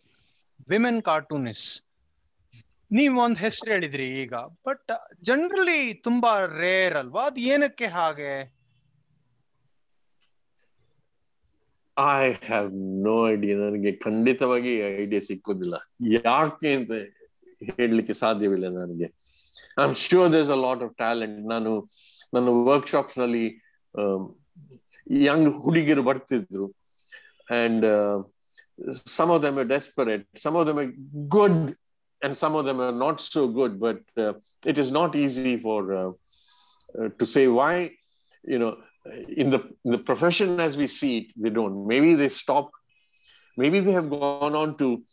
women 0.71 1.03
cartoonist 1.03 1.84
ನೀವ್ 2.92 3.20
ಒಂದ್ 3.20 3.38
ಹೆಸರು 3.38 3.72
ಹೇಳಿದ್ರಿ 3.72 4.08
ಈಗ 4.22 4.34
but 4.36 4.92
generally 5.22 5.94
ತುಂಬಾ 5.94 6.46
rare 6.46 6.96
ಅಲ್ವಾ? 6.98 7.26
ಅದ್ 7.26 7.40
ಏನಕ್ಕೆ 7.40 7.86
ಹಾಗೆ? 7.86 8.34
ಐ 11.98 12.32
ಹ್ಯಾವ್ 12.32 12.70
ನೋ 13.04 13.30
ಐಡಿಯಾ 13.30 13.58
ನನಗೆ 13.58 13.92
ಖಂಡಿತವಾಗಿ 13.92 14.72
ಐಡಿಯಾ 14.78 15.22
ಸಿಕ್ಕೋದಿಲ್ಲ. 15.22 15.76
ಯಾಕೆ 16.26 16.74
ಅಂತ 16.74 16.92
ಹೇಳಲಿಕ್ಕೆ 17.78 18.14
ಸಾಧ್ಯವಿಲ್ಲ 18.14 18.68
ನನಗೆ. 18.70 19.08
I 19.80 19.84
am 19.84 19.96
sure 19.96 20.34
there's 20.34 20.50
a 20.50 20.56
lot 20.56 20.84
of 20.84 20.96
talent 20.96 21.50
ನಾನು, 21.50 21.88
ನನ್ನ 22.34 22.48
ವರ್ಕ್ಶಾಪ್ಸ್ನಲ್ಲಿ 22.48 23.46
ಯಂಗ್ 25.12 25.50
ಹುಡುಗಿಯರು 25.50 26.04
ಬರ್ತಿದ್ರು. 26.04 26.68
And 27.62 27.86
some 29.18 29.32
of 29.32 29.44
them 29.44 29.60
are 29.60 29.64
desperate 29.64 30.38
some 30.38 30.56
of 30.56 30.68
them 30.68 30.80
are 30.80 30.88
good 31.30 31.76
and 32.24 32.36
some 32.36 32.56
of 32.56 32.66
them 32.66 32.80
are 32.80 32.92
not 32.92 33.22
so 33.22 33.48
good 33.48 33.80
but 33.80 34.00
uh, 34.18 34.34
it 34.66 34.78
is 34.78 34.92
not 34.92 35.16
easy 35.16 35.58
for 35.58 35.94
uh, 35.94 36.12
uh, 37.00 37.10
to 37.20 37.26
say 37.26 37.48
why 37.48 37.92
you 38.44 38.60
know 38.60 38.78
in 39.30 39.50
the 39.50 39.60
in 39.84 39.92
the 39.92 39.98
profession 39.98 40.60
as 40.60 40.78
we 40.78 40.88
see 40.88 41.18
it 41.20 41.34
they 41.38 41.50
don't. 41.50 41.88
Maybe 41.88 42.16
they 42.16 42.30
stop 42.30 42.72
maybe 43.58 43.80
they 43.80 43.92
have 43.92 44.10
gone 44.10 44.56
on 44.56 44.78
to 44.78 45.04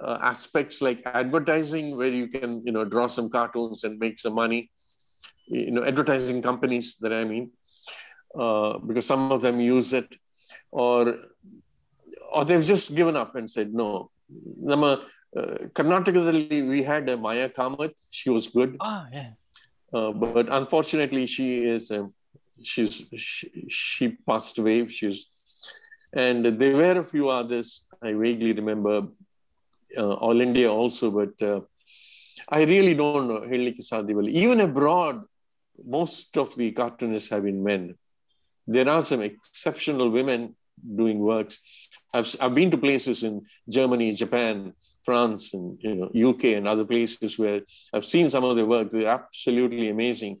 uh, 0.00 0.18
aspects 0.22 0.82
like 0.82 1.02
advertising 1.06 1.96
where 1.96 2.12
you 2.12 2.26
can 2.26 2.62
you 2.64 2.72
know 2.72 2.84
draw 2.84 3.06
some 3.06 3.30
cartoons 3.30 3.84
and 3.84 3.98
make 3.98 4.18
some 4.18 4.34
money 4.34 4.70
you 5.46 5.70
know 5.70 5.84
advertising 5.84 6.42
companies 6.42 6.96
that 7.00 7.12
i 7.12 7.24
mean 7.24 7.50
uh, 8.38 8.78
because 8.78 9.06
some 9.06 9.30
of 9.30 9.40
them 9.40 9.60
use 9.60 9.92
it 9.92 10.16
or 10.70 11.16
or 12.32 12.44
they've 12.44 12.64
just 12.64 12.94
given 12.94 13.16
up 13.16 13.34
and 13.36 13.50
said 13.50 13.72
no 13.72 14.10
uh, 15.34 15.66
Karnataka, 15.74 16.68
we 16.68 16.82
had 16.82 17.08
uh, 17.08 17.16
Maya 17.16 17.48
Kamath. 17.48 17.94
She 18.10 18.30
was 18.30 18.48
good. 18.48 18.76
Ah, 18.80 19.06
yeah. 19.12 19.30
Uh, 19.92 20.12
but 20.12 20.48
unfortunately, 20.50 21.26
she 21.26 21.64
is 21.64 21.90
uh, 21.90 22.06
she's 22.62 23.04
she, 23.16 23.50
she, 23.68 24.08
passed 24.28 24.58
away. 24.58 24.88
She's 24.88 25.26
and 26.12 26.44
there 26.44 26.76
were 26.76 27.00
a 27.00 27.04
few 27.04 27.28
others 27.30 27.88
I 28.02 28.12
vaguely 28.12 28.52
remember. 28.52 29.08
Uh, 29.96 30.14
All 30.14 30.40
India 30.40 30.72
also, 30.72 31.10
but 31.10 31.40
uh, 31.46 31.60
I 32.48 32.64
really 32.64 32.94
don't 32.94 33.28
know 33.28 33.42
Helene 33.42 34.28
Even 34.28 34.60
abroad, 34.60 35.24
most 35.84 36.36
of 36.38 36.54
the 36.56 36.72
cartoonists 36.72 37.28
have 37.30 37.44
been 37.44 37.62
men. 37.62 37.94
There 38.66 38.88
are 38.88 39.02
some 39.02 39.20
exceptional 39.20 40.08
women 40.10 40.56
doing 40.96 41.18
works. 41.18 41.60
I've, 42.14 42.34
I've 42.40 42.54
been 42.54 42.70
to 42.70 42.78
places 42.78 43.22
in 43.22 43.44
Germany, 43.68 44.12
Japan, 44.14 44.74
france 45.04 45.54
and 45.54 45.78
you 45.80 45.94
know 45.94 46.30
uk 46.30 46.44
and 46.44 46.68
other 46.68 46.84
places 46.84 47.38
where 47.38 47.60
i've 47.92 48.04
seen 48.04 48.30
some 48.30 48.44
of 48.44 48.56
their 48.56 48.66
work 48.66 48.90
they're 48.90 49.08
absolutely 49.08 49.88
amazing 49.88 50.40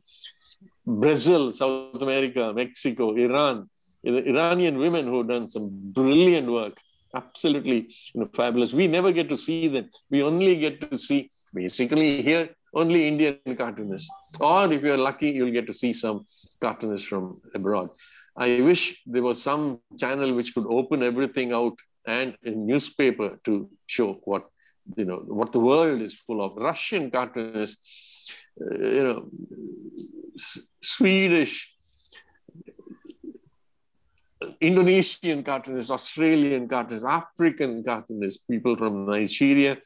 Brazil, 0.86 1.52
South 1.52 2.00
America, 2.02 2.52
Mexico, 2.54 3.14
Iran, 3.14 3.68
the 4.02 4.28
Iranian 4.28 4.78
women 4.78 5.06
who 5.06 5.18
have 5.18 5.28
done 5.28 5.48
some 5.48 5.70
brilliant 5.92 6.50
work, 6.50 6.80
absolutely 7.14 7.88
you 8.14 8.20
know, 8.20 8.28
fabulous. 8.34 8.72
We 8.72 8.88
never 8.88 9.12
get 9.12 9.28
to 9.28 9.38
see 9.38 9.68
them. 9.68 9.90
We 10.10 10.22
only 10.22 10.56
get 10.56 10.90
to 10.90 10.98
see 10.98 11.30
basically 11.54 12.22
here 12.22 12.50
only 12.74 13.06
Indian 13.06 13.38
cartoonists. 13.56 14.10
Or 14.40 14.72
if 14.72 14.82
you're 14.82 14.96
lucky, 14.96 15.30
you'll 15.30 15.52
get 15.52 15.66
to 15.66 15.74
see 15.74 15.92
some 15.92 16.24
cartoonists 16.60 17.06
from 17.06 17.40
abroad. 17.54 17.90
I 18.36 18.62
wish 18.62 19.02
there 19.06 19.22
was 19.22 19.42
some 19.42 19.80
channel 19.98 20.32
which 20.32 20.54
could 20.54 20.66
open 20.66 21.02
everything 21.02 21.52
out 21.52 21.78
and 22.06 22.36
a 22.44 22.50
newspaper 22.50 23.38
to 23.44 23.68
show 23.86 24.14
what 24.24 24.48
you 24.96 25.04
know 25.04 25.18
what 25.26 25.52
the 25.52 25.60
world 25.60 26.00
is 26.00 26.14
full 26.14 26.42
of. 26.42 26.56
Russian 26.56 27.10
cartoonists, 27.10 28.34
uh, 28.60 28.78
you 28.78 29.04
know, 29.04 29.28
S- 30.34 30.60
Swedish, 30.80 31.72
Indonesian 34.60 35.42
cartoonists, 35.42 35.90
Australian 35.90 36.68
cartoonists, 36.68 37.06
African 37.08 37.82
cartoonists, 37.84 38.42
people 38.50 38.76
from 38.76 39.06
Nigeria, 39.06 39.78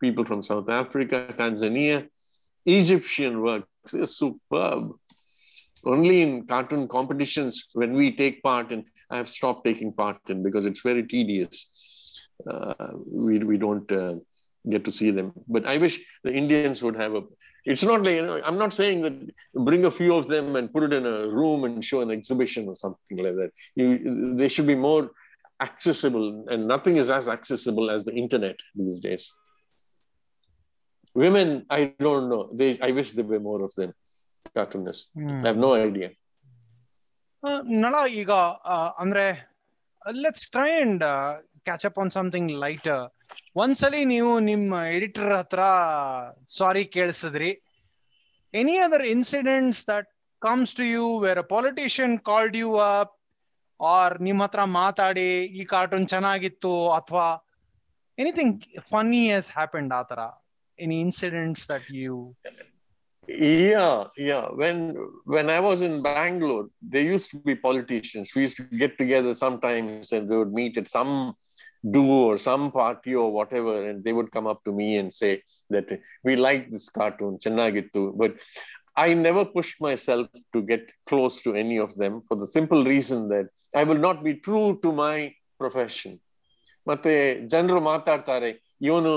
people 0.00 0.24
from 0.24 0.42
South 0.42 0.68
Africa, 0.68 1.34
Tanzania, 1.36 2.08
Egyptian 2.64 3.42
works. 3.42 3.92
They're 3.92 4.06
superb. 4.06 4.92
Only 5.84 6.22
in 6.22 6.46
cartoon 6.46 6.88
competitions, 6.88 7.68
when 7.72 7.94
we 7.94 8.14
take 8.14 8.42
part, 8.42 8.72
and 8.72 8.84
I 9.10 9.16
have 9.16 9.28
stopped 9.28 9.64
taking 9.66 9.92
part 9.92 10.18
in 10.28 10.42
because 10.42 10.66
it's 10.66 10.80
very 10.80 11.04
tedious. 11.04 12.28
Uh, 12.48 12.74
we, 13.10 13.38
we 13.38 13.58
don't 13.58 13.90
uh, 13.90 14.14
get 14.68 14.84
to 14.84 14.92
see 14.92 15.10
them. 15.10 15.32
But 15.48 15.66
I 15.66 15.78
wish 15.78 16.00
the 16.24 16.32
Indians 16.32 16.82
would 16.82 16.96
have 16.96 17.14
a. 17.14 17.22
It's 17.64 17.82
not 17.82 18.02
like, 18.02 18.14
you 18.14 18.26
know, 18.26 18.40
I'm 18.44 18.58
not 18.58 18.72
saying 18.72 19.02
that 19.02 19.14
bring 19.54 19.84
a 19.84 19.90
few 19.90 20.14
of 20.14 20.28
them 20.28 20.56
and 20.56 20.72
put 20.72 20.84
it 20.84 20.92
in 20.92 21.04
a 21.04 21.28
room 21.28 21.64
and 21.64 21.84
show 21.84 22.00
an 22.00 22.10
exhibition 22.10 22.66
or 22.66 22.76
something 22.76 23.18
like 23.18 23.34
that. 23.34 23.50
You, 23.74 24.34
they 24.34 24.48
should 24.48 24.66
be 24.66 24.74
more 24.74 25.10
accessible, 25.60 26.46
and 26.48 26.66
nothing 26.68 26.96
is 26.96 27.10
as 27.10 27.28
accessible 27.28 27.90
as 27.90 28.04
the 28.04 28.14
internet 28.14 28.58
these 28.74 29.00
days. 29.00 29.34
Women, 31.14 31.66
I 31.68 31.94
don't 31.98 32.28
know. 32.28 32.50
They, 32.54 32.78
I 32.80 32.92
wish 32.92 33.12
there 33.12 33.24
were 33.24 33.40
more 33.40 33.62
of 33.62 33.74
them, 33.74 33.92
have 35.42 35.56
no 35.56 35.74
idea. 35.74 36.10
Nala 37.82 37.94
ಈಗ 38.20 38.32
ಅಂದ್ರೆ 38.98 39.24
let's 40.16 40.46
try 40.50 40.70
and 40.80 41.04
catch 41.66 41.84
up 41.86 41.98
on 41.98 42.10
something 42.10 42.50
light 42.64 42.88
ಒಂದ್ಸಲಿ 43.56 44.00
ನೀವು 44.04 44.32
ನಿಮ್ಮ 44.40 44.74
editor 44.96 45.32
ಹತ್ರ 45.32 45.62
sorry 46.58 46.84
ಕೇಳಿಸಿದ್ರಿ. 46.96 47.50
Any 48.54 48.74
other 48.78 49.04
incidents 49.06 49.82
that 49.90 50.08
comes 50.42 50.74
to 50.76 50.84
you 50.86 51.04
where 51.18 51.38
a 51.38 51.46
politician 51.54 52.16
called 52.30 52.56
you 52.56 52.70
up 52.90 53.14
or 53.80 54.16
ನಿಮ್ಮ 54.20 54.42
ಹತ್ರ 54.42 54.62
ಮಾತಾಡಿ 54.80 55.28
ಈ 55.58 55.64
ಕಾರ್ಟೂನ್ 55.64 56.06
ಚೆನ್ನಾಗಿತ್ತು 56.08 56.72
ಅಥವಾ 56.90 57.26
ಎನಿಥಿಂಗ್ 58.18 58.56
ಫನ್ನಿ 58.90 59.22
ಹ್ಯಾಸ್ 59.28 59.50
ಹ್ಯಾಪೆಂಡ್ 59.50 59.92
ಆ 59.92 60.02
ತರ 60.02 60.20
any 60.78 60.96
incidents 61.00 61.64
that 61.70 61.88
you 62.00 62.16
Yeah, 63.27 64.07
yeah. 64.17 64.47
When 64.61 64.75
when 65.25 65.49
I 65.49 65.59
was 65.61 65.81
in 65.81 66.01
Bangalore, 66.01 66.67
there 66.81 67.03
used 67.15 67.31
to 67.31 67.37
be 67.37 67.55
politicians. 67.55 68.31
We 68.35 68.41
used 68.41 68.57
to 68.57 68.63
get 68.63 68.97
together 68.97 69.33
sometimes, 69.33 70.11
and 70.11 70.27
they 70.27 70.35
would 70.35 70.53
meet 70.53 70.77
at 70.77 70.89
some 70.89 71.33
do 71.97 72.03
or 72.03 72.37
some 72.37 72.71
party 72.71 73.15
or 73.15 73.31
whatever, 73.31 73.89
and 73.89 74.03
they 74.03 74.13
would 74.17 74.31
come 74.31 74.47
up 74.47 74.63
to 74.65 74.73
me 74.73 74.97
and 74.97 75.11
say 75.21 75.41
that 75.69 75.87
we 76.25 76.35
like 76.35 76.69
this 76.69 76.89
cartoon, 76.89 77.37
Chennagittu. 77.37 78.17
But 78.17 78.33
I 78.95 79.13
never 79.13 79.43
pushed 79.45 79.81
myself 79.81 80.27
to 80.53 80.61
get 80.61 80.91
close 81.05 81.41
to 81.43 81.53
any 81.53 81.77
of 81.77 81.95
them 81.95 82.21
for 82.27 82.35
the 82.35 82.47
simple 82.47 82.83
reason 82.83 83.29
that 83.29 83.47
I 83.73 83.83
will 83.85 84.01
not 84.07 84.23
be 84.23 84.35
true 84.35 84.79
to 84.83 84.91
my 84.91 85.33
profession. 85.57 86.13
ಮತ್ತೆ 86.89 87.13
ಜನರು 87.51 87.79
ಮಾತಾಡ್ತಾರೆ 87.81 88.49
ಇವನು 88.81 89.13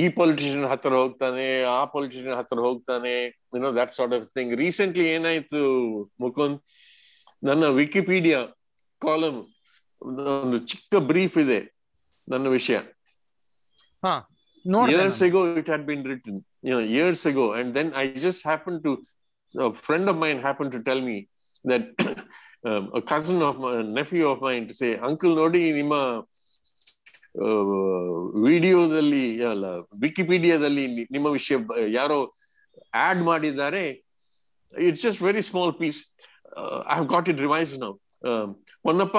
ಈ 0.00 0.08
politician 0.18 0.66
ಹತ್ರ 0.72 0.92
ಹೋಗ್ತಾನೆ 0.92 1.46
ಆ 1.76 1.84
politician 1.84 2.36
ಹತ್ರ 2.40 2.58
ಹೋಗ್ತಾನೆ 2.60 3.14
you know 3.54 3.70
that 3.78 3.92
sort 3.92 4.14
of 4.14 4.26
thing 4.36 4.52
recently 4.62 5.06
ಏನಾಯ್ತು 5.16 5.60
ಮುಕುಂದ್ 6.20 6.58
ನನ್ನ 7.48 7.64
ವಿಕಿಪೀಡಿಯಾ 7.80 8.40
ಕಾಲಮ್ 9.02 9.40
ಒಂದು 10.02 10.58
ಚಿಕ್ಕ 10.72 10.96
ಬ್ರೀಫ್ 11.10 11.38
ಇದೆ 11.44 11.60
ನನ್ನ 12.28 12.48
ವಿಷಯ 12.48 12.76
ಹಾ 14.02 14.14
ನೋಡ್ದೆ 14.64 14.92
years 14.94 15.16
ನಾನು. 15.16 15.26
ago 15.28 15.40
it 15.60 15.66
had 15.72 15.82
been 15.90 16.02
written 16.10 16.34
you 16.66 16.72
know 16.74 16.84
years 16.98 17.20
ago 17.30 17.46
and 17.58 17.68
then 17.78 17.88
i 18.02 18.06
just 18.26 18.40
happened 18.50 18.80
to 18.86 18.92
a 19.50 19.68
friend 19.86 20.06
of 20.12 20.16
mine 20.22 20.38
happened 20.46 20.72
to 20.76 20.80
tell 20.88 21.00
me 21.08 21.16
that 21.64 21.84
um, 22.68 22.84
a 23.00 23.02
cousin 23.12 23.38
of 23.48 23.54
my 23.64 23.72
nephew 23.98 24.24
of 24.26 24.38
mine 24.46 24.64
to 24.70 24.74
say 24.80 24.90
uncle 25.08 25.34
nodi 25.40 25.62
ನಿಮ್ಮ 25.78 25.96
ವಿಡಿಯೋದಲ್ಲಿ 28.47 29.25
ಅಲ್ಲ 29.51 29.65
ವಿಕಿಪೀಡಿಯಾದಲ್ಲಿ 30.05 30.85
ನಿಮ್ಮ 31.15 31.27
ವಿಷಯ 31.37 31.57
ಯಾರೋ 31.99 32.19
add 33.07 33.21
ಮಾಡಿದ್ದಾರೆ 33.29 33.83
it's 34.87 35.03
just 35.07 35.21
very 35.29 35.43
small 35.49 35.73
piece 35.81 35.99
I 36.91 36.97
have 36.99 37.09
got 37.15 37.29
it 37.33 37.41
revise 37.47 37.73
now 37.85 37.91
Ponnappa 38.85 39.17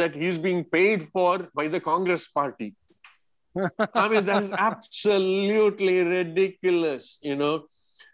that 0.00 0.14
is 0.28 0.36
being 0.46 0.62
paid 0.76 1.00
for 1.14 1.32
by 1.58 1.66
the 1.74 1.80
congress 1.90 2.24
party 2.38 2.70
I 3.94 4.08
mean, 4.08 4.24
that's 4.24 4.50
absolutely 4.50 6.02
ridiculous, 6.02 7.18
you 7.22 7.36
know. 7.36 7.66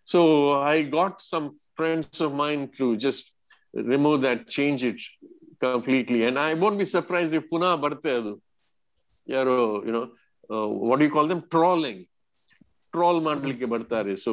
So 0.04 0.20
I 0.60 0.82
got 0.82 1.20
some 1.20 1.58
friends 1.76 2.20
of 2.20 2.34
mine 2.34 2.70
to 2.78 2.96
just 2.96 3.32
remove 3.72 4.22
that, 4.22 4.48
change 4.48 4.84
it 4.84 5.00
completely. 5.60 6.24
And 6.24 6.38
I 6.38 6.54
won't 6.54 6.78
be 6.78 6.84
surprised 6.84 7.34
if 7.34 7.48
Puna 7.50 7.78
Barte 7.78 8.38
adu. 9.27 9.33
Yaro, 9.35 9.85
you 9.85 9.91
know, 9.91 10.05
uh, 10.49 10.67
what 10.67 10.99
do 10.99 11.05
you 11.05 11.11
call 11.11 11.27
them? 11.27 11.43
Trolling. 11.49 12.01
Troll 12.93 13.19
ಮಾಡ್ಲಿಕ್ಕೆ 13.27 13.67
ಬರ್ತಾರೆ. 13.73 14.13
So 14.23 14.31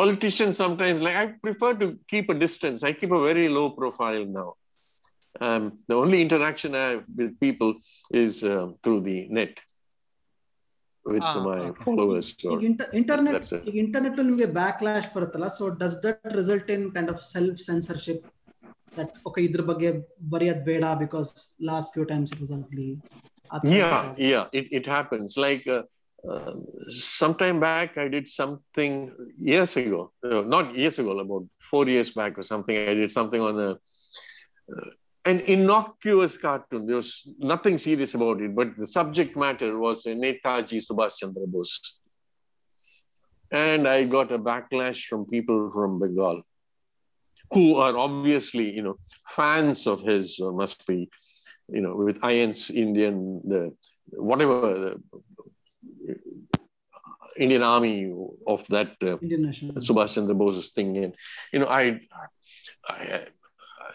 politicians 0.00 0.56
sometimes 0.62 0.98
like 1.06 1.16
I 1.16 1.26
prefer 1.46 1.70
to 1.80 1.86
keep 2.12 2.26
a 2.30 2.38
distance. 2.42 2.80
I 2.88 2.92
keep 2.92 3.12
a 3.12 3.20
very 3.20 3.46
low 3.48 3.70
profile 3.70 4.24
now. 4.40 4.50
Um, 5.46 5.62
the 5.90 5.96
only 6.02 6.18
interaction 6.26 6.70
I 6.74 6.84
have 6.90 7.04
with 7.20 7.32
people 7.40 7.70
is 8.22 8.44
uh, 8.44 8.66
through 8.82 9.00
the 9.08 9.16
net 9.38 9.54
with 11.06 11.24
Ah, 11.30 11.40
my 11.48 11.58
okay. 11.70 11.84
followers. 11.86 12.28
Or, 12.50 12.52
ಈಗ 12.56 12.62
internet 13.00 13.36
that's 13.38 13.52
it. 13.56 13.64
ಈಗ 13.70 13.76
internet 13.84 14.20
ನಿಮಗೆ 14.28 14.48
back 14.60 14.82
lash 14.86 15.08
ಬರುತ್ತಲ್ಲ 15.16 15.48
so 15.58 15.64
does 15.82 15.96
that 16.06 16.22
result 16.40 16.70
in 16.76 16.86
kind 16.96 17.10
of 17.14 17.22
self 17.34 17.58
censorship 17.70 18.22
that 18.98 19.12
okay 19.30 19.42
ಇದ್ರ 19.48 19.64
ಬಗ್ಗೆ 19.72 19.90
ಬರೆಯೋದ್ 20.34 20.62
ಬೇಡ 20.70 20.84
because 21.04 21.32
last 21.70 21.92
few 21.96 22.04
times 22.12 22.32
it 22.34 22.42
was 22.44 22.54
Absolutely. 23.53 23.79
Yeah, 23.79 24.13
yeah, 24.17 24.45
it, 24.53 24.67
it 24.71 24.85
happens. 24.85 25.37
Like 25.37 25.67
uh, 25.67 25.83
uh, 26.29 26.53
sometime 26.89 27.59
back, 27.59 27.97
I 27.97 28.07
did 28.07 28.27
something 28.27 29.11
years 29.37 29.77
ago, 29.77 30.11
not 30.23 30.75
years 30.75 30.99
ago, 30.99 31.17
about 31.19 31.45
four 31.59 31.87
years 31.87 32.11
back 32.11 32.37
or 32.37 32.41
something. 32.41 32.75
I 32.75 32.93
did 32.93 33.11
something 33.11 33.41
on 33.41 33.59
a 33.59 33.71
uh, 33.71 34.89
an 35.25 35.41
innocuous 35.41 36.37
cartoon. 36.37 36.85
There 36.87 36.95
was 36.95 37.29
nothing 37.37 37.77
serious 37.77 38.13
about 38.15 38.41
it, 38.41 38.55
but 38.55 38.77
the 38.77 38.87
subject 38.87 39.35
matter 39.35 39.77
was 39.77 40.05
Netaji 40.05 40.81
Subhash 40.89 41.17
Chandra 41.17 41.45
Bose. 41.45 41.99
And 43.51 43.87
I 43.87 44.05
got 44.05 44.31
a 44.31 44.39
backlash 44.39 45.05
from 45.05 45.25
people 45.25 45.69
from 45.69 45.99
Bengal 45.99 46.43
who 47.51 47.75
are 47.75 47.97
obviously, 47.97 48.73
you 48.73 48.81
know, 48.81 48.97
fans 49.27 49.85
of 49.85 50.01
his 50.01 50.39
or 50.39 50.53
must 50.53 50.85
be 50.87 51.09
you 51.69 51.81
know, 51.81 51.95
with 51.95 52.23
INS, 52.23 52.69
Indian, 52.71 53.41
the 53.43 53.73
whatever 54.11 54.73
the 54.73 55.01
Indian 57.37 57.63
Army 57.63 58.13
of 58.45 58.67
that 58.67 58.91
uh, 59.01 59.17
Subhash 59.17 60.15
Chandra 60.15 60.35
Bose's 60.35 60.69
thing. 60.69 60.97
And, 60.97 61.15
you 61.53 61.59
know, 61.59 61.67
I, 61.67 61.99
I, 62.87 63.27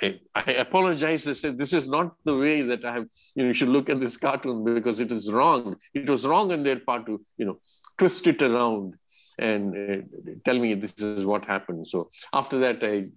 I, 0.03 0.21
I 0.35 0.53
apologize. 0.53 1.27
I 1.27 1.33
said, 1.33 1.59
this 1.59 1.73
is 1.73 1.89
not 1.89 2.15
the 2.25 2.37
way 2.37 2.63
that 2.63 2.85
I 2.85 2.93
have, 2.93 3.07
you 3.35 3.43
know, 3.43 3.49
you 3.49 3.55
should 3.55 3.69
look 3.69 3.91
at 3.91 4.01
this 4.01 4.17
cartoon 4.17 4.65
because 4.65 5.01
it 5.01 5.11
is 5.13 5.33
wrong. 5.33 5.77
It 5.95 6.09
was 6.09 6.27
wrong 6.27 6.53
on 6.53 6.63
their 6.63 6.79
part 6.81 7.07
to, 7.07 7.21
you 7.37 7.47
know, 7.47 7.59
twist 7.99 8.27
it 8.27 8.43
around 8.43 8.95
and 9.39 9.75
uh, 9.77 10.03
tell 10.45 10.59
me 10.59 10.75
this 10.75 10.99
is 10.99 11.27
what 11.27 11.45
happened. 11.45 11.87
So 11.87 12.11
after 12.33 12.59
that, 12.59 12.83
I 12.83 13.11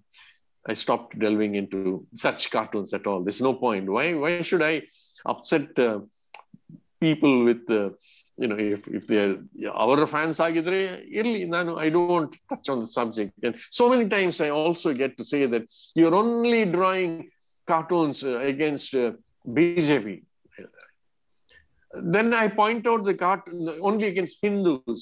I 0.67 0.73
stopped 0.73 1.17
delving 1.17 1.55
into 1.55 2.05
such 2.13 2.51
cartoons 2.51 2.93
at 2.93 3.07
all. 3.07 3.23
There's 3.23 3.41
no 3.41 3.53
point. 3.53 3.89
Why, 3.89 4.13
why 4.13 4.41
should 4.41 4.61
I 4.61 4.83
upset 5.25 5.77
uh, 5.79 6.01
people 6.99 7.43
with 7.43 7.65
the, 7.65 7.95
you 8.37 8.47
know, 8.47 8.57
if, 8.57 8.87
if 8.87 9.07
they're 9.07 9.37
our 9.83 10.05
fans 10.13 10.39
ಆಗಿದ್ರೆ 10.45 10.81
ಇರ್ಲಿ 11.19 11.41
ನಾನು 11.55 11.71
I 11.85 11.89
don't 11.97 12.33
touch 12.51 12.67
on 12.73 12.79
the 12.83 12.89
subject. 12.99 13.33
And 13.47 13.55
so 13.79 13.85
many 13.91 14.05
times 14.15 14.37
I 14.47 14.51
also 14.61 14.91
get 15.03 15.13
to 15.19 15.25
say 15.33 15.41
that 15.53 15.63
you're 15.99 16.17
only 16.23 16.61
drawing 16.77 17.13
cartoons 17.71 18.19
uh, 18.23 18.39
against 18.53 18.93
uh, 18.93 19.13
BJP. 19.55 20.07
Then 22.15 22.27
I 22.33 22.47
point 22.61 22.83
out 22.91 23.03
the 23.09 23.17
cartoon 23.25 23.69
only 23.89 24.07
against 24.11 24.37
Hindus. 24.43 25.01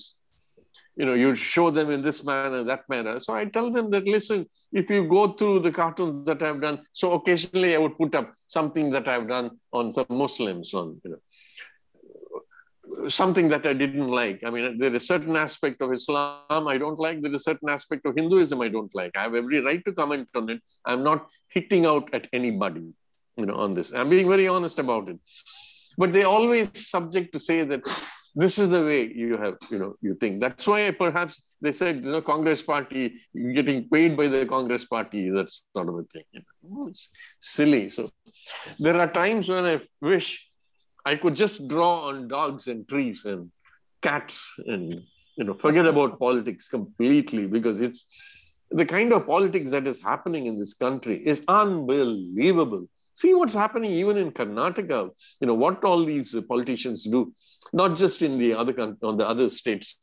you 0.97 1.07
know, 1.07 1.14
you 1.14 1.34
show 1.34 1.70
them 1.70 1.90
in 1.90 2.03
this 2.03 2.24
manner, 2.24 2.62
that 2.62 2.88
manner. 2.88 3.18
So 3.18 3.34
I 3.34 3.47
tell 3.47 3.70
them 3.70 3.90
that 3.90 4.07
listen, 4.07 4.47
if 4.72 4.88
you 4.88 5.09
go 5.09 5.32
through 5.32 5.61
the 5.61 5.72
cartoons 5.72 6.24
that 6.26 6.42
I've 6.42 6.61
done, 6.61 6.80
so 6.92 7.12
occasionally 7.12 7.74
I 7.74 7.78
would 7.78 7.99
put 7.99 8.14
up 8.14 8.32
something 8.47 8.90
that 8.90 9.09
I've 9.09 9.26
done 9.26 9.51
on 9.72 9.92
some 9.92 10.07
Muslims, 10.09 10.72
on 10.72 11.01
you 11.05 11.11
know, 11.11 11.18
something 13.09 13.49
that 13.49 13.66
I 13.66 13.72
didn't 13.72 14.09
like. 14.09 14.40
I 14.45 14.51
mean, 14.51 14.78
there 14.78 14.95
is 14.95 15.03
a 15.03 15.07
certain 15.07 15.36
aspect 15.36 15.82
of 15.82 15.92
Islam 15.92 16.68
I 16.68 16.78
don't 16.78 16.99
like. 16.99 17.20
There 17.20 17.30
is 17.30 17.40
a 17.40 17.51
certain 17.51 17.68
aspect 17.68 18.07
of 18.07 18.14
Hinduism 18.14 18.61
I 18.61 18.68
don't 18.68 18.95
like. 18.95 19.16
I 19.16 19.22
have 19.22 19.34
every 19.34 19.61
right 19.61 19.84
to 19.84 19.92
comment 19.92 20.28
on 20.34 20.49
it. 20.51 20.62
I'm 20.84 21.03
not 21.03 21.32
hitting 21.49 21.86
out 21.86 22.09
at 22.12 22.28
anybody, 22.32 22.86
you 23.36 23.47
know, 23.47 23.57
on 23.57 23.74
this. 23.74 23.92
I'm 23.92 24.11
being 24.11 24.28
very 24.28 24.47
honest 24.47 24.78
about 24.78 25.09
it. 25.09 25.18
But 25.97 26.12
they 26.12 26.24
always 26.24 26.70
subject 26.88 27.32
to 27.32 27.40
say 27.40 27.64
that 27.64 27.82
this 28.35 28.59
is 28.59 28.68
the 28.68 28.85
way 28.85 29.12
you 29.12 29.37
have, 29.37 29.57
you 29.70 29.78
know, 29.78 29.95
you 30.01 30.14
think. 30.14 30.41
That's 30.41 30.66
why 30.66 30.91
perhaps 30.91 31.43
they 31.61 31.72
said, 31.72 32.05
you 32.05 32.11
know, 32.11 32.20
Congress 32.20 32.62
party, 32.62 33.16
getting 33.53 33.89
paid 33.89 34.16
by 34.16 34.26
the 34.26 34.45
Congress 34.45 34.85
party 34.85 35.30
that's 35.30 35.64
sort 35.74 35.89
of 35.89 35.95
a 35.97 36.03
thing. 36.05 36.24
You 36.32 36.41
know, 36.41 36.82
oh, 36.82 36.89
it's 36.89 37.11
silly. 37.41 37.89
So 37.89 38.11
there 38.78 38.99
are 38.99 39.12
times 39.12 39.49
when 39.49 39.64
I 39.64 39.80
wish 40.01 40.49
I 41.05 41.14
could 41.16 41.37
just 41.37 41.68
draw 41.68 42.09
on 42.09 42.28
dogs 42.28 42.66
and 42.66 42.89
trees 42.89 43.24
and 43.24 43.51
cats 44.03 44.55
and 44.66 45.03
you 45.37 45.45
know 45.45 45.55
forget 45.55 45.87
about 45.87 46.18
politics 46.18 46.68
completely 46.68 47.47
because 47.47 47.80
it's 47.80 48.43
the 48.70 48.84
kind 48.84 49.12
of 49.12 49.26
politics 49.26 49.70
that 49.70 49.86
is 49.86 50.02
happening 50.02 50.46
in 50.46 50.58
this 50.58 50.74
country 50.74 51.16
is 51.24 51.44
unbelievable. 51.48 52.86
See 53.12 53.34
what's 53.34 53.54
happening 53.54 53.92
even 53.92 54.16
in 54.16 54.32
Karnataka. 54.32 55.10
You 55.40 55.46
know 55.46 55.54
what 55.54 55.84
all 55.84 56.04
these 56.04 56.34
politicians 56.48 57.04
do, 57.04 57.32
not 57.72 57.96
just 57.96 58.22
in 58.22 58.38
the 58.38 58.54
other 58.54 58.96
on 59.02 59.16
the 59.16 59.28
other 59.28 59.48
states. 59.48 59.98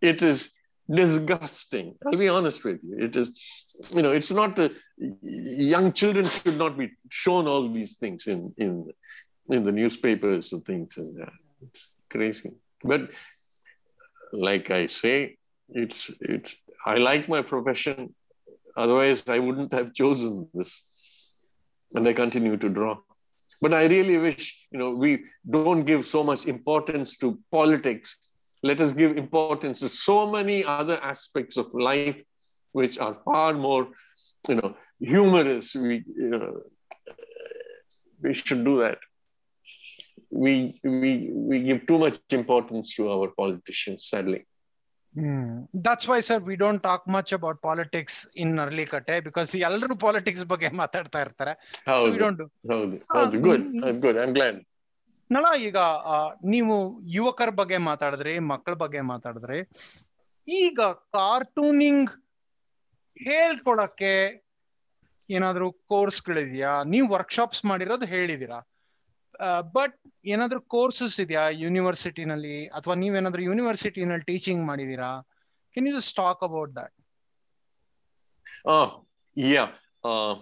It 0.00 0.22
is 0.22 0.52
disgusting. 0.92 1.94
I'll 2.06 2.18
be 2.18 2.28
honest 2.28 2.64
with 2.64 2.82
you. 2.82 2.96
It 2.98 3.16
is, 3.16 3.66
you 3.94 4.02
know, 4.02 4.12
it's 4.12 4.32
not. 4.32 4.58
A, 4.58 4.70
young 5.22 5.92
children 5.92 6.26
should 6.26 6.58
not 6.58 6.78
be 6.78 6.90
shown 7.10 7.46
all 7.46 7.68
these 7.68 7.96
things 7.96 8.26
in 8.26 8.54
in 8.58 8.90
in 9.50 9.62
the 9.62 9.72
newspapers 9.72 10.52
and 10.52 10.64
things 10.64 10.96
and 10.96 11.20
uh, 11.20 11.30
it's 11.62 11.90
crazy 12.08 12.52
but 12.84 13.10
like 14.32 14.70
i 14.70 14.86
say 14.86 15.36
it's 15.68 16.10
it's 16.20 16.54
i 16.86 16.96
like 16.96 17.28
my 17.28 17.42
profession 17.42 18.14
otherwise 18.76 19.28
i 19.28 19.38
wouldn't 19.38 19.72
have 19.72 19.92
chosen 19.94 20.48
this 20.54 20.72
and 21.94 22.06
i 22.08 22.12
continue 22.12 22.56
to 22.56 22.68
draw 22.68 22.96
But 23.62 23.74
I 23.74 23.86
really 23.92 24.16
wish, 24.18 24.68
you 24.72 24.78
know, 24.78 24.90
we 24.90 25.24
don't 25.56 25.84
give 25.84 26.04
so 26.06 26.24
much 26.24 26.46
importance 26.46 27.16
to 27.18 27.38
politics. 27.52 28.18
Let 28.62 28.80
us 28.80 28.92
give 28.92 29.16
importance 29.18 29.80
to 29.80 29.88
so 29.88 30.30
many 30.30 30.64
other 30.64 30.96
aspects 31.02 31.56
of 31.62 31.66
life, 31.74 32.16
which 32.72 32.98
are 32.98 33.18
far 33.24 33.52
more, 33.54 33.88
you 34.48 34.54
know, 34.56 34.76
humorous. 34.98 35.74
We, 35.74 36.04
you 36.16 36.30
know, 36.30 36.60
we 38.22 38.32
should 38.32 38.64
do 38.64 38.80
that. 38.80 38.98
We 40.30 40.80
we 40.84 41.30
we 41.34 41.62
give 41.62 41.86
too 41.86 41.98
much 41.98 42.18
importance 42.30 42.94
to 42.96 43.10
our 43.10 43.28
politicians, 43.28 44.08
sadly. 44.08 44.46
Hmm. 45.14 45.68
That's 45.84 46.08
why 46.08 46.20
sir 46.20 46.42
we 46.42 46.54
don't 46.54 46.82
talk 46.82 47.08
much 47.08 47.34
about 47.34 47.62
politics 47.62 48.26
in 48.36 48.58
Arlikatte 48.58 49.20
because 49.20 49.56
ಎಲ್ಲರೂ 49.56 49.96
politics 49.96 50.44
ಬಗ್ಗೆ 50.44 50.68
ಮಾತಾಡ್ತಾ 50.68 51.20
ಇರ್ತಾರೆ. 51.20 51.52
ನಳ 55.30 55.44
ಈಗ 55.60 55.76
ನೀವು 56.44 57.00
ಯುವಕರ 57.08 57.50
ಬಗ್ಗೆ 57.50 57.76
ಮಾತಾಡಿದ್ರಿ 57.76 58.38
ಮಕ್ಕಳ 58.38 58.74
ಬಗ್ಗೆ 58.74 59.00
ಮಾತಾಡಿದ್ರಿ. 59.00 59.58
ಈಗ 60.48 60.80
ಕಾರ್ಟೂನಿಂಗ್ 61.12 62.10
ಹೇಳ್ಕೊಳಕ್ಕೆ 63.16 64.14
ಏನಾದ್ರು 65.30 65.72
ಕೋರ್ಸ್ಗಳಿದೆಯಾ 65.72 66.82
ನೀವು 66.82 67.08
ವರ್ಕ್ಶಾಪ್ಸ್ 67.08 67.64
ಮಾಡಿರೋದು 67.64 68.06
ಹೇಳಿದೀರಾ? 68.06 68.58
ಬಟ್ 69.60 70.00
ಏನಾದ್ರು 70.24 70.60
ಕೋರ್ಸಸ್ 70.60 71.20
ಇದೆಯಾ 71.20 71.48
ಯೂನಿವರ್ಸಿಟಿನಲ್ಲಿ 71.48 72.66
ಅಥವಾ 72.66 72.94
ನೀವೇನಾದ್ರೂ 72.94 73.42
ಯೂನಿವರ್ಸಿಟಿನಲ್ಲಿ 73.42 74.24
ಟೀಚಿಂಗ್ 74.24 74.66
ಮಾಡಿದೀರಾ? 74.66 75.28
Can 75.74 75.88
you 75.88 76.00
just 76.00 76.16
talk 76.16 76.42
about 76.42 76.76
that 76.76 76.94
Oh, 78.68 79.06
yeah. 79.36 79.68
Uh, 80.04 80.34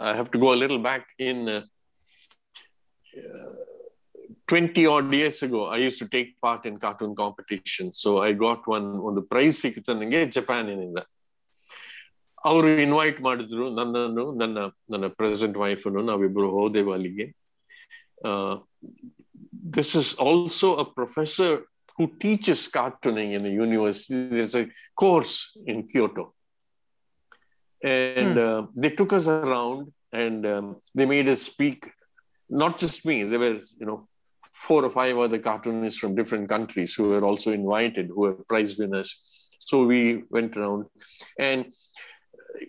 I 0.00 0.14
have 0.16 0.30
to 0.30 0.38
go 0.38 0.52
a 0.52 0.58
little 0.62 0.78
back 0.78 1.06
in 1.18 1.48
uh, 1.48 1.62
I 4.52 4.60
20 4.60 4.86
odd 4.86 5.14
years 5.14 5.42
ago. 5.42 5.64
I 5.66 5.76
used 5.76 5.98
to 5.98 6.08
take 6.08 6.40
part 6.40 6.66
in 6.66 6.78
cartoon 6.78 7.14
on 8.78 9.14
the 9.14 9.22
prize 9.22 9.60
ಸಿಕ್ಕಿತು 9.60 9.94
ನನಗೆ 9.94 10.24
ಜಪಾನಿನಿಂದ 10.24 10.98
ಅವರು 12.44 12.68
invite 12.68 13.20
ಮಾಡಿದ್ರು 13.20 13.70
ನನ್ನನ್ನು 13.70 14.34
ನನ್ನ 14.34 14.58
ನನ್ನ 14.90 15.06
present 15.06 15.58
ವೈಫನ್ನು 15.58 16.02
ನಾವಿಬ್ರು 16.02 16.50
ಹೋದೆವು 16.50 16.92
ಅಲ್ಲಿಗೆ. 16.92 17.43
Uh, 18.24 18.58
this 19.52 19.94
is 19.94 20.14
also 20.14 20.76
a 20.76 20.84
professor 20.84 21.64
who 21.96 22.08
teaches 22.18 22.68
cartooning 22.68 23.32
in 23.32 23.46
a 23.46 23.48
university. 23.48 24.28
There's 24.28 24.56
a 24.56 24.68
course 24.96 25.56
in 25.66 25.86
Kyoto. 25.86 26.34
And 27.82 28.32
hmm. 28.32 28.38
uh, 28.38 28.66
they 28.74 28.90
took 28.90 29.12
us 29.12 29.28
around 29.28 29.92
and 30.12 30.46
um, 30.46 30.76
they 30.94 31.06
made 31.06 31.28
us 31.28 31.42
speak, 31.42 31.90
not 32.48 32.78
just 32.78 33.04
me, 33.04 33.24
there 33.24 33.38
were, 33.38 33.60
you 33.78 33.86
know, 33.86 34.08
four 34.52 34.84
or 34.84 34.90
five 34.90 35.18
other 35.18 35.38
cartoonists 35.38 35.98
from 35.98 36.14
different 36.14 36.48
countries 36.48 36.94
who 36.94 37.10
were 37.10 37.24
also 37.24 37.50
invited, 37.52 38.08
who 38.08 38.20
were 38.20 38.34
prize 38.34 38.78
winners. 38.78 39.56
So 39.58 39.84
we 39.84 40.22
went 40.30 40.56
around. 40.56 40.86
And 41.38 41.66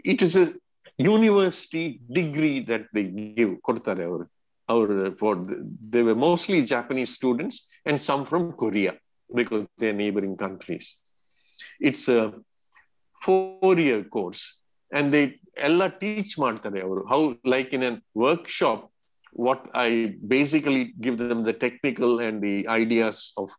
it 0.03 0.21
is 0.21 0.35
a 0.35 0.53
university 0.97 2.01
degree 2.11 2.61
that 2.65 2.87
they 2.93 3.03
give, 3.03 3.61
Our, 4.72 5.16
for 5.20 5.32
they 5.94 6.02
were 6.08 6.14
mostly 6.14 6.58
Japanese 6.64 7.12
students 7.18 7.68
and 7.86 8.00
some 8.00 8.24
from 8.24 8.52
Korea 8.52 8.92
because 9.34 9.64
they're 9.78 9.92
neighboring 9.92 10.36
countries. 10.36 10.98
It's 11.80 12.08
a 12.08 12.34
four-year 13.24 14.04
course, 14.04 14.42
and 14.92 15.12
they 15.14 15.24
ಎಲ್ಲ 15.68 15.86
teach 16.02 16.32
ಮಾಡ್ತಾರೆ 16.44 16.80
ಅವರು 16.86 17.02
how 17.12 17.20
like 17.54 17.72
in 17.78 17.82
a 17.90 18.00
workshop 18.26 18.80
what 19.46 19.60
I 19.86 20.16
basically 20.36 20.94
give 21.04 21.16
them 21.18 21.44
the 21.48 21.52
technical 21.64 22.12
and 22.26 22.42
the 22.46 22.56
ideas 22.82 23.32
of 23.42 23.50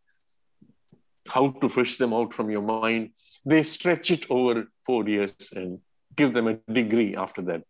how 1.34 1.44
to 1.60 1.68
fish 1.68 1.98
them 1.98 2.12
out 2.12 2.32
from 2.36 2.50
your 2.50 2.62
mind. 2.62 3.02
They 3.50 3.62
stretch 3.62 4.10
it 4.16 4.24
over 4.36 4.54
four 4.88 5.02
years 5.08 5.34
and 5.60 5.78
give 6.20 6.34
them 6.36 6.48
a 6.48 6.54
degree 6.80 7.12
after 7.16 7.42
that. 7.42 7.62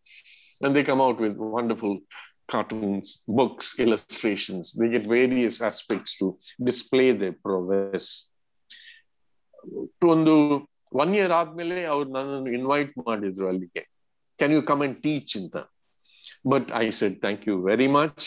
And 0.62 0.75
they 0.75 0.83
come 0.83 1.01
out 1.01 1.18
with 1.25 1.37
wonderful 1.37 2.01
cartoons, 2.49 3.23
books, 3.29 3.66
illustrations. 3.79 4.73
They 4.73 4.89
get 4.89 5.07
various 5.09 5.61
aspects 5.62 6.12
to 6.18 6.27
display 6.62 7.09
their 7.12 7.37
prowess. 7.47 8.07
ಒಂದು 10.12 10.35
one 11.03 11.12
year 11.16 11.33
ಆದ್ಮೇಲೆ 11.33 11.77
ಅವ್ರು 11.93 12.09
ನನ್ನನ್ನು 12.11 12.51
invite 12.59 12.95
ಮಾಡಿದ್ರು 13.09 13.45
ಅಲ್ಲಿಗೆ 13.51 13.83
can 14.39 14.55
you 14.57 14.62
come 14.70 14.81
and 14.87 14.97
teach 15.05 15.35
ಅಂತ 15.41 15.57
but 16.53 16.70
I 16.81 16.87
said 17.01 17.16
thank 17.20 17.45
you 17.49 17.55
very 17.68 17.89
much 17.99 18.25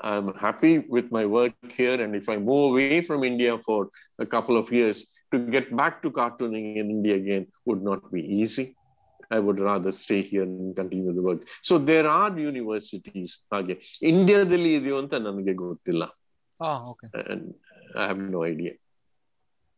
I 0.00 0.12
am 0.20 0.28
happy 0.44 0.72
with 0.96 1.10
my 1.16 1.24
work 1.36 1.72
here 1.78 2.00
and 2.04 2.16
if 2.20 2.28
I 2.34 2.36
move 2.50 2.62
away 2.68 3.00
from 3.08 3.24
India 3.30 3.54
for 3.68 3.86
a 4.24 4.26
couple 4.36 4.58
of 4.62 4.70
years 4.78 5.00
to 5.32 5.38
get 5.56 5.70
back 5.80 5.98
to 6.04 6.10
cartooning 6.20 6.70
in 6.82 6.92
India 6.96 7.16
again 7.22 7.46
would 7.70 7.84
not 7.90 8.04
be 8.14 8.22
easy 8.40 8.66
I 9.30 9.38
would 9.38 9.60
rather 9.60 9.92
stay 9.92 10.20
here 10.22 10.42
and 10.44 10.76
continue 10.76 11.12
the 11.12 11.22
work. 11.22 11.42
So 11.68 11.74
there 11.90 12.06
are 12.18 12.30
universities 12.50 13.30
ಹಾಗೆ 13.52 13.74
ಇಂಡಿಯಾದಲ್ಲಿ 14.10 14.70
ಇದೆಯೋ 14.78 14.96
ಅಂತ 15.02 15.14
ನನಗೆ 15.28 15.54
ಗೊತ್ತಿಲ್ಲ 15.62 16.04
ಹಾ 16.60 16.72
okay 16.90 17.06
and 17.34 17.44
I 18.02 18.06
have 18.10 18.20
no 18.36 18.42
idea. 18.52 18.72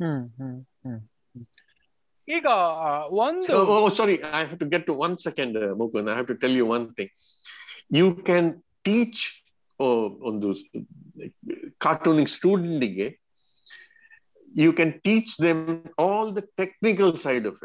ಹ್ಮ್ 0.00 0.22
ಹ್ಮ್ 0.38 0.58
ಹ್ಮ್ 0.84 1.00
ಹ್ಮ್. 1.34 1.46
ಈಗ 2.28 2.46
ಆ, 2.86 2.90
ಒಂದು 3.24 3.52
Oh, 3.60 3.64
oh, 3.76 3.88
sorry, 3.98 4.16
I 4.36 4.42
have 4.44 4.58
to 4.62 4.68
get 4.74 4.82
to 4.90 4.94
one 5.06 5.14
second, 5.26 5.52
uh, 5.56 5.70
Mukund. 5.80 6.08
I 6.12 6.16
have 6.20 6.28
to 6.32 6.36
tell 6.42 6.54
you 6.60 6.66
one 6.76 6.86
thing. 6.98 7.10
You 7.90 8.06
can 8.28 8.46
teach 8.84 9.18
oh, 9.80 9.96
ಒಂದು 10.30 10.48
cartooning 11.84 12.28
student 12.38 12.84
ಗೆ 12.98 13.08
you 14.54 14.72
can 14.72 14.90
teach 15.06 15.30
them 15.46 15.60
all 16.04 16.26
the 16.36 16.44
technical 16.60 17.10
side 17.24 17.46
of 17.50 17.56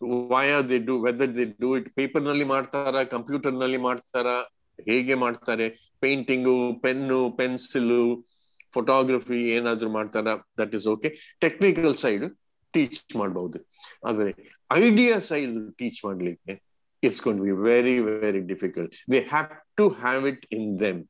It. 0.00 0.06
why 0.30 0.44
are 0.52 0.62
whether 0.62 0.86
the 0.86 0.94
whether 1.04 1.28
it 1.78 1.94
paper 1.94 2.22
it 2.22 2.28
ನಲ್ಲಿ 2.28 2.44
ಮಾಡ್ತಾರ 2.44 3.04
ಕಂಪ್ಯೂಟರ್ನಲ್ಲಿ 3.04 3.76
ಮಾಡ್ತಾರ 3.76 4.28
ಹೇಗೆ 4.88 5.14
ಮಾಡ್ತಾರೆ 5.14 5.68
painting 6.00 6.80
pen 6.82 7.30
pencil 7.30 7.90
photography 8.74 9.50
ಏನಾದ್ರೂ 9.50 9.90
ಮಾಡ್ತಾರ 9.90 10.28
that 10.60 10.74
is 10.74 10.86
okay 10.86 11.08
technical 11.40 11.94
side 11.94 12.24
teach 12.74 13.16
ಮಾಡಬಹುದು 13.16 13.58
ಆದ್ರೆ 14.06 14.30
ಐಡಿಯಾ 14.78 15.18
ಸೈಡ್ 15.18 15.72
ಟೀಚ್ 15.78 16.04
ಮಾಡ್ಲಿಕ್ಕೆ 16.04 16.54
it's 17.02 17.22
gonna 17.22 17.40
be 17.40 17.50
very 17.50 18.00
very 18.00 18.40
difficult 18.40 18.94
they 19.12 19.20
have 19.20 19.48
to 19.76 19.88
have 19.88 20.28
it 20.28 20.46
in 20.52 20.80
them 20.80 21.00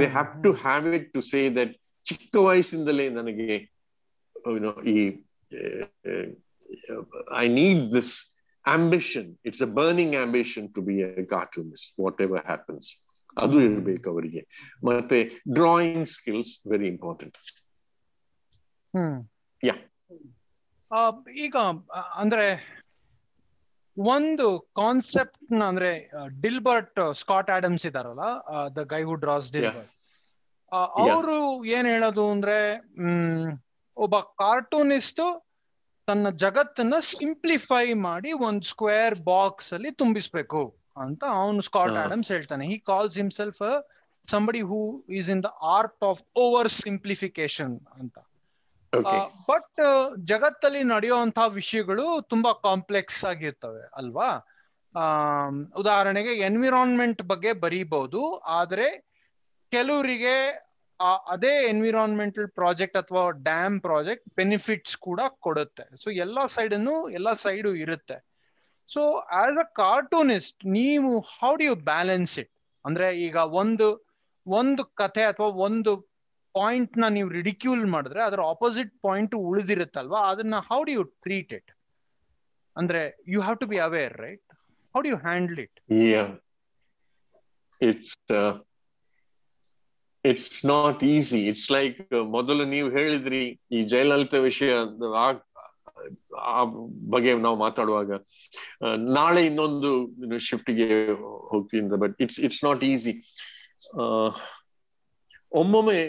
they 0.00 0.06
have 0.06 0.42
to 0.42 0.52
have 0.52 0.94
it 0.94 1.14
to 1.14 1.20
say 1.20 1.50
that 1.50 1.72
ಚಿಕ್ಕ 2.04 2.36
ವಯಸ್ಸಿಂದಲೇ 2.36 3.08
ನನಗೆ 3.10 3.48
ಈ 4.86 4.98
I 7.32 7.48
need 7.48 7.90
this 7.90 8.10
ambition. 8.64 9.38
It's 9.44 9.60
a 9.60 9.66
burning 9.66 10.16
ambition 10.16 10.72
to 10.74 10.82
be 10.82 11.02
a 11.02 11.24
cartoonist, 11.24 11.94
whatever 11.96 12.40
happens. 12.46 12.86
ಅದು 13.36 13.56
ಇರಬೇಕು 13.60 14.10
ಅವರಿಗೆ 14.10 14.40
ಮತ್ತೆ 14.84 15.18
drawing 15.52 16.08
skills 16.08 16.52
very 16.68 16.88
important 16.88 17.36
Yeah. 19.62 19.78
ಈಗ 21.36 21.56
ಅಂದ್ರೆ 22.16 22.46
ಒಂದು 23.96 24.46
ಕಾನ್ಸೆಪ್ಟ್ 24.76 25.38
ಅಂದ್ರೆ 25.62 25.90
ಡಿಲ್ಬರ್ಟ್ 26.40 27.00
ಸ್ಕಾಟ್ 27.12 27.50
ಆಡಮ್ಸ್ 27.50 27.86
ಇದಾರಲ್ಲ 27.86 28.26
the 28.76 28.84
guy 28.84 29.02
who 29.02 29.14
draws 29.14 29.52
Dilbert 29.52 29.92
ಅವರು 31.04 31.64
ಏನ್ 31.64 31.86
ಹೇಳೋದು 31.86 32.24
ಅಂದ್ರೆ 32.30 32.58
ಒಬ್ಬ 33.96 34.16
ಕಾರ್ಟೂನಿಸ್ಟ್ 34.20 35.22
ತನ್ನ 36.08 36.30
ಜಗತ್ತನ್ನ 36.36 36.94
ಸಿಂಪ್ಲಿಫೈ 37.00 37.92
ಮಾಡಿ 37.92 38.32
ಒಂದ್ 38.32 38.64
ಸ್ಕ್ವೇರ್ 38.64 39.16
ಬಾಕ್ಸ್ 39.24 39.72
ಅಲ್ಲಿ 39.72 39.90
ತುಂಬಿಸ್ಬೇಕು 39.92 40.62
ಅಂತ 40.96 41.24
ಅವನು 41.24 41.60
ಸ್ಕಾಟ್. 41.60 41.96
ಆಡಮ್ಸ್ 41.96 42.32
ಹೇಳ್ತಾನೆ. 42.32 42.66
He 42.66 42.78
calls 42.78 43.16
himself 43.16 43.62
somebody 44.26 44.60
who 44.60 44.80
is 45.10 45.30
in 45.30 45.42
the 45.42 45.50
art 45.76 46.04
of 46.04 46.22
over 46.36 46.68
simplification 46.68 47.74
ಅಂತ. 48.00 48.16
ಬಟ್ 49.48 49.80
ಜಗತ್ತಲ್ಲಿ 50.24 50.82
ನಡೆಯುವಂತಹ 50.84 51.46
ವಿಷಯಗಳು 51.52 52.06
ತುಂಬಾ 52.22 52.52
ಕಾಂಪ್ಲೆಕ್ಸ್ 52.52 53.24
ಆಗಿರ್ತವೆ 53.24 53.82
ಅಲ್ವಾ? 53.96 54.30
ಉದಾಹರಣೆಗೆ 55.76 56.32
ಎನ್ವಿರಾನ್ಮೆಂಟ್ 56.40 57.22
ಬಗ್ಗೆ 57.22 57.52
ಬರೀಬಹುದು 57.52 58.22
ಆದ್ರೆ 58.36 58.86
ಕೆಲವರಿಗೆ 59.72 60.34
ಅದೇ 61.26 61.52
ಎನ್ವಿರಾನ್ಮೆಂಟಲ್ 61.68 62.48
ಪ್ರಾಜೆಕ್ಟ್ 62.50 62.96
ಅಥವಾ 62.96 63.30
ಡ್ಯಾಮ್ 63.42 63.80
ಪ್ರಾಜೆಕ್ಟ್ 63.80 64.26
ಬೆನಿಫಿಟ್ಸ್ 64.36 64.96
ಕೂಡ 64.98 65.20
ಕೊಡುತ್ತೆ. 65.40 65.96
ಸೊ 65.96 66.10
ಎಲ್ಲಾ 66.24 66.46
ಸೈಡನ್ನು 66.46 67.08
ಎಲ್ಲಾ 67.10 67.34
ಸೈಡು 67.34 67.74
ಇರುತ್ತೆ. 67.74 68.16
ಸೊ 68.88 69.02
ಆಸ್ 69.40 69.58
ಅ 69.58 69.66
ಕಾರ್ಟೂನಿಸ್ಟ್ 69.74 70.64
ನೀವು 70.72 71.10
how 71.34 71.56
do 71.56 71.64
you 71.64 71.74
balance 71.84 72.38
it 72.38 72.52
ಅಂದ್ರೆ 72.84 73.16
ಈಗ 73.18 73.36
ಒಂದು 73.36 73.86
ಒಂದು 74.46 74.84
ಕಥೆ 74.94 75.22
ಅಥವಾ 75.22 75.46
ಒಂದು 75.66 75.92
ಪಾಯಿಂಟ್ನ 76.54 77.04
ನೀವು 77.08 77.28
ರಿಡಿಕ್ಯೂಲ್ 77.28 77.86
ಮಾಡಿದ್ರೆ 77.86 78.22
ಅದರ 78.22 78.40
ಆಪೋಸಿಟ್ 78.44 78.92
ಪಾಯಿಂಟ್ 79.02 79.34
ಉಳಿದಿರುತ್ತಲ್ವಾ? 79.48 80.20
ಅದನ್ನ 80.30 80.56
how 80.70 80.84
do 80.84 80.92
you 80.92 81.04
treat 81.24 81.52
it 81.52 81.70
ಅಂದ್ರೆ 82.76 83.02
you 83.28 83.40
have 83.40 83.58
to 83.58 83.66
be 83.66 83.78
aware 83.78 84.14
right 84.18 84.48
how 84.94 85.00
do 85.00 85.08
you 85.08 85.16
handle 85.16 85.58
it 85.58 85.78
Yeah. 86.00 86.28
It's 90.24 90.64
not 90.70 91.00
easy 91.04 91.40
it's 91.50 91.70
like 91.72 91.98
ಮೊದಲು 92.36 92.64
ನೀವು 92.64 92.88
ಹೇಳಿದ್ರಿ 92.96 93.42
ಈ 93.76 93.80
ಜಯಲಲಿತಾ 93.92 94.38
ವಿಷಯ, 94.48 94.72
ಆ 96.54 96.58
ಬಗ್ಗೆ 97.14 97.30
ನಾವು 97.46 97.56
ಮಾತಾಡುವಾಗ 97.64 98.10
ನಾಳೆ 99.18 99.40
ಇನ್ನೊಂದು 99.46 99.90
ಶಿಫ್ಟ್ಗೆ 100.48 100.88
ಹೋಗ್ತೀನಿ 101.52 101.98
but 102.04 102.16
it's 102.24 102.40
it's 102.46 102.62
not 102.68 102.84
easy 102.84 103.14
ಒಮ್ಮೊಮ್ಮೆ 105.52 106.00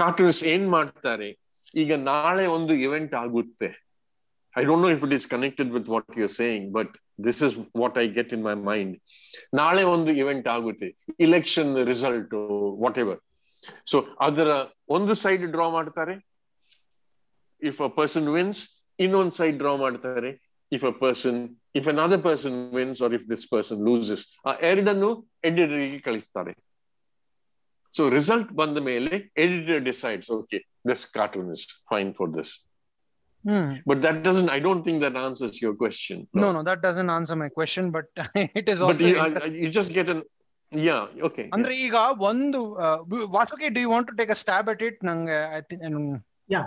ಕಾರ್ಟೂನ್ಸ್ 0.00 0.40
ಏನ್ 0.52 0.66
ಮಾಡ್ತಾರೆ? 0.68 1.28
ಈಗ 1.74 1.92
ನಾಳೆ 1.92 2.44
ಒಂದು 2.46 2.72
ಇವೆಂಟ್ 2.86 3.14
ಆಗುತ್ತೆ. 3.14 3.68
I 4.54 4.64
don't 4.68 4.84
know 4.86 4.90
if 4.96 5.04
it 5.06 5.14
is 5.18 5.26
connected 5.34 5.70
with 5.76 5.88
what 5.88 6.18
you 6.22 6.28
saying 6.40 6.66
but 6.72 6.94
this 7.18 7.40
is 7.46 7.54
what 7.82 7.98
I 8.04 8.06
get 8.18 8.32
in 8.36 8.44
my 8.48 8.56
mind 8.70 8.94
ನಾಳೆ 9.60 9.84
ಒಂದು 9.94 10.12
ಇವೆಂಟ್ 10.22 10.48
ಆಗುತ್ತೆ 10.56 10.88
election 11.26 11.72
result 11.92 12.34
what 12.84 13.00
ever 13.04 13.20
so 13.90 13.96
ಅದರ 14.26 14.50
ಒಂದು 14.96 15.12
ಸೈಡ್ 15.24 15.44
ಡ್ರಾ 15.54 15.66
ಮಾಡ್ತಾರೆ. 15.76 16.14
ಇಫ್ 17.62 17.80
ಅ 17.86 17.90
ಪರ್ಸನ್ 17.98 18.28
ವಿನ್ಸ್ 18.36 18.60
ಇನ್ನೊಂದು 19.04 19.34
side 19.40 19.58
draw 19.62 19.72
ಮಾಡ್ತಾರೆ. 19.84 20.30
If 20.72 20.84
a 20.90 20.92
person 21.04 21.38
if 21.78 21.88
another 21.92 22.22
person 22.28 22.56
wins 22.78 23.00
or 23.04 23.14
if 23.18 23.26
this 23.32 23.44
person 23.54 23.80
loses 23.88 24.24
ಆ 24.48 24.52
ಎರಡನ್ನು 24.70 25.10
ಎಡಿಟರ್ಗೆ 25.48 26.00
ಕಳಿಸ್ತಾರೆ. 26.08 26.52
ಸೊ 27.94 28.02
ರಿಸಲ್ಟ್ 28.16 28.50
ಬಂದ 28.60 28.78
ಮೇಲೆ 28.90 29.14
editor 29.44 29.82
decides 29.88 30.30
okay 30.38 30.58
this 30.90 31.04
cartoon 31.16 31.50
fine 31.90 32.12
for 32.18 32.30
this 32.38 32.52
hmm 33.45 33.67
But 33.85 33.99
that 34.03 34.17
doesn't, 34.23 34.49
I 34.49 34.59
don't 34.59 34.83
think 34.85 34.99
that 35.01 35.15
answers 35.19 35.55
your 35.63 35.73
question. 35.75 36.17
no 36.35 36.47
no 36.51 36.61
that 36.63 36.79
doesn't 36.81 37.11
answer 37.11 37.35
my 37.37 37.49
question 37.51 37.85
but 37.91 38.07
it 38.55 38.67
is 38.67 38.79
But 38.81 38.87
also 38.89 39.05
you, 39.05 39.17
inter- 39.25 39.43
I- 39.43 39.53
you 39.61 39.69
just 39.71 39.91
get 39.93 40.07
an, 40.09 40.19
yeah, 40.71 41.01
okay. 41.27 41.43
yeah. 41.43 41.53
ಅಂದ್ರೆ 41.55 41.73
ಈಗ 41.85 41.95
ಒಂದು 42.29 42.59
Vasuki 43.35 43.67
do 43.75 43.81
you 43.83 43.91
want 43.93 44.09
to 44.11 44.17
take 44.19 44.31
a 44.35 44.39
stab 44.41 44.69
at 44.73 44.83
it 44.87 44.99
ನಂಗೆ 45.09 45.37
I 45.51 45.63
think- 45.69 45.85
um, 45.89 46.07
yeah 46.49 46.61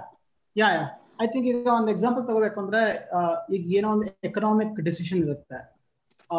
yeah 0.57 0.69
I 1.21 1.29
think 1.33 1.47
ಈಗ 1.51 1.69
ಒಂದು 1.79 1.91
example 1.95 2.25
ತಗೋಬೇಕು 2.29 2.59
ಅಂದ್ರೆ 2.63 2.81
ಆ, 3.17 3.21
ಈಗ 3.51 3.65
ಏನೋ 3.79 3.89
ಒಂದು 3.97 4.07
ಎಕನಾಮಿಕ್ 4.29 4.79
ಡಿಸಿಷನ್ 4.89 5.21
ಇರುತ್ತೆ 5.27 5.59
ಆ, 6.31 6.39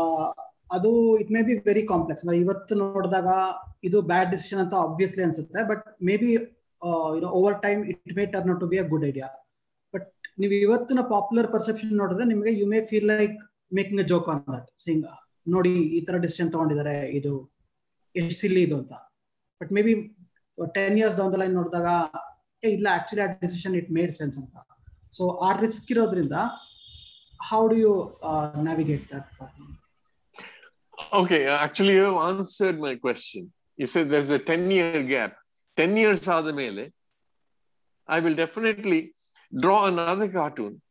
ಅದು 0.71 0.89
it 1.21 1.31
may 1.35 1.43
be 1.47 1.55
very 1.69 1.83
complex 1.87 2.23
ಅಂದ್ರೆ 2.25 2.39
ಇವತ್ತು 2.43 2.73
ನೋಡಿದಾಗ 2.83 3.29
ಇದು 3.83 3.99
ಬ್ಯಾಡ್ 4.11 4.31
ಡಿಸಿಷನ್ 4.31 4.61
ಅಂತ 4.63 4.75
ಆಬ್ವಿಯಸ್ಲಿ 4.85 5.23
ಅನ್ಸುತ್ತೆ 5.27 5.61
but 5.71 5.85
may 6.09 6.15
B 6.21 6.29
YONO 7.15 7.29
over 7.39 7.57
time 7.65 7.81
it 7.93 8.15
may 8.19 8.25
turn 8.33 8.59
to 8.61 8.69
be 8.73 8.79
a 8.79 8.87
good 8.87 9.05
idea 9.07 9.27
but 9.29 9.37
ನೀವು 10.38 10.54
ಇವತ್ತಿನ 10.64 11.00
ಪಾಪ್ಯುಲರ್ 11.00 11.48
ಪರ್ಸೆಪ್ಷನ್ 11.52 11.92
ನೋಡಿದ್ರೆ 11.96 12.24
ನಿಮಗೆ 12.24 12.52
you 12.60 12.66
may 12.66 12.80
feel 12.80 13.08
like 13.12 13.36
making 13.72 14.00
a 14.00 14.06
joke 14.06 14.28
on 14.28 14.42
that 14.52 14.68
thing 14.78 15.04
ನೋಡಿ 15.46 15.72
ಈ 15.96 16.00
ತರ 16.00 16.16
ಡಿಸಿಷನ್ 16.16 16.52
ತಗೊಂಡಿದ್ದಾರೆ 16.52 16.96
ಇದು 17.10 17.32
ಎಷ್ಟು 18.14 18.34
ಸಿಲ್ಲಿ 18.40 18.62
ಇದು 18.62 18.76
ಅಂತ 18.76 18.94
but 19.60 19.72
may 19.72 19.82
be 19.82 19.94
ten 20.58 20.98
years 20.98 21.16
down 21.16 21.32
the 21.34 21.38
line 21.38 21.54
ನೋಡಿದಾಗ 21.54 21.88
ಏ 22.62 22.70
ಇಲ್ಲ 22.70 22.88
ಆಕ್ಚುಲಿ 22.98 23.22
ಆ 23.22 23.28
ಡಿಸಿಷನ್ 23.46 23.74
ಇಟ್ 23.76 23.90
ಮೇಡ್ 23.90 24.12
ಸೆನ್ಸ್ 24.12 24.38
ಅಂತ 24.38 24.56
ಸೊ 25.12 25.24
ಆ 25.38 25.50
ರಿಸ್ಕ್ 25.60 25.90
ಇರೋದ್ರಿಂದ 25.90 26.36
how 27.40 27.62
do 27.68 27.76
you 27.76 27.94
navigate 28.68 29.06
that 29.14 29.30
Okay, 31.12 31.40
actually 31.64 31.92
you 31.94 32.04
have 32.04 32.20
answered 32.28 32.76
my 32.80 32.92
question. 32.96 33.42
You 33.78 33.86
said 33.86 34.04
there's 34.12 34.30
a 34.30 34.40
10 34.52 34.70
year 34.70 35.02
gap. 35.04 35.32
10 35.76 35.96
years 35.96 36.20
ಮೇಲೆ 36.60 36.84
I 38.08 38.18
will 38.20 38.36
definitely 38.36 39.00
draw 39.63 39.79
another 39.87 40.27
cartoon 40.29 40.81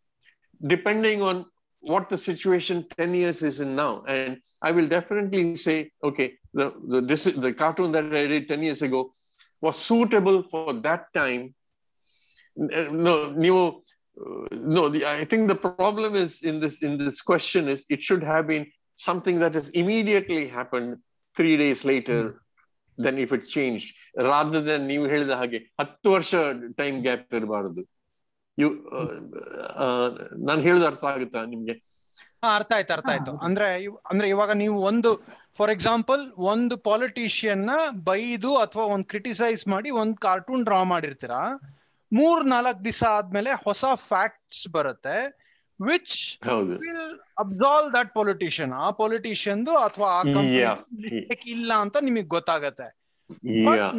depending 0.66 1.22
on 1.22 1.46
what 1.80 2.08
the 2.08 2.18
situation 2.18 2.84
10 2.98 3.14
years 3.14 3.42
is 3.42 3.60
in 3.60 3.74
now. 3.74 4.02
And 4.06 4.38
I 4.62 4.70
will 4.70 4.86
definitely 4.86 5.54
say, 5.56 5.90
okay, 6.04 6.34
the, 6.52 6.74
the, 6.86 7.00
this, 7.00 7.24
the 7.24 7.52
cartoon 7.52 7.92
that 7.92 8.04
I 8.14 8.26
did 8.26 8.48
10 8.48 8.62
years 8.62 8.82
ago 8.82 9.10
was 9.62 9.76
suitable 9.76 10.42
for 10.50 10.74
that 10.74 11.12
time. 11.14 11.54
Uh, 12.60 12.84
No, 12.90 13.30
new. 13.32 13.56
Uh, 13.58 14.48
no, 14.52 14.88
the, 14.90 15.06
I 15.06 15.24
think 15.24 15.48
the 15.48 15.54
problem 15.54 16.14
is 16.14 16.42
in 16.42 16.60
this 16.60 16.82
in 16.82 16.98
this 16.98 17.22
question 17.22 17.68
is 17.68 17.86
it 17.88 18.02
should 18.02 18.22
have 18.22 18.46
been 18.46 18.66
something 18.96 19.38
that 19.38 19.54
has 19.54 19.70
immediately 19.70 20.46
happened 20.48 20.98
three 21.36 21.56
days 21.56 21.84
later 21.84 22.42
than 22.98 23.16
if 23.16 23.32
it 23.32 23.44
changed 23.56 23.88
rather 24.30 24.60
than 24.68 24.80
ನೀವು 24.90 25.04
ಹೇಳಿದ 25.12 25.34
ಹಾಗೆ 25.40 25.58
ಹತ್ತು 25.80 26.08
ವರ್ಷ 26.16 26.34
time 26.82 26.98
gap 27.06 27.32
ಇರಬಾರದು 27.38 27.82
you 28.57 28.67
ನಾನು 30.45 30.61
ಹೇಳಿದ 30.61 30.83
ಅರ್ಥ 30.83 31.03
ಆಗುತ್ತಾ 31.05 31.45
ನಿಮ್ಗೆ? 31.45 31.75
ಅರ್ಥ 32.43 32.71
ಆಯ್ತು 32.75 32.93
ಅರ್ಥ 32.93 33.09
ಆಯ್ತು. 33.09 33.31
ಅಂದ್ರೆ 33.37 33.67
ಅಂದ್ರೆ 34.11 34.29
ಇವಾಗ 34.29 34.51
ನೀವು 34.51 34.81
ಒಂದು 34.81 35.09
ಫಾರ್ 35.57 35.71
ಎಕ್ಸಾಂಪಲ್ 35.71 36.31
ಒಂದು 36.31 36.77
ಪಾಲಿಟಿಷಿಯನ್ನ 36.77 37.71
ಬೈದು 38.03 38.57
ಅಥವಾ 38.57 38.83
ಒಂದು 38.85 39.05
ಕ್ರಿಟಿಸೈಸ್ 39.05 39.67
ಮಾಡಿ 39.67 39.89
ಒಂದು 40.01 40.15
ಕಾರ್ಟೂನ್ 40.15 40.65
ಡ್ರಾ 40.65 40.83
ಮಾಡಿರ್ತೀರಾ 40.83 41.41
ಮೂರ್ 42.11 42.47
ನಾಲ್ಕು 42.47 42.83
ದಿವಸ 42.85 43.03
ಆದ್ಮೇಲೆ 43.09 43.51
ಹೊಸ 43.63 43.85
ಫ್ಯಾಕ್ಟ್ಸ್ 43.95 44.67
ಬರುತ್ತೆ 44.67 45.17
which 45.79 46.39
will 46.81 47.19
absolve 47.39 47.93
that 47.93 48.13
politician 48.13 48.73
ಆ 48.73 48.89
ಪೊಲಿಟಿಷಿಯನ್ದು 48.89 49.73
ಅಥವಾ. 49.77 50.11
ಇಲ್ಲ 51.45 51.73
ಅಂತ 51.73 51.97
ನಿಮಗೆ 52.01 52.27
ಗೊತ್ತಾಗತ್ತೆ. 52.35 52.87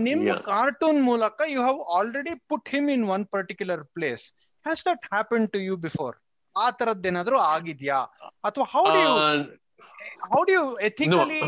ನಿಮ್ 0.02 0.22
ಕಾರ್ಟೂನ್ 0.44 1.02
ಮೂಲಕ 1.02 1.40
you 1.46 1.60
have 1.60 1.80
already 1.96 2.34
put 2.48 2.68
him 2.68 2.90
in 2.90 3.04
one 3.08 3.26
particular 3.26 3.84
place 3.84 4.26
has 4.66 4.82
that 4.88 5.04
happen 5.12 5.46
to 5.54 5.60
you 5.66 5.76
before 5.86 6.14
ಆ 6.56 6.66
ತರದ್ದೇನಾದ್ರೂ 6.78 7.38
ಆಗಿದ್ಯಾ? 7.54 7.98
ಅಥವಾ 8.48 8.66
how 8.74 8.84
do 8.88 9.00
how 10.30 10.40
do 10.48 10.52
you 10.52 10.64
ethically 10.88 11.40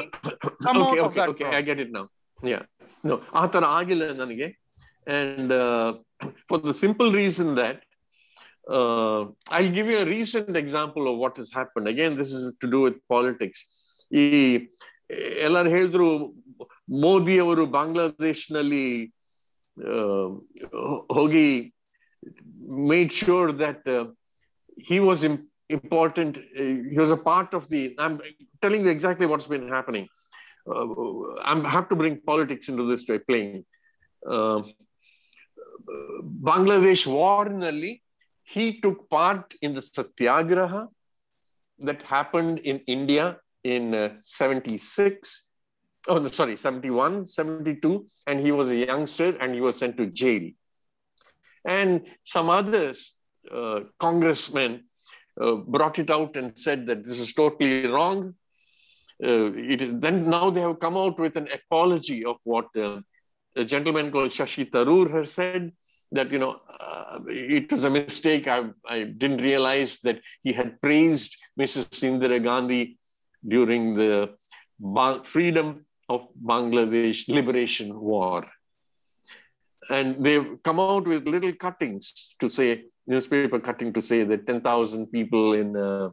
okay 0.83 1.01
okay 1.07 1.21
okay 1.33 1.45
I 1.59 1.63
get 1.69 1.81
it 1.85 1.93
now 1.99 2.05
yeah 2.39 2.59
no 3.05 3.15
ಆ 3.35 3.45
ತರ 3.55 3.65
ಆಗಿಲ್ಲ 3.79 4.05
ನನಗೆ. 4.21 4.49
And 5.17 5.53
for 6.49 6.63
the 6.67 6.75
simple 6.83 7.11
reason 7.15 7.53
that 7.57 7.81
I 9.59 9.63
give 9.77 9.89
you 9.93 10.01
recent 10.09 10.57
example 10.63 11.07
of 11.11 11.19
what 11.25 11.39
is 11.43 11.51
happen 11.55 11.87
again 11.93 12.17
this 12.19 12.33
is 12.37 12.45
to 12.63 12.69
do 12.75 12.81
with 12.87 13.01
politics 13.15 13.63
ಈ 14.15 14.25
ಎಲ್ಲರೂ 15.47 15.71
ಹೇಳಿದ್ರು 15.71 16.09
ಮೋದಿ 17.03 17.37
ಅವರು 17.39 17.65
ಬಾಂಗ್ಲಾದೇಶ್ನಲ್ಲಿ 17.77 18.87
ಹೋಗಿ 21.17 21.47
made 22.69 23.13
sure 23.13 23.53
that 23.53 23.87
uh, 23.89 24.07
he 24.77 25.01
was 25.01 25.25
important. 25.69 26.39
Uh, 26.39 26.63
he 26.63 26.97
was 26.97 27.11
a 27.11 27.17
part 27.17 27.55
of 27.55 27.69
the. 27.69 27.95
I'm 27.99 28.21
telling 28.63 28.85
you 28.85 28.91
exactly 28.91 29.27
what's 29.27 29.47
been 29.47 29.69
happening. 29.69 30.09
Uh, 30.69 30.87
I 31.41 31.59
have 31.69 31.89
to 31.89 31.97
bring 31.97 32.21
politics 32.21 32.69
into 32.69 32.85
this 32.85 33.09
way, 33.09 33.19
playing. 33.19 33.65
Bangladesh 36.51 37.07
war 37.07 37.47
in 37.47 37.63
Ali, 37.65 38.03
he 38.43 38.81
took 38.81 39.09
part 39.09 39.55
in 39.63 39.75
the 39.75 39.83
satyagraha 39.83 40.89
that 41.79 42.03
happened 42.03 42.59
in 42.61 42.79
India 42.87 43.39
in 43.65 43.95
uh, 43.95 44.15
76, 44.19 45.49
oh, 46.09 46.27
sorry, 46.29 46.57
71, 46.57 47.27
72, 47.27 48.07
and 48.27 48.41
he 48.41 48.53
was 48.53 48.71
a 48.71 48.77
youngster 48.77 49.37
and 49.41 49.55
he 49.55 49.61
was 49.61 49.77
sent 49.77 49.97
to 49.97 50.07
jail 50.07 50.51
and 51.69 52.07
some 52.25 52.49
others, 52.49 53.15
uh, 53.55 53.81
congressmen, 54.01 54.85
uh, 55.41 55.57
brought 55.75 55.99
it 55.99 56.11
out 56.11 56.37
and 56.37 56.59
said 56.59 56.87
that 56.87 57.05
this 57.05 57.21
is 57.21 57.35
totally 57.35 57.87
wrong. 57.87 58.35
Uh, 59.23 59.53
it 59.53 59.83
is, 59.83 59.93
then 60.01 60.31
now 60.31 60.49
they 60.49 60.63
have 60.63 60.81
come 60.81 60.97
out 60.97 61.19
with 61.19 61.37
an 61.37 61.49
apology 61.53 62.25
of 62.25 62.37
what 62.45 62.69
a 62.75 63.65
gentleman 63.65 64.11
called 64.11 64.31
Shashi 64.31 64.71
Tharoor 64.71 65.11
has 65.11 65.33
said 65.33 65.73
that 66.13 66.33
you 66.33 66.39
know 66.39 66.61
uh, 66.81 67.19
it 67.27 67.71
was 67.71 67.85
a 67.85 67.91
mistake. 67.91 68.49
I, 68.49 68.71
I 68.89 69.05
didn't 69.05 69.43
realize 69.43 69.99
that 70.01 70.21
he 70.43 70.53
had 70.53 70.81
praised 70.81 71.37
Mrs. 71.61 71.89
Indira 72.09 72.43
Gandhi 72.43 72.99
during 73.47 73.95
the 73.95 74.35
freedom 75.25 75.85
of 76.09 76.29
Bangladesh 76.43 77.29
liberation 77.29 77.99
war. 78.01 78.47
And 79.91 80.25
they've 80.25 80.61
come 80.65 80.81
out 80.81 81.07
with 81.07 81.27
little 81.27 81.53
cuttings 81.53 82.35
to 82.41 82.49
say, 82.51 82.85
newspaper 83.07 83.61
cutting 83.61 83.93
to 83.93 84.03
say 84.03 84.25
that 84.25 84.47
10,000 84.47 85.07
people 85.07 85.53
in, 85.53 85.77
uh, 85.77 86.11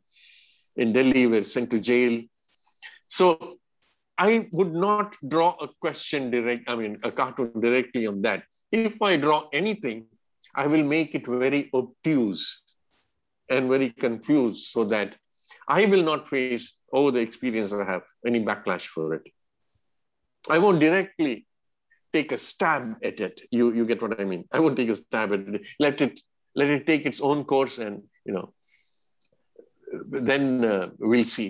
in 0.75 0.93
Delhi 0.93 1.27
were 1.27 1.43
sent 1.43 1.71
to 1.71 1.79
jail. 1.79 2.21
So 3.07 3.57
I 4.17 4.47
would 4.51 4.73
not 4.73 5.15
draw 5.27 5.55
a 5.59 5.67
question 5.81 6.31
direct, 6.31 6.69
I 6.69 6.75
mean, 6.75 6.99
a 7.03 7.11
cartoon 7.11 7.59
directly 7.59 8.07
on 8.07 8.21
that. 8.21 8.43
If 8.71 9.01
I 9.01 9.17
draw 9.17 9.49
anything, 9.51 10.05
I 10.55 10.67
will 10.67 10.83
make 10.83 11.15
it 11.15 11.27
very 11.27 11.69
obtuse 11.73 12.61
and 13.49 13.69
very 13.69 13.89
confused 13.89 14.67
so 14.67 14.85
that 14.85 15.17
I 15.67 15.85
will 15.85 16.03
not 16.03 16.27
face, 16.27 16.79
over 16.93 17.11
the 17.11 17.19
experience 17.19 17.73
I 17.73 17.83
have, 17.83 18.03
any 18.25 18.43
backlash 18.43 18.85
for 18.85 19.15
it. 19.15 19.27
I 20.49 20.59
won't 20.59 20.79
directly 20.79 21.45
take 22.17 22.31
a 22.37 22.39
stab 22.49 22.83
at 23.09 23.17
it. 23.27 23.35
You, 23.57 23.65
you 23.77 23.85
get 23.91 24.01
what 24.03 24.19
I 24.23 24.25
mean? 24.31 24.43
I 24.55 24.59
won't 24.61 24.77
take 24.81 24.91
a 24.95 24.95
stab 25.01 25.33
at 25.37 25.41
it. 25.57 25.63
Let 25.85 26.01
it, 26.05 26.15
let 26.61 26.69
it 26.77 26.83
take 26.91 27.03
its 27.11 27.21
own 27.29 27.39
course 27.53 27.75
and, 27.85 27.95
you 28.27 28.33
know, 28.37 28.47
then 30.27 30.43
uh, 30.73 30.85
we'll 31.11 31.29
see. 31.37 31.49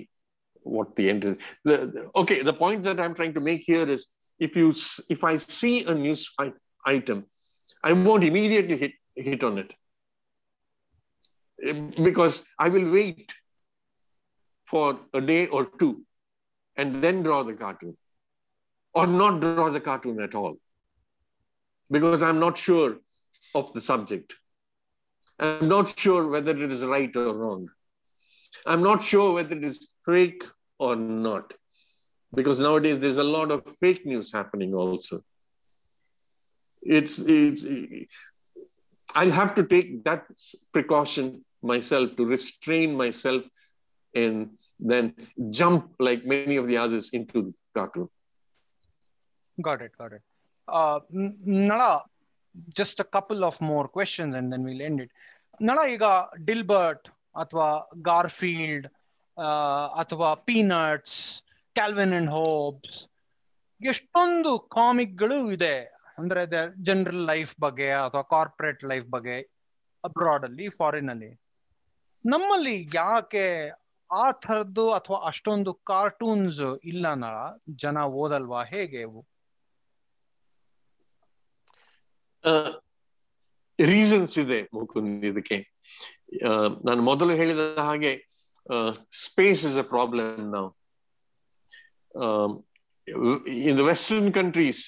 what 0.76 0.96
the 0.98 1.06
end 1.12 1.24
is. 1.30 1.36
The, 1.70 1.76
the- 1.94 2.06
okay, 2.22 2.38
the 2.50 2.54
point 2.54 2.84
that 2.88 3.00
I'm 3.04 3.14
trying 3.20 3.34
to 3.36 3.44
make 3.50 3.64
here 3.74 3.88
is 3.96 4.02
if 4.48 4.56
you 4.60 4.70
if 5.16 5.24
I 5.32 5.34
see 5.38 5.74
a 5.86 5.94
news 6.06 6.22
item, 6.94 7.20
I 7.90 7.92
won't 8.08 8.24
immediately 8.30 8.78
hit 8.84 8.94
hit 9.28 9.44
on 9.50 9.60
it 9.60 9.72
because 12.08 12.36
I 12.66 12.70
will 12.76 12.88
wait 12.98 13.36
for 14.72 15.00
a 15.14 15.22
day 15.22 15.44
or 15.48 15.62
two 15.84 15.92
and 16.76 16.96
then 17.06 17.24
draw 17.28 17.40
the 17.50 17.54
cartoon 17.54 17.96
or 18.96 19.06
not 19.06 19.42
draw 19.42 19.70
the 19.70 19.82
cartoon 19.82 20.22
at 20.22 20.34
all 20.34 20.58
because 21.92 22.24
I'm 22.24 22.40
not 22.40 22.58
sure 22.58 22.98
of 23.54 23.74
the 23.74 23.82
subject. 23.82 24.38
I'm 25.40 25.68
not 25.68 26.00
sure 26.00 26.28
whether 26.28 26.52
it 26.52 26.72
is 26.72 26.84
right 26.86 27.14
or 27.16 27.34
wrong. 27.36 27.70
I'm 28.66 28.82
not 28.82 29.04
sure 29.04 29.34
whether 29.34 29.56
it 29.56 29.64
is 29.64 29.94
fake 30.06 30.44
or 30.80 30.96
not 30.96 31.54
because 32.34 32.60
nowadays 32.60 33.00
there's 33.00 33.18
a 33.18 33.24
lot 33.24 33.52
of 33.52 33.64
fake 33.80 34.06
news 34.06 34.32
happening 34.32 34.74
also. 34.74 35.22
It's, 36.82 37.20
it's, 37.20 37.66
I'll 39.14 39.32
have 39.32 39.56
to 39.56 39.64
take 39.64 40.04
that 40.06 40.26
precaution 40.72 41.44
myself 41.62 42.16
to 42.16 42.26
restrain 42.26 42.96
myself 42.96 43.44
and 44.14 44.58
then 44.80 45.14
jump 45.50 45.96
like 46.00 46.26
many 46.26 46.56
of 46.56 46.68
the 46.68 46.78
others 46.78 47.10
into 47.10 47.42
the 47.42 47.54
cartoon. 47.74 48.10
Got 49.58 49.82
it, 49.82 49.94
got 49.98 50.14
it. 50.14 50.24
Uh, 50.68 51.00
Nala, 51.68 52.02
just 52.80 53.00
a 53.00 53.08
couple 53.16 53.44
of 53.44 53.56
more 53.62 53.88
questions 53.88 54.36
and 54.36 54.52
then 54.52 54.64
we'll 54.68 54.84
end 54.90 55.02
it. 55.06 55.12
ನಳ 55.62 55.80
ಈಗ 55.92 56.06
Dilbert 56.46 57.08
ಅಥವಾ 57.40 57.90
ಗಾರ್ಫೀಲ್ಡ್ 58.02 58.88
ಅಥವಾ 60.02 60.34
Peanuts 60.48 61.44
Calvin 61.74 62.14
and 62.14 62.32
Hobbes 62.32 62.98
ಎಷ್ಟೊಂದು 63.82 64.60
ಕಾಮಿಕ್ಗಳು 64.60 65.52
ಇದೆ. 65.52 65.78
ಅಂದ್ರೆ 66.18 66.42
general 66.84 67.24
life 67.32 67.56
ಬಗ್ಗೆ 67.60 67.90
ಅಥವಾ 67.92 68.22
ಕಾರ್ಪೊರೇಟ್ 68.22 68.84
ಲೈಫ್ 68.84 69.08
ಬಗ್ಗೆ 69.16 69.38
ಅಬ್ರಾಡ್ 70.04 70.44
ಅಲ್ಲಿ 70.44 70.70
ಫಾರಿನ್ 70.70 71.10
ಅಲ್ಲಿ 71.10 71.32
ನಮ್ಮಲ್ಲಿ 72.26 72.76
ಯಾಕೆ 72.94 73.46
ಆ 74.12 74.32
ಥರದ್ದು 74.32 74.86
ಅಥವಾ 74.92 75.18
ಅಷ್ಟೊಂದು 75.28 75.74
ಕಾರ್ಟೂನ್ಸ್ 75.74 76.80
ಇಲ್ಲ 76.84 77.14
ನಳ? 77.14 77.36
ಜನ 77.84 77.98
ಓದಲ್ವಾ? 77.98 78.64
ಹೇಗೆ? 78.64 79.02
ರೀಸನ್ಸ್ 83.79 84.35
ಇದೆ 84.43 84.61
ಮುಕುಂದ್ 84.75 85.25
ಇದಕ್ಕೆ 85.29 85.57
ಆ, 86.43 86.51
ನಾನು 86.87 87.01
ಮೊದಲು 87.07 87.33
ಹೇಳಿದ 87.39 87.61
ಹಾಗೆ 87.87 88.13
ಸ್ಪೇಸ್ 89.23 89.63
ಇಸ್ 89.69 89.79
ಅ 89.79 89.87
ಪ್ರಾಬ್ಲಮ್ 89.93 90.29
ನಾವು 90.53 90.69
in 93.63 93.77
the 93.79 93.85
western 93.89 94.31
countries 94.37 94.83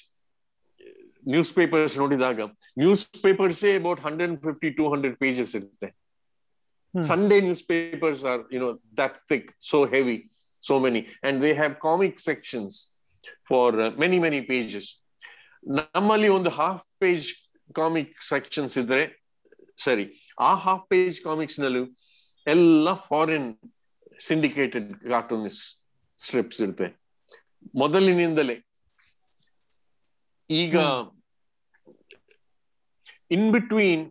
news 1.25 1.51
papers 1.57 1.95
ನೋಡಿದಾಗ 1.99 2.39
ನ್ಯೂಸ್ 2.77 3.03
ಪೇಪರ್ಸೇ 3.23 3.71
about 3.77 4.01
hundred 4.05 4.33
fifty 4.45 4.71
two 4.79 4.85
hundred 4.93 5.17
pages 5.21 5.53
ಇರುತ್ತೆ 5.59 5.89
Hmm. 6.93 7.03
Sunday 7.03 7.37
news 7.41 7.61
papers 7.69 8.19
are 8.31 8.41
you 8.53 8.59
know 8.59 8.67
that 8.97 9.15
thick 9.29 9.47
so 9.67 9.77
heavy 9.93 10.15
so 10.61 10.73
many 10.79 10.99
and 11.27 11.37
they 11.43 11.51
have 11.55 11.73
comic 11.81 12.17
sections 12.23 12.75
for 13.47 13.75
many 13.97 14.17
many 14.19 14.41
pages 14.49 14.89
ನಮ್ಮಲ್ಲಿ 15.77 16.29
ಒಂದು 16.35 16.51
half 16.57 16.83
page 17.01 17.25
comic 17.78 18.12
sections 18.32 18.76
ಇದ್ರೆ 18.82 19.04
ಸರಿ 19.78 20.04
ಆ 20.48 20.52
half 20.66 20.84
page 20.92 21.18
comics 21.26 21.58
ನಲ್ಲೂ 21.64 21.82
ಎಲ್ಲ 22.46 22.92
foreign 23.08 23.48
syndicated 24.28 24.88
ಕಾರ್ಟೂನಿಸ್ 25.10 25.60
strips 26.18 26.60
ಇರುತ್ತೆ 26.64 26.88
ಮೊದಲಿನಿಂದಲೇ 27.82 28.56
ಈಗ 30.50 30.76
in 33.36 33.48
between 33.56 34.04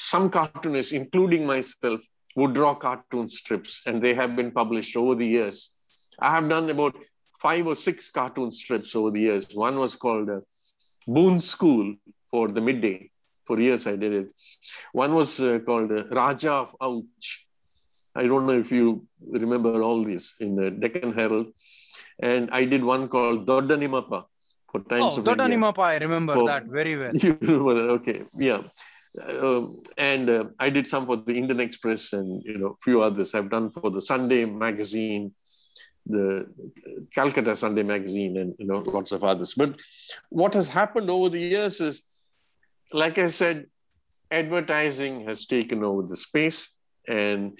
some 0.00 0.30
cartoonists, 0.30 0.92
including 0.92 1.46
myself, 1.46 2.00
would 2.36 2.54
draw 2.54 2.74
cartoon 2.74 3.28
strips, 3.28 3.82
and 3.86 4.02
they 4.02 4.14
have 4.14 4.34
been 4.34 4.50
published 4.50 4.96
over 4.96 5.14
the 5.14 5.26
years. 5.26 5.58
I 6.18 6.30
have 6.36 6.48
done 6.48 6.70
about 6.70 6.94
five 7.40 7.66
or 7.66 7.74
six 7.74 8.10
cartoon 8.10 8.50
strips 8.50 8.94
over 8.96 9.10
the 9.10 9.20
years. 9.20 9.54
One 9.54 9.78
was 9.78 9.96
called 9.96 10.30
uh, 10.30 10.40
Boone 11.14 11.38
School 11.54 11.86
for 12.30 12.44
the 12.56 12.60
midday. 12.68 12.96
For 13.46 13.60
years, 13.60 13.86
I 13.92 13.96
did 14.02 14.12
it. 14.20 14.28
One 14.92 15.12
was 15.20 15.30
uh, 15.40 15.58
called 15.66 15.90
uh, 15.92 16.04
Raja 16.18 16.52
of 16.64 16.76
Ouch. 16.80 17.28
I 18.14 18.22
don't 18.30 18.46
know 18.46 18.58
if 18.64 18.70
you 18.70 19.06
remember 19.40 19.72
all 19.82 20.04
these 20.10 20.26
in 20.40 20.54
the 20.60 20.70
Deccan 20.70 21.12
Herald. 21.12 21.48
And 22.30 22.50
I 22.60 22.64
did 22.64 22.84
one 22.84 23.08
called 23.08 23.46
Doddanimappa 23.48 24.20
for 24.70 24.80
Times 24.92 25.14
Oh, 25.14 25.18
of 25.18 25.24
Dodda 25.24 25.44
India. 25.46 25.72
I 25.78 25.96
remember 26.06 26.34
Oh. 26.36 26.46
that 26.46 26.64
very 26.78 26.94
well. 27.00 27.12
You 27.24 27.36
remember 27.40 27.74
that? 27.78 27.88
Okay, 27.98 28.18
yeah. 28.48 28.60
Um, 29.42 29.82
and 29.98 30.30
uh, 30.30 30.44
I 30.60 30.70
did 30.70 30.86
some 30.86 31.04
for 31.06 31.16
the 31.16 31.34
Indian 31.42 31.60
Express 31.60 32.12
and 32.12 32.28
you 32.44 32.58
know 32.58 32.76
few 32.84 33.02
others. 33.02 33.34
I've 33.34 33.50
done 33.50 33.72
for 33.72 33.90
the 33.90 34.00
Sunday 34.12 34.44
magazine, 34.66 35.32
the 36.06 36.46
Calcutta 37.14 37.54
Sunday 37.54 37.82
magazine, 37.82 38.36
and 38.38 38.54
you 38.58 38.66
know 38.66 38.78
lots 38.78 39.12
of 39.12 39.24
others. 39.24 39.54
But 39.54 39.80
what 40.30 40.54
has 40.54 40.68
happened 40.68 41.10
over 41.10 41.28
the 41.28 41.38
years 41.38 41.80
is, 41.80 42.02
like 42.92 43.18
I 43.18 43.28
said, 43.28 43.66
advertising 44.30 45.26
has 45.26 45.46
taken 45.46 45.84
over 45.84 46.02
the 46.02 46.16
space, 46.16 46.72
and 47.08 47.58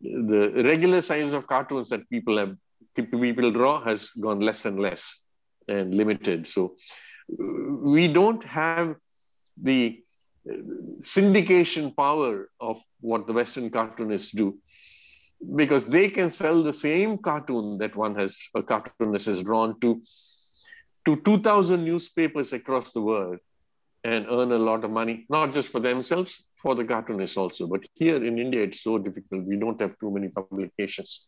the 0.00 0.62
regular 0.64 1.00
size 1.00 1.32
of 1.32 1.46
cartoons 1.46 1.88
that 1.90 2.08
people 2.10 2.36
have 2.38 2.56
people 2.94 3.50
draw 3.50 3.82
has 3.82 4.08
gone 4.08 4.40
less 4.40 4.64
and 4.64 4.78
less 4.78 5.24
and 5.68 5.94
limited. 5.94 6.46
So 6.46 6.74
we 7.28 8.08
don't 8.08 8.42
have 8.44 8.96
the 9.62 10.02
syndication 11.00 11.94
power 11.96 12.48
of 12.60 12.82
what 13.00 13.26
the 13.26 13.32
Western 13.32 13.70
cartoonists 13.70 14.32
do 14.32 14.58
because 15.55 15.87
they 15.87 16.09
can 16.09 16.29
sell 16.29 16.61
the 16.63 16.73
same 16.73 17.17
cartoon 17.17 17.77
that 17.77 17.95
one 17.95 18.15
has 18.15 18.37
a 18.55 18.63
cartoonist 18.63 19.27
has 19.27 19.43
drawn 19.43 19.79
to 19.81 20.01
to 21.05 21.15
2000 21.17 21.83
newspapers 21.83 22.53
across 22.53 22.91
the 22.91 23.01
world 23.01 23.37
and 24.03 24.25
earn 24.29 24.51
a 24.51 24.57
lot 24.57 24.83
of 24.83 24.91
money 24.91 25.25
not 25.29 25.51
just 25.51 25.69
for 25.69 25.79
themselves 25.79 26.43
for 26.63 26.73
the 26.75 26.85
cartoonists 26.93 27.37
also 27.37 27.67
but 27.67 27.85
here 27.93 28.23
in 28.29 28.39
india 28.45 28.63
it's 28.63 28.81
so 28.81 28.97
difficult 28.97 29.43
we 29.45 29.57
don't 29.57 29.79
have 29.81 29.93
too 29.99 30.11
many 30.17 30.29
publications 30.29 31.27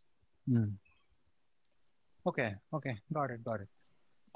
Okay, 2.30 2.56
okay, 2.74 2.98
got 3.14 3.32
it, 3.32 3.44
got 3.44 3.62
it. 3.62 3.70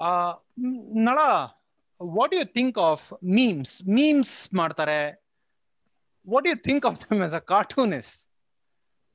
Uh, 0.00 0.34
m- 0.56 1.04
Nala, 1.04 1.54
what 1.98 2.30
do 2.30 2.38
you 2.38 2.46
think 2.46 2.78
of 2.78 3.12
memes? 3.20 3.82
Memes 3.84 4.48
ಮಾಡ್ತಾರೆ. 4.58 5.16
What 6.24 6.44
do 6.44 6.50
you 6.50 6.56
think 6.68 6.86
of 6.90 6.98
them 7.06 7.20
as 7.20 7.34
a 7.34 7.40
cartoonist? 7.40 8.25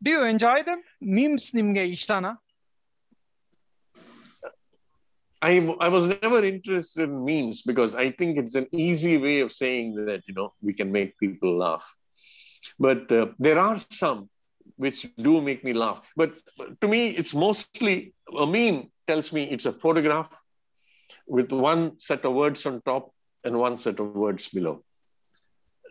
Do 0.04 0.12
you 0.12 0.24
enjoy 0.34 0.58
them? 0.70 0.82
Memes 1.18 1.46
ನಿಮ್ಗೆ 1.60 1.84
ಇಷ್ಟನಾ? 1.96 2.32
I, 5.50 5.54
I 5.86 5.90
was 5.96 6.06
never 6.08 6.44
interested 6.44 7.04
in 7.10 7.24
memes 7.24 7.62
because 7.62 7.94
I 7.94 8.10
think 8.20 8.38
it's 8.38 8.56
an 8.56 8.68
easy 8.72 9.16
way 9.26 9.40
of 9.42 9.52
saying 9.52 9.88
that, 10.08 10.22
you 10.28 10.34
know, 10.34 10.54
we 10.68 10.74
can 10.74 10.92
make 10.92 11.12
people 11.20 11.52
laugh. 11.58 11.86
But 12.80 13.12
uh, 13.12 13.28
there 13.38 13.60
are 13.60 13.78
some 13.78 14.30
which 14.78 15.08
do 15.18 15.42
make 15.42 15.64
me 15.64 15.74
laugh. 15.74 16.12
But 16.16 16.32
to 16.82 16.88
me, 16.88 17.02
it's 17.10 17.34
mostly 17.34 18.14
a 18.46 18.48
meme 18.56 18.90
tells 19.08 19.32
me 19.32 19.44
it's 19.44 19.68
a 19.68 19.72
photograph 19.72 20.30
with 21.28 21.52
one 21.52 22.00
set 22.00 22.26
of 22.26 22.34
words 22.34 22.66
on 22.66 22.82
top 22.82 23.14
and 23.44 23.60
one 23.60 23.78
set 23.78 24.00
of 24.00 24.16
words 24.16 24.48
below. 24.50 24.84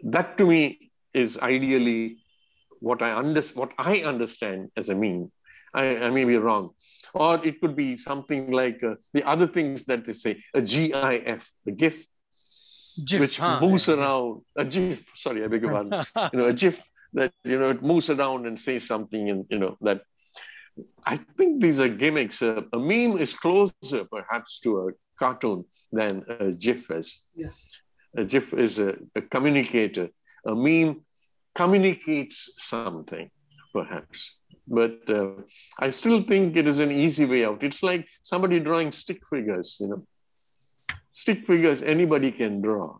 That 0.02 0.36
to 0.38 0.44
me 0.46 0.90
is 1.14 1.38
ideally 1.38 2.18
what 2.82 3.01
I 3.01 3.13
under, 3.13 3.41
what 3.55 3.71
I 3.77 4.01
understand 4.01 4.69
as 4.75 4.89
a 4.89 4.95
meme. 4.95 5.32
I, 5.73 5.97
I 5.97 6.09
may 6.09 6.25
be 6.25 6.38
wrong. 6.38 6.71
Or 7.13 7.39
it 7.45 7.61
could 7.61 7.75
be 7.75 7.95
something 7.95 8.51
like 8.51 8.84
uh, 8.84 8.95
the 9.13 9.23
other 9.23 9.47
things 9.47 9.86
that 9.86 10.03
they 10.03 10.13
say, 10.13 10.41
a 10.53 10.61
GIF, 10.61 10.93
a 11.67 11.71
GIF, 11.71 12.05
GIF, 13.05 13.21
which 13.21 13.38
huh? 13.38 13.59
moves 13.61 13.88
around, 13.88 14.41
a 14.57 14.65
GIF, 14.65 15.05
sorry, 15.15 15.43
I 15.43 15.47
beg 15.47 15.61
your 15.61 15.71
pardon, 15.71 16.03
you 16.34 16.39
know, 16.39 16.47
a 16.47 16.53
GIF 16.53 16.84
that, 17.13 17.32
you 17.43 17.57
know, 17.57 17.69
it 17.69 17.82
moves 17.82 18.09
around 18.09 18.47
and 18.47 18.59
says 18.59 18.86
something 18.86 19.29
and, 19.29 19.45
you 19.49 19.59
know, 19.59 19.77
that 19.82 20.01
I 21.05 21.17
think 21.38 21.61
these 21.61 21.79
are 21.79 21.89
gimmicks. 21.89 22.41
Uh, 22.41 22.61
a 22.73 22.79
meme 22.79 23.17
is 23.17 23.34
closer 23.34 24.05
perhaps 24.05 24.59
to 24.61 24.88
a 24.88 24.91
cartoon 25.17 25.65
than 25.91 26.23
a 26.27 26.51
GIF 26.51 26.89
is. 26.91 27.27
Yeah. 27.36 27.47
A 28.17 28.25
GIF 28.25 28.53
is 28.53 28.79
a, 28.79 28.97
a 29.15 29.21
communicator. 29.21 30.09
A 30.45 30.55
meme 30.55 31.03
communicates 31.55 32.53
something, 32.57 33.29
perhaps. 33.73 34.37
But 34.67 35.09
uh, 35.09 35.31
I 35.79 35.89
still 35.89 36.21
think 36.23 36.55
it 36.55 36.67
is 36.67 36.79
an 36.79 36.91
easy 36.91 37.25
way 37.25 37.45
out. 37.45 37.63
It's 37.63 37.83
like 37.83 38.07
somebody 38.23 38.59
drawing 38.59 38.91
stick 38.91 39.21
figures, 39.29 39.77
you 39.79 39.87
know. 39.89 40.05
Stick 41.11 41.45
figures 41.45 41.83
anybody 41.83 42.31
can 42.31 42.61
draw 42.61 42.97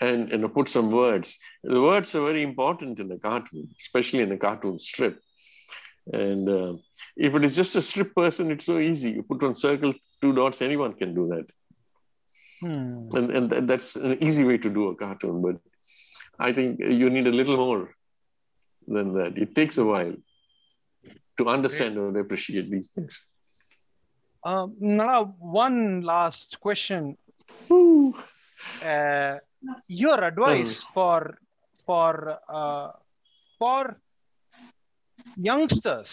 and 0.00 0.28
know 0.30 0.48
put 0.48 0.68
some 0.68 0.90
words. 0.90 1.38
The 1.64 1.80
words 1.80 2.14
are 2.14 2.24
very 2.24 2.42
important 2.42 3.00
in 3.00 3.10
a 3.12 3.18
cartoon, 3.18 3.68
especially 3.78 4.20
in 4.20 4.32
a 4.32 4.38
cartoon 4.38 4.78
strip. 4.78 5.20
And 6.12 6.48
uh, 6.48 6.74
if 7.16 7.34
it 7.34 7.44
is 7.44 7.54
just 7.54 7.76
a 7.76 7.82
strip 7.82 8.14
person, 8.14 8.50
it's 8.50 8.66
so 8.66 8.78
easy. 8.78 9.10
You 9.12 9.22
put 9.22 9.42
one 9.42 9.54
circle, 9.54 9.92
two 10.22 10.32
dots, 10.32 10.62
anyone 10.62 10.94
can 10.94 11.14
do 11.14 11.28
that. 11.28 11.52
Hmm. 12.60 13.08
And, 13.16 13.30
and 13.30 13.50
th- 13.50 13.64
that's 13.64 13.96
an 13.96 14.22
easy 14.22 14.44
way 14.44 14.58
to 14.58 14.70
do 14.70 14.88
a 14.88 14.96
cartoon. 14.96 15.42
But 15.42 15.56
I 16.40 16.52
think 16.52 16.70
you 17.00 17.08
need 17.10 17.26
a 17.26 17.36
little 17.40 17.56
more 17.56 17.82
than 18.88 19.14
that. 19.14 19.32
It 19.36 19.54
takes 19.54 19.76
a 19.78 19.84
while 19.84 20.14
to 21.38 21.42
understand 21.46 21.98
or 21.98 22.08
appreciate 22.18 22.70
these 22.70 22.88
things. 22.88 23.14
Um, 24.42 24.74
Nala, 24.80 25.18
one 25.62 25.78
last 26.02 26.60
question. 26.60 27.02
Uh, 27.70 29.34
your 29.88 30.18
advice 30.24 30.82
for 30.94 31.20
for 31.88 32.12
uh, 32.60 32.88
for 33.60 33.80
youngsters 35.48 36.12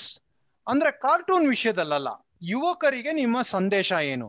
ಅಂದ್ರೆ 0.68 0.92
cartoon 1.04 1.46
ವಿಷಯದಲ್ಲಲ್ಲ 1.48 2.10
ಯುವಕರಿಗೆ 2.44 3.12
ನಿಮ್ಮ 3.14 3.38
ಸಂದೇಶ 3.56 3.92
ಏನು 4.14 4.28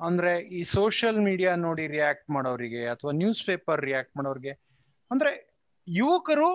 ಅಂದ್ರೆ 0.00 0.32
ಈ 0.58 0.62
social 0.76 1.20
media 1.28 1.52
ನೋಡಿ 1.66 1.84
react 1.86 2.26
ಮಾಡೋರಿಗೆ 2.36 2.82
ಅಥವಾ 2.94 3.12
ನ್ಯೂಸ್ 3.12 3.42
ಪೇಪರ್ 3.46 3.80
ರಿಯಾಕ್ಟ್ 3.88 4.14
ಮಾಡೋರಿಗೆ 4.16 4.52
ಅಂದ್ರೆ 5.10 5.32
ಯುವಕರು 5.88 6.50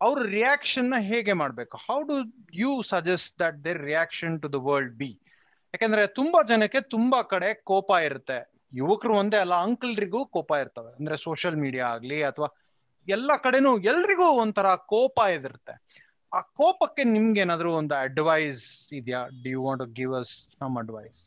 ಅವ್ರ 0.00 0.18
ರಿಯಾಕ್ಷನ್ನ 0.28 0.94
ಹೇಗೆ 1.10 1.32
ಮಾಡ್ಬೇಕು? 1.32 1.76
How 1.86 1.98
do 2.02 2.16
you 2.54 2.82
suggest 2.88 3.38
that 3.40 3.64
their 3.64 3.80
reaction 3.84 4.34
to 4.42 4.52
the 4.52 4.58
world 4.66 4.94
be 4.94 5.10
ಯಾಕಂದ್ರೆ 5.74 6.06
ತುಂಬಾ 6.18 6.42
ಜನಕ್ಕೆ 6.42 6.80
ತುಂಬಾ 6.94 7.22
ಕಡೆ 7.32 7.54
ಕೋಪ 7.64 7.90
ಇರುತ್ತೆ. 8.04 8.38
ಯುವಕರು 8.72 9.14
ಒಂದೇ 9.16 9.36
ಅಲ್ಲ 9.36 9.54
ಅಂಕಲ್ರಿಗೂ 9.66 10.26
ಕೋಪ 10.26 10.50
ಇರ್ತವೆ. 10.60 10.90
ಅಂದ್ರೆ 10.98 11.16
ಸೋಷಿಯಲ್ 11.16 11.56
ಮೀಡಿಯಾ 11.56 11.86
ಆಗ್ಲಿ 11.88 12.18
ಅಥವಾ 12.22 12.48
ಎಲ್ಲ 13.06 13.30
ಕಡೆನೂ 13.36 13.78
ಎಲ್ರಿಗೂ 13.90 14.28
ಒಂಥರ 14.42 14.68
ಕೋಪ 14.92 15.18
ಇದಿರುತ್ತೆ. 15.34 15.74
ಆ 16.32 16.40
ಕೋಪಕ್ಕೆ 16.58 17.04
ನಿಮ್ಗೆ 17.06 17.40
ಏನಾದ್ರು 17.40 17.74
ಒಂದು 17.74 17.94
ಅಡ್ವೈಸ್ 18.00 18.64
ಇದೆಯಾ? 18.92 19.20
Do 19.42 19.50
you 19.50 19.62
want 19.64 19.84
give 19.98 20.14
us 20.14 20.34
some 20.62 20.76
advice 20.78 21.22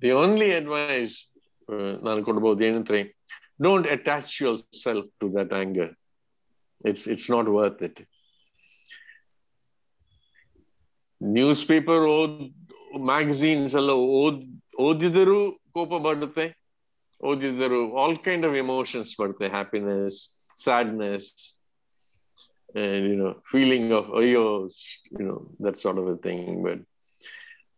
the 0.00 0.10
only 0.14 0.48
advice 0.52 1.14
ನಾನು 2.03 2.23
ಕೊಡ್ಬೋದು 2.23 2.63
ಏನಂದ್ರೆ 2.63 2.99
don't 3.61 3.87
attach 3.87 4.41
your 4.41 4.59
self 4.83 5.07
to 5.19 5.33
that 5.37 5.53
anger 5.53 5.91
it's 6.87 7.07
it's 7.09 7.31
not 7.31 7.47
worth 7.47 7.83
it 7.83 8.01
news 11.23 11.67
paper 11.67 11.99
ಓದ್ 11.99 12.39
ಮ್ಯಾಗಝೀನ್ಸ್ 13.05 13.75
ಎಲ್ಲ 13.75 13.91
ಓದ್ 13.91 14.43
ಓದಿದರೂ 14.79 15.51
ಕೋಪ 15.51 15.93
ಬರುತ್ತೆ 15.93 16.57
ಓದಿದರು 17.23 17.95
ಆಲ್ 17.95 18.17
ಕೈಂಡ್ 18.17 18.45
ಆಫ್ 18.45 18.55
ಎಮೋಷನ್ಸ್ 18.55 19.21
ಬರುತ್ತೆ 19.21 19.47
happiness 19.47 20.49
sadness 20.57 21.59
and 22.75 23.07
you 23.07 23.15
know 23.15 23.39
feeling 23.45 23.91
of 23.91 24.09
oh 24.11 24.19
you 24.19 24.69
know 25.11 25.51
that 25.59 25.77
sort 25.77 25.97
of 25.97 26.07
a 26.07 26.17
thing 26.17 26.63
but 26.63 26.79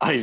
i 0.02 0.18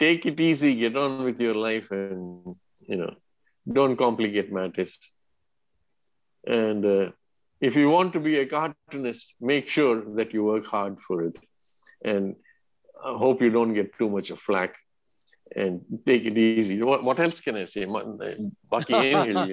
take 0.00 0.26
it 0.26 0.40
easy, 0.40 0.74
get 0.74 0.96
on 0.96 1.22
with 1.24 1.40
your 1.40 1.54
life, 1.54 1.90
and 1.90 2.56
you 2.88 2.96
know, 2.96 3.14
don't 3.70 3.96
complicate 3.96 4.52
matters. 4.52 4.98
And 6.46 6.84
uh, 6.84 7.10
if 7.60 7.76
you 7.76 7.90
want 7.90 8.12
to 8.14 8.20
be 8.20 8.38
a 8.38 8.46
cartoonist, 8.46 9.34
make 9.40 9.68
sure 9.68 10.02
that 10.16 10.32
you 10.32 10.44
work 10.44 10.66
hard 10.66 11.00
for 11.00 11.22
it, 11.24 11.38
and 12.04 12.34
I 13.04 13.16
hope 13.16 13.42
you 13.42 13.50
don't 13.50 13.74
get 13.74 13.96
too 13.98 14.10
much 14.10 14.30
of 14.30 14.40
flack. 14.40 14.76
And 15.54 15.80
take 16.06 16.24
it 16.26 16.38
easy. 16.38 16.80
What, 16.80 17.02
what 17.02 17.18
else 17.18 17.40
can 17.40 17.56
I 17.56 17.64
say? 17.64 17.84
Uh, 17.84 18.02
Bucky 18.70 18.94
Angel, 18.94 19.50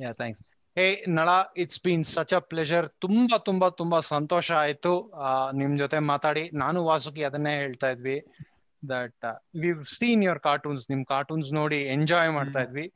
yeah, 0.00 0.12
thanks. 0.14 0.42
Hey 0.76 1.04
Nala 1.08 1.28
it's 1.56 1.80
been 1.82 2.04
such 2.04 2.34
a 2.34 2.38
pleasure 2.38 2.88
ತುಂಬಾ 3.00 3.38
ತುಂಬಾ 3.38 3.68
ತುಂಬಾ 3.70 4.00
ಸಂತೋಷ 4.00 4.52
ಆಯ್ತು. 4.52 5.12
ನಿಮ್ 5.54 5.78
ಜೊತೆ 5.78 5.98
ಮಾತಾಡಿ. 5.98 6.50
ನಾನು 6.54 6.84
ವಾಸುಕಿ 6.84 7.22
ಅದನ್ನೇ 7.24 7.54
ಹೇಳ್ತಾ 7.56 7.90
ಇದ್ವಿ 7.90 8.16
that 8.82 9.24
we 9.60 9.72
seen 9.98 10.24
your 10.24 10.40
cartoons 10.40 10.90
ನಿಮ್ 10.90 11.04
ಕಾರ್ಟೂನ್ಸ್ 11.06 11.52
ನೋಡಿ 11.52 11.76
ಎಂಜಾಯ್ 11.76 12.32
ಮಾಡ್ತಾ 12.32 12.62
ಇದ್ವಿ. 12.62 12.86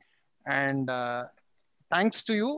ಅಂಡ್ 0.45 0.89
ಥ್ಯಾಂಕ್ಸ್ 1.91 2.23
ಟು 2.23 2.33
ಯು 2.33 2.49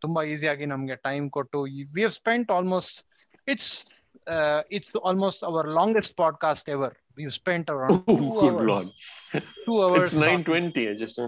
ತುಂಬಾ 0.00 0.22
ಈಸಿಯಾಗಿ 0.22 0.66
ನಮ್ಗೆ 0.66 0.96
ಟೈಮ್ 0.96 1.30
ಕೊಟ್ಟು. 1.30 1.62
We 1.94 2.02
have 2.02 2.12
spent 2.12 2.50
almost 2.50 2.96
it's 3.48 3.72
it's 4.70 4.96
almost 5.06 5.44
our 5.44 5.68
longest 5.68 6.16
podcast 6.16 6.68
ever 6.68 6.94
we 7.16 7.30
spent 7.30 7.70
around 7.70 8.02
Oh. 8.08 8.80
Two 9.66 9.82
hours 9.82 10.14
It's 10.14 10.22
9.20. 10.22 10.88
I 10.88 10.94
just 10.94 11.18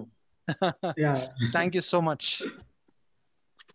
Yeah. 0.99 1.18
Thank 1.51 1.76
you 1.76 1.82
so 1.82 2.01
much 2.01 2.26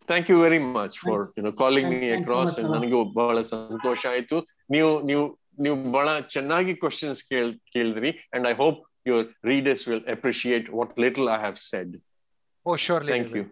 thank 0.09 0.29
you 0.31 0.37
very 0.45 0.59
much 0.77 0.97
for 1.05 1.25
you know 1.37 1.51
calling 1.63 1.89
me 1.93 2.09
across 2.17 2.57
ನನಗೂ 2.75 2.99
ಬಹಳ 3.19 3.37
ಸಂತೋಷ 3.53 4.01
ಆಯ್ತು. 4.15 4.39
ನೀವು 4.75 4.91
ನೀವು 5.09 5.25
ನೀವು 5.65 5.77
ಬಹಳ 5.95 6.09
ಚೆನ್ನಾಗಿ 6.35 6.75
questions 6.83 7.21
ಕೇಳ್ 7.31 7.53
ಕೇಳಿದ್ರಿ 7.75 8.13
and 8.35 8.47
I 8.53 8.55
hope 8.63 8.79
your 9.09 9.19
readers 9.49 9.81
will 9.89 10.01
appreciate 10.13 10.65
what 10.77 10.89
little 11.03 11.27
I 11.33 11.37
have 11.43 11.59
said. 11.67 11.89
Oh, 12.65 12.75
surely. 12.85 13.11
Thank 13.13 13.29
you. 13.37 13.43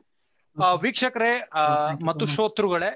Uh, 0.58 0.76
ವೀಕ್ಷಕರೇ 0.84 1.30
ಮತ್ತು 2.08 2.26
ಶ್ರೋತೃಗಳೇ 2.34 2.89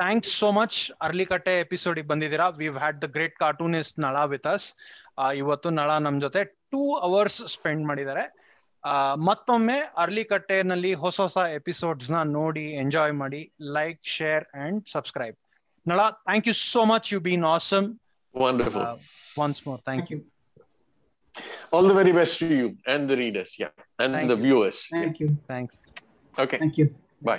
thanks 0.00 0.32
so 0.40 0.48
much 0.58 0.76
Arlikatte 1.06 1.54
episode 1.64 2.00
ಬಂದಿದ್ದೀರಾ. 2.10 2.46
We 2.58 2.66
had 2.82 2.98
the 3.04 3.08
great 3.16 3.36
cartoonist 3.44 3.96
Nala 4.06 4.24
with 4.32 4.48
us 4.54 4.66
ಇವತ್ತು 5.40 5.70
ನಳ 5.80 5.90
ನಮ್ 6.06 6.18
ಜೊತೆ 6.26 6.42
two 6.74 6.82
hours 7.08 7.40
spend 7.54 7.84
ಮಾಡಿದ್ದಾರೆ. 7.90 8.24
ಮತ್ತೊಮ್ಮೆ 9.28 9.78
early 9.96 10.24
ಕಟ್ಟೆನಲ್ಲಿ 10.24 10.92
ಹೊಸ 10.94 11.18
ಹೊಸ 11.20 11.38
ಎಪಿಸೋಡ್ಸ್ನ 11.56 12.18
ನೋಡಿ 12.32 12.66
ಎಂಜಾಯ್ 12.82 13.14
ಮಾಡಿ 13.14 13.42
like 13.76 14.00
share 14.16 14.44
and 14.64 14.80
subscribe 14.88 15.36
Nala 15.86 16.00
thank 16.22 16.48
you 16.48 16.54
so 16.62 16.82
much 16.84 17.08
you 17.14 17.20
been 17.20 17.46
awesome 17.54 17.88
once 19.38 19.60
more 19.66 19.82
thank 19.82 20.10
you 20.12 20.18
all 21.72 21.88
the 21.90 21.96
very 21.96 22.12
best 22.12 22.38
to 22.42 22.48
you 22.54 22.68
and 22.94 23.06
the 23.10 23.18
readers 23.24 23.54
yeah 23.62 23.70
and 23.98 24.30
the 24.32 24.38
viewers 24.46 24.82
thank 24.94 25.20
you 25.22 25.28
thanks 25.48 25.78
okay 26.34 26.56
thank 26.56 26.78
you 26.80 26.86
bye 27.22 27.38